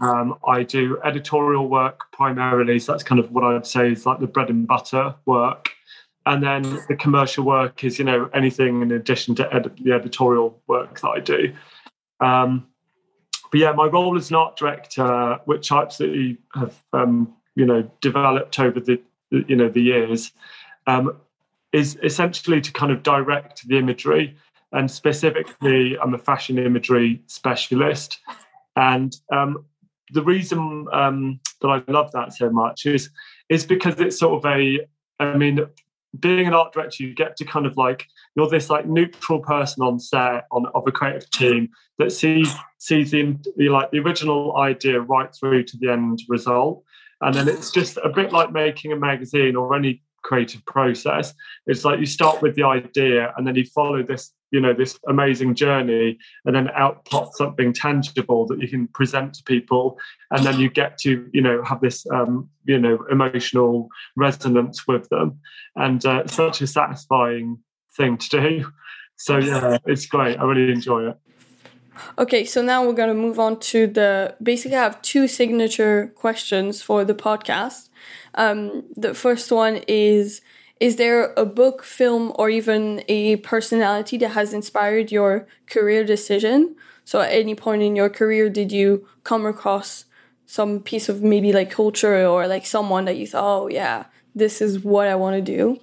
Um, 0.01 0.39
I 0.47 0.63
do 0.63 0.99
editorial 1.05 1.69
work 1.69 2.01
primarily, 2.13 2.79
so 2.79 2.93
that's 2.93 3.05
kind 3.05 3.19
of 3.19 3.31
what 3.31 3.45
I'd 3.45 3.67
say 3.67 3.93
is 3.93 4.07
like 4.07 4.21
the 4.21 4.27
bread 4.27 4.49
and 4.49 4.67
butter 4.67 5.15
work. 5.27 5.71
And 6.27 6.43
then 6.43 6.63
the 6.89 6.97
commercial 6.97 7.45
work 7.45 7.85
is, 7.85 7.99
you 7.99 8.05
know, 8.05 8.31
anything 8.33 8.81
in 8.81 8.93
addition 8.93 9.35
to 9.37 9.55
ed- 9.55 9.77
the 9.83 9.93
editorial 9.93 10.61
work 10.67 11.01
that 11.01 11.09
I 11.09 11.21
do. 11.21 11.55
Um, 12.21 12.67
but 13.55 13.61
yeah, 13.61 13.71
my 13.71 13.87
role 13.87 14.17
as 14.17 14.31
an 14.31 14.35
art 14.35 14.57
director, 14.57 15.38
which 15.45 15.71
I 15.71 15.83
absolutely 15.83 16.38
have, 16.57 16.75
um, 16.93 17.33
you 17.55 17.64
know, 17.64 17.88
developed 18.01 18.59
over 18.59 18.81
the, 18.81 19.01
you 19.31 19.55
know, 19.55 19.69
the 19.69 19.81
years, 19.81 20.33
um, 20.88 21.17
is 21.73 21.97
essentially 22.03 22.61
to 22.61 22.73
kind 22.73 22.90
of 22.90 23.05
direct 23.05 23.69
the 23.69 23.79
imagery. 23.79 24.37
And 24.73 24.90
specifically, 24.90 25.97
I'm 25.97 26.14
a 26.14 26.19
fashion 26.19 26.59
imagery 26.59 27.23
specialist. 27.29 28.19
And 28.75 29.17
um, 29.33 29.64
the 30.11 30.25
reason 30.25 30.88
um, 30.93 31.38
that 31.61 31.69
I 31.69 31.93
love 31.93 32.11
that 32.11 32.33
so 32.33 32.51
much 32.51 32.87
is 32.87 33.11
is 33.51 33.64
because 33.64 34.01
it's 34.01 34.19
sort 34.19 34.45
of 34.45 34.51
a, 34.51 34.81
I 35.21 35.37
mean, 35.37 35.64
being 36.20 36.46
an 36.46 36.55
art 36.55 36.72
director, 36.72 37.03
you 37.03 37.14
get 37.14 37.37
to 37.37 37.44
kind 37.44 37.66
of 37.66 37.77
like 37.77 38.07
you're 38.37 38.48
this 38.48 38.70
like 38.70 38.87
neutral 38.87 39.40
person 39.40 39.83
on 39.83 39.98
set 39.98 40.44
on 40.50 40.66
of 40.74 40.85
a 40.87 40.92
creative 40.92 41.29
team 41.31 41.68
that 41.98 42.12
sees 42.12 42.55
sees 42.79 43.11
the, 43.11 43.37
the 43.57 43.68
like 43.68 43.90
the 43.90 43.98
original 43.98 44.57
idea 44.57 45.00
right 45.00 45.35
through 45.35 45.64
to 45.64 45.77
the 45.79 45.90
end 45.90 46.20
result. 46.29 46.83
And 47.20 47.35
then 47.35 47.48
it's 47.48 47.70
just 47.70 47.96
a 48.05 48.09
bit 48.09 48.33
like 48.33 48.53
making 48.53 48.92
a 48.92 48.96
magazine 48.96 49.57
or 49.57 49.74
any 49.74 50.03
creative 50.25 50.65
process. 50.67 51.33
It's 51.67 51.85
like 51.85 52.01
you 52.01 52.07
start 52.07 52.43
with 52.43 52.57
the 52.57 52.65
idea 52.65 53.33
and 53.37 53.47
then 53.47 53.55
you 53.55 53.65
follow 53.67 54.03
this, 54.03 54.33
you 54.51 54.61
know, 54.61 54.73
this 54.73 54.99
amazing 55.09 55.55
journey 55.55 56.19
and 56.45 56.57
then 56.57 56.71
out 56.71 57.05
pops 57.05 57.39
something 57.39 57.73
tangible 57.73 58.47
that 58.47 58.61
you 58.61 58.67
can 58.67 58.89
present 58.89 59.35
to 59.35 59.45
people. 59.45 59.99
And 60.33 60.45
then 60.45 60.59
you 60.59 60.69
get 60.69 60.99
to, 60.99 61.29
you 61.33 61.41
know, 61.41 61.63
have 61.63 61.81
this, 61.81 62.05
um, 62.11 62.49
you 62.65 62.79
know, 62.79 62.99
emotional 63.11 63.89
resonance 64.17 64.89
with 64.89 65.09
them. 65.11 65.39
And 65.77 66.05
uh, 66.05 66.27
such 66.27 66.61
a 66.63 66.67
satisfying 66.67 67.59
thing 67.97 68.19
to 68.19 68.29
do. 68.29 68.73
So 69.17 69.39
yeah, 69.39 69.79
it's 69.87 70.07
great. 70.07 70.39
I 70.39 70.45
really 70.45 70.73
enjoy 70.73 71.11
it. 71.11 71.17
Okay, 72.19 72.45
so 72.45 72.61
now 72.61 72.85
we're 72.85 72.93
going 72.93 73.15
to 73.15 73.15
move 73.15 73.39
on 73.39 73.61
to 73.61 73.87
the 73.87 74.35
basically 74.43 74.77
I 74.77 74.83
have 74.83 75.01
two 75.03 75.29
signature 75.29 76.13
questions 76.17 76.83
for 76.83 77.05
the 77.05 77.15
podcast. 77.15 77.89
Um, 78.35 78.85
the 78.97 79.14
first 79.14 79.51
one 79.53 79.77
is 79.88 80.40
Is 80.81 80.97
there 80.97 81.33
a 81.37 81.45
book, 81.47 81.85
film, 81.85 82.33
or 82.37 82.51
even 82.51 83.03
a 83.09 83.37
personality 83.37 84.19
that 84.19 84.31
has 84.31 84.53
inspired 84.53 85.12
your 85.12 85.47
career 85.67 86.05
decision? 86.05 86.75
So, 87.05 87.21
at 87.21 87.33
any 87.33 87.55
point 87.55 87.83
in 87.83 87.97
your 87.97 88.11
career, 88.11 88.51
did 88.51 88.73
you 88.73 89.07
come 89.23 89.47
across 89.47 90.05
some 90.47 90.81
piece 90.81 91.09
of 91.09 91.23
maybe 91.23 91.53
like 91.53 91.71
culture 91.71 92.27
or 92.27 92.47
like 92.49 92.67
someone 92.67 93.05
that 93.07 93.17
you 93.17 93.27
thought, 93.27 93.62
oh, 93.62 93.69
yeah, 93.69 94.07
this 94.35 94.61
is 94.61 94.81
what 94.85 95.09
I 95.09 95.14
want 95.14 95.37
to 95.37 95.43
do? 95.43 95.79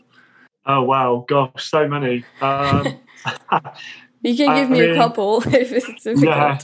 Oh, 0.65 0.83
wow. 0.83 1.25
Gosh, 1.27 1.69
so 1.69 1.87
many. 1.87 2.25
Um, 2.41 2.99
you 4.21 4.35
can 4.35 4.53
give 4.53 4.69
I 4.69 4.71
me 4.71 4.81
mean, 4.81 4.91
a 4.91 4.95
couple 4.95 5.41
if 5.47 5.71
it's 5.71 6.03
difficult. 6.03 6.23
Yeah. 6.23 6.59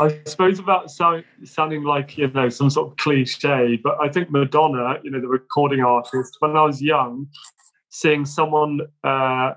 I 0.00 0.20
suppose 0.26 0.58
about 0.58 0.90
so, 0.90 1.22
sounding 1.44 1.84
like 1.84 2.16
you 2.18 2.28
know 2.28 2.48
some 2.48 2.70
sort 2.70 2.90
of 2.90 2.96
cliche, 2.96 3.78
but 3.82 3.96
I 4.00 4.08
think 4.08 4.30
Madonna, 4.30 4.98
you 5.02 5.10
know, 5.10 5.20
the 5.20 5.28
recording 5.28 5.80
artist, 5.80 6.36
when 6.40 6.56
I 6.56 6.64
was 6.64 6.82
young, 6.82 7.28
seeing 7.90 8.24
someone, 8.24 8.80
uh, 9.04 9.52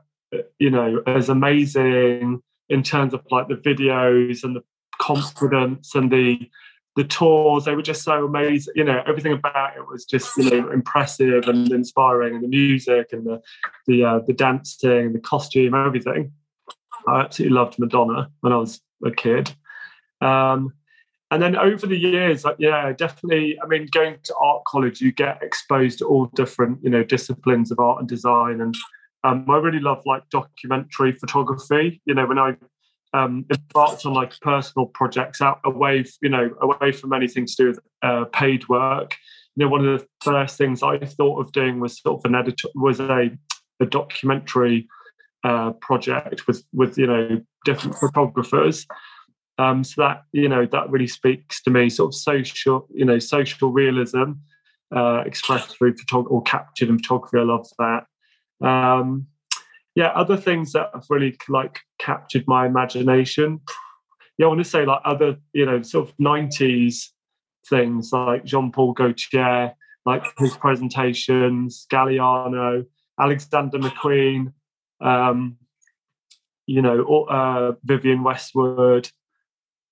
you 0.60 0.70
know, 0.70 1.02
as 1.08 1.30
amazing 1.30 2.42
in 2.70 2.84
terms 2.84 3.14
of 3.14 3.22
like 3.32 3.48
the 3.48 3.56
videos 3.56 4.44
and 4.44 4.56
the 4.56 4.64
confidence 5.00 5.96
and 5.96 6.12
the 6.12 6.50
the 6.96 7.04
tours, 7.04 7.66
they 7.66 7.76
were 7.76 7.82
just 7.82 8.04
so 8.04 8.26
amazing. 8.26 8.74
You 8.76 8.86
know, 8.86 9.04
everything 9.06 9.34
about 9.34 9.76
it 9.76 9.86
was 9.88 10.06
just 10.06 10.36
you 10.38 10.50
know 10.50 10.72
impressive 10.72 11.48
and 11.48 11.72
inspiring, 11.72 12.36
and 12.36 12.44
the 12.44 12.48
music 12.48 13.10
and 13.12 13.26
the 13.26 13.42
the 13.88 14.04
uh, 14.04 14.20
the 14.26 14.34
dancing, 14.34 15.14
the 15.14 15.20
costume, 15.20 15.74
everything. 15.74 16.32
I 17.08 17.22
absolutely 17.22 17.56
loved 17.56 17.78
Madonna 17.80 18.32
when 18.42 18.54
I 18.54 18.58
was 18.58 18.82
a 19.04 19.12
kid. 19.12 19.54
Um, 20.22 20.74
and 21.32 21.42
then 21.42 21.56
over 21.56 21.88
the 21.88 21.98
years, 21.98 22.46
like, 22.46 22.58
yeah, 22.60 22.94
definitely. 22.94 23.58
I 23.62 23.66
mean, 23.68 23.88
going 23.92 24.18
to 24.24 24.36
art 24.36 24.64
college, 24.66 25.02
you 25.02 25.12
get 25.12 25.42
exposed 25.42 26.00
to 26.00 26.06
all 26.06 26.28
different, 26.36 26.80
you 26.84 26.90
know, 26.90 27.04
disciplines 27.04 27.72
of 27.72 27.80
art 27.80 28.00
and 28.00 28.08
design. 28.08 28.62
And 28.62 28.76
um, 29.24 29.46
I 29.50 29.58
really 29.58 29.80
love 29.80 30.04
like 30.06 30.30
documentary 30.30 31.14
photography. 31.14 32.02
You 32.06 32.14
know, 32.14 32.28
when 32.28 32.38
I 32.38 32.56
um, 33.14 33.46
embarked 33.52 34.06
on 34.06 34.14
like 34.14 34.40
personal 34.42 34.86
projects 34.88 35.42
out 35.42 35.60
away, 35.66 36.06
you 36.22 36.30
know, 36.30 36.52
away 36.62 36.92
from 36.92 37.12
anything 37.12 37.48
to 37.48 37.56
do 37.58 37.68
with 37.68 37.80
uh, 38.04 38.26
paid 38.26 38.68
work. 38.70 39.16
You 39.56 39.66
know, 39.66 39.72
one 39.72 39.88
of 39.88 40.00
the 40.00 40.08
first 40.22 40.58
things 40.58 40.84
I 40.84 41.00
thought 41.00 41.40
of 41.42 41.52
doing 41.52 41.80
was 41.80 42.00
sort 42.02 42.20
of 42.20 42.30
an 42.30 42.36
editor 42.36 42.68
was 42.76 43.00
a, 43.00 43.32
a 43.80 43.86
documentary 43.86 44.88
uh, 45.44 45.72
project 45.74 46.48
with 46.48 46.64
with 46.74 46.98
you 46.98 47.08
know 47.08 47.42
different 47.66 47.96
photographers 47.98 48.86
um, 49.58 49.84
so 49.84 50.02
that 50.02 50.24
you 50.32 50.50
know 50.50 50.66
that 50.66 50.90
really 50.90 51.08
speaks 51.08 51.62
to 51.64 51.70
me, 51.70 51.90
sort 51.90 52.14
of 52.14 52.16
social, 52.16 52.88
you 52.94 53.06
know, 53.06 53.20
social 53.20 53.72
realism 53.72 54.34
uh, 54.96 55.24
expressed 55.26 55.78
through 55.78 55.96
photography 55.98 56.34
or 56.34 56.42
captured 56.44 56.90
in 56.90 56.98
photography. 56.98 57.38
I 57.40 57.44
love 57.44 57.68
that. 57.80 58.68
Um, 58.68 59.28
yeah, 59.96 60.08
other 60.08 60.38
things 60.38 60.74
that 60.74 60.90
have 60.94 61.06
really 61.10 61.38
like 61.48 61.80
captured 62.00 62.44
my 62.48 62.66
imagination. 62.66 63.62
Yeah, 64.38 64.48
I 64.48 64.50
want 64.50 64.60
to 64.60 64.66
say 64.66 64.86
like 64.86 65.02
other, 65.06 65.38
you 65.54 65.66
know, 65.66 65.82
sort 65.82 66.10
of 66.10 66.16
nineties 66.20 67.14
things 67.70 68.12
like 68.12 68.46
Jean 68.46 68.72
Paul 68.72 68.94
Gaultier, 68.94 69.74
like 70.06 70.24
his 70.38 70.56
presentations, 70.58 71.88
Galliano, 71.92 72.86
Alexander 73.20 73.80
McQueen, 73.80 74.54
um, 75.02 75.58
you 76.68 76.82
know, 76.82 77.26
uh, 77.26 77.74
Vivienne 77.84 78.24
Westwood, 78.24 79.10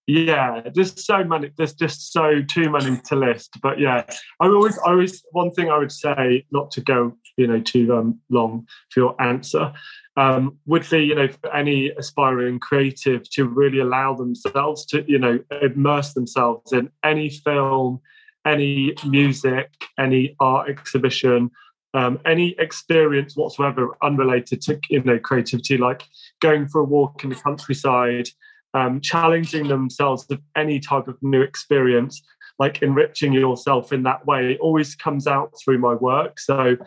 yeah 0.07 0.61
there's 0.73 1.05
so 1.05 1.23
many 1.23 1.49
there's 1.57 1.73
just 1.73 2.11
so 2.11 2.41
too 2.41 2.69
many 2.69 2.99
to 3.05 3.15
list 3.15 3.57
but 3.61 3.79
yeah. 3.79 4.03
I 4.39 4.47
always 4.47 4.77
i 4.79 4.91
always 4.91 5.23
one 5.31 5.51
thing 5.51 5.69
i 5.69 5.77
would 5.77 5.91
say 5.91 6.45
not 6.51 6.71
to 6.71 6.81
go 6.81 7.13
you 7.37 7.47
know 7.47 7.59
too 7.59 7.95
um, 7.95 8.19
long 8.29 8.67
for 8.89 8.99
your 8.99 9.21
answer 9.21 9.73
um, 10.17 10.57
would 10.65 10.87
be 10.89 11.05
you 11.05 11.15
know 11.15 11.27
for 11.27 11.55
any 11.55 11.89
aspiring 11.91 12.59
creative 12.59 13.29
to 13.31 13.45
really 13.45 13.79
allow 13.79 14.13
themselves 14.13 14.85
to 14.87 15.05
you 15.07 15.19
know 15.19 15.39
immerse 15.61 16.13
themselves 16.13 16.73
in 16.73 16.89
any 17.03 17.29
film 17.29 18.01
any 18.45 18.93
music, 19.05 19.69
any 19.97 20.35
art 20.39 20.69
exhibition, 20.69 21.51
um, 21.93 22.19
any 22.25 22.55
experience 22.59 23.35
whatsoever 23.35 23.95
unrelated 24.01 24.61
to 24.61 24.79
you 24.89 25.03
know 25.03 25.19
creativity, 25.19 25.77
like 25.77 26.03
going 26.39 26.67
for 26.67 26.81
a 26.81 26.85
walk 26.85 27.23
in 27.23 27.29
the 27.29 27.35
countryside, 27.35 28.27
um, 28.73 29.01
challenging 29.01 29.67
themselves 29.67 30.25
with 30.29 30.39
any 30.55 30.79
type 30.79 31.07
of 31.07 31.17
new 31.21 31.41
experience, 31.41 32.21
like 32.59 32.81
enriching 32.81 33.33
yourself 33.33 33.91
in 33.93 34.03
that 34.03 34.25
way, 34.25 34.57
always 34.59 34.95
comes 34.95 35.27
out 35.27 35.53
through 35.63 35.79
my 35.79 35.93
work. 35.93 36.39
So 36.39 36.77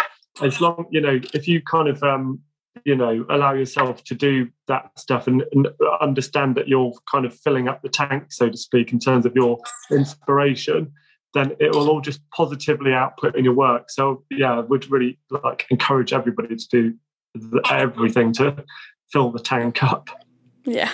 as 0.42 0.60
long 0.60 0.86
you 0.90 1.00
know, 1.00 1.20
if 1.34 1.48
you 1.48 1.62
kind 1.62 1.88
of 1.88 2.02
um, 2.02 2.40
you 2.84 2.94
know 2.94 3.24
allow 3.30 3.52
yourself 3.52 4.04
to 4.04 4.14
do 4.14 4.48
that 4.68 4.90
stuff 4.98 5.26
and, 5.26 5.44
and, 5.52 5.68
understand 6.00 6.56
that 6.56 6.68
you're 6.68 6.92
kind 7.10 7.24
of 7.24 7.34
filling 7.34 7.68
up 7.68 7.80
the 7.80 7.88
tank 7.88 8.24
so 8.28 8.50
to 8.50 8.56
speak 8.56 8.92
in 8.92 8.98
terms 8.98 9.24
of 9.24 9.34
your 9.34 9.58
inspiration 9.90 10.92
then 11.36 11.54
it 11.60 11.74
will 11.74 11.90
all 11.90 12.00
just 12.00 12.20
positively 12.30 12.94
output 12.94 13.36
in 13.36 13.44
your 13.44 13.52
work. 13.52 13.90
So 13.90 14.24
yeah, 14.30 14.58
would 14.60 14.90
really 14.90 15.18
like 15.30 15.66
encourage 15.70 16.12
everybody 16.12 16.56
to 16.56 16.68
do 16.68 16.94
the, 17.34 17.60
everything 17.70 18.32
to 18.34 18.64
fill 19.12 19.30
the 19.30 19.38
tank 19.38 19.82
up. 19.82 20.08
Yeah. 20.66 20.90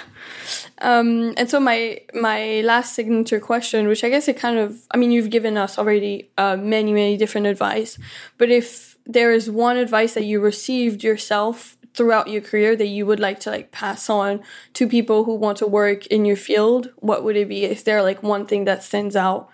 Um, 0.78 1.32
and 1.38 1.48
so 1.48 1.58
my 1.58 2.00
my 2.12 2.60
last 2.60 2.94
signature 2.94 3.40
question, 3.40 3.88
which 3.88 4.04
I 4.04 4.10
guess 4.10 4.28
it 4.28 4.36
kind 4.36 4.58
of, 4.58 4.82
I 4.90 4.98
mean, 4.98 5.10
you've 5.10 5.30
given 5.30 5.56
us 5.56 5.78
already 5.78 6.30
uh, 6.36 6.56
many 6.56 6.92
many 6.92 7.16
different 7.16 7.46
advice, 7.46 7.98
but 8.36 8.50
if 8.50 8.98
there 9.06 9.32
is 9.32 9.50
one 9.50 9.78
advice 9.78 10.14
that 10.14 10.24
you 10.24 10.40
received 10.40 11.02
yourself 11.02 11.78
throughout 11.94 12.28
your 12.28 12.42
career 12.42 12.76
that 12.76 12.86
you 12.86 13.06
would 13.06 13.20
like 13.20 13.40
to 13.40 13.50
like 13.50 13.70
pass 13.72 14.08
on 14.08 14.42
to 14.74 14.86
people 14.86 15.24
who 15.24 15.34
want 15.34 15.58
to 15.58 15.66
work 15.66 16.06
in 16.06 16.24
your 16.24 16.36
field, 16.36 16.90
what 16.96 17.24
would 17.24 17.36
it 17.36 17.48
be? 17.48 17.64
Is 17.64 17.82
there 17.84 18.02
like 18.02 18.22
one 18.22 18.46
thing 18.46 18.64
that 18.66 18.82
stands 18.82 19.16
out 19.16 19.48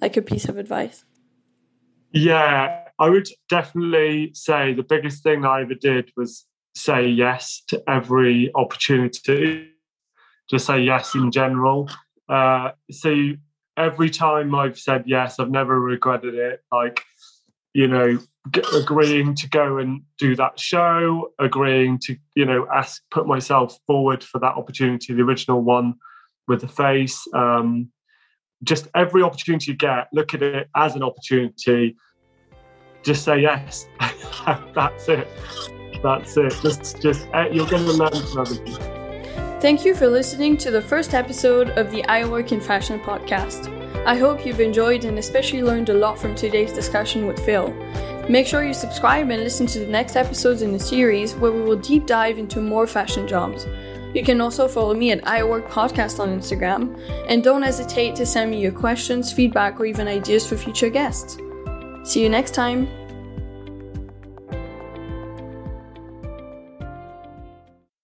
like 0.00 0.16
a 0.16 0.22
piece 0.22 0.48
of 0.48 0.56
advice? 0.56 1.04
Yeah, 2.12 2.84
I 2.98 3.10
would 3.10 3.28
definitely 3.48 4.30
say 4.34 4.72
the 4.72 4.82
biggest 4.82 5.22
thing 5.22 5.44
I 5.44 5.60
ever 5.62 5.74
did 5.74 6.10
was 6.16 6.46
say 6.78 7.08
yes 7.08 7.62
to 7.68 7.82
every 7.88 8.50
opportunity, 8.54 9.70
just 10.48 10.66
say 10.66 10.80
yes 10.80 11.14
in 11.14 11.30
general. 11.30 11.90
Uh, 12.28 12.70
so 12.90 13.32
every 13.76 14.10
time 14.10 14.54
I've 14.54 14.78
said 14.78 15.04
yes, 15.06 15.38
I've 15.38 15.50
never 15.50 15.80
regretted 15.80 16.34
it. 16.34 16.62
Like, 16.72 17.04
you 17.74 17.88
know, 17.88 18.18
agreeing 18.74 19.34
to 19.36 19.48
go 19.48 19.78
and 19.78 20.02
do 20.18 20.34
that 20.36 20.58
show, 20.58 21.32
agreeing 21.38 21.98
to, 22.04 22.16
you 22.34 22.44
know, 22.44 22.66
ask, 22.74 23.02
put 23.10 23.26
myself 23.26 23.78
forward 23.86 24.24
for 24.24 24.38
that 24.40 24.54
opportunity, 24.56 25.14
the 25.14 25.22
original 25.22 25.62
one 25.62 25.94
with 26.46 26.60
the 26.62 26.68
face. 26.68 27.26
Um, 27.34 27.90
just 28.64 28.88
every 28.94 29.22
opportunity 29.22 29.72
you 29.72 29.76
get, 29.76 30.08
look 30.12 30.34
at 30.34 30.42
it 30.42 30.68
as 30.74 30.96
an 30.96 31.02
opportunity. 31.02 31.96
Just 33.04 33.24
say 33.24 33.40
yes. 33.40 33.86
That's 34.74 35.08
it. 35.08 35.28
That's 36.02 36.36
it. 36.36 36.54
Just, 36.62 37.00
just 37.00 37.28
eh, 37.34 37.48
you're 37.52 37.66
going 37.66 37.84
to 37.84 37.92
learn 37.92 38.10
from 38.10 38.40
everything. 38.40 38.98
Thank 39.60 39.84
you 39.84 39.94
for 39.94 40.06
listening 40.06 40.56
to 40.58 40.70
the 40.70 40.80
first 40.80 41.14
episode 41.14 41.70
of 41.70 41.90
the 41.90 42.04
I 42.04 42.24
Work 42.24 42.52
in 42.52 42.60
Fashion 42.60 43.00
podcast. 43.00 43.74
I 44.06 44.14
hope 44.14 44.46
you've 44.46 44.60
enjoyed 44.60 45.04
and 45.04 45.18
especially 45.18 45.62
learned 45.62 45.88
a 45.88 45.94
lot 45.94 46.18
from 46.18 46.34
today's 46.34 46.72
discussion 46.72 47.26
with 47.26 47.44
Phil. 47.44 47.74
Make 48.28 48.46
sure 48.46 48.64
you 48.64 48.74
subscribe 48.74 49.30
and 49.30 49.42
listen 49.42 49.66
to 49.66 49.80
the 49.80 49.86
next 49.86 50.14
episodes 50.14 50.62
in 50.62 50.72
the 50.72 50.78
series 50.78 51.34
where 51.34 51.50
we 51.50 51.62
will 51.62 51.76
deep 51.76 52.06
dive 52.06 52.38
into 52.38 52.60
more 52.60 52.86
fashion 52.86 53.26
jobs. 53.26 53.66
You 54.14 54.22
can 54.22 54.40
also 54.40 54.68
follow 54.68 54.94
me 54.94 55.10
at 55.10 55.22
iWork 55.24 55.68
Podcast 55.68 56.20
on 56.20 56.28
Instagram, 56.28 56.98
and 57.28 57.44
don't 57.44 57.62
hesitate 57.62 58.16
to 58.16 58.26
send 58.26 58.50
me 58.50 58.60
your 58.60 58.72
questions, 58.72 59.32
feedback, 59.32 59.78
or 59.78 59.86
even 59.86 60.08
ideas 60.08 60.46
for 60.46 60.56
future 60.56 60.88
guests. 60.88 61.36
See 62.04 62.22
you 62.22 62.28
next 62.28 62.54
time. 62.54 62.88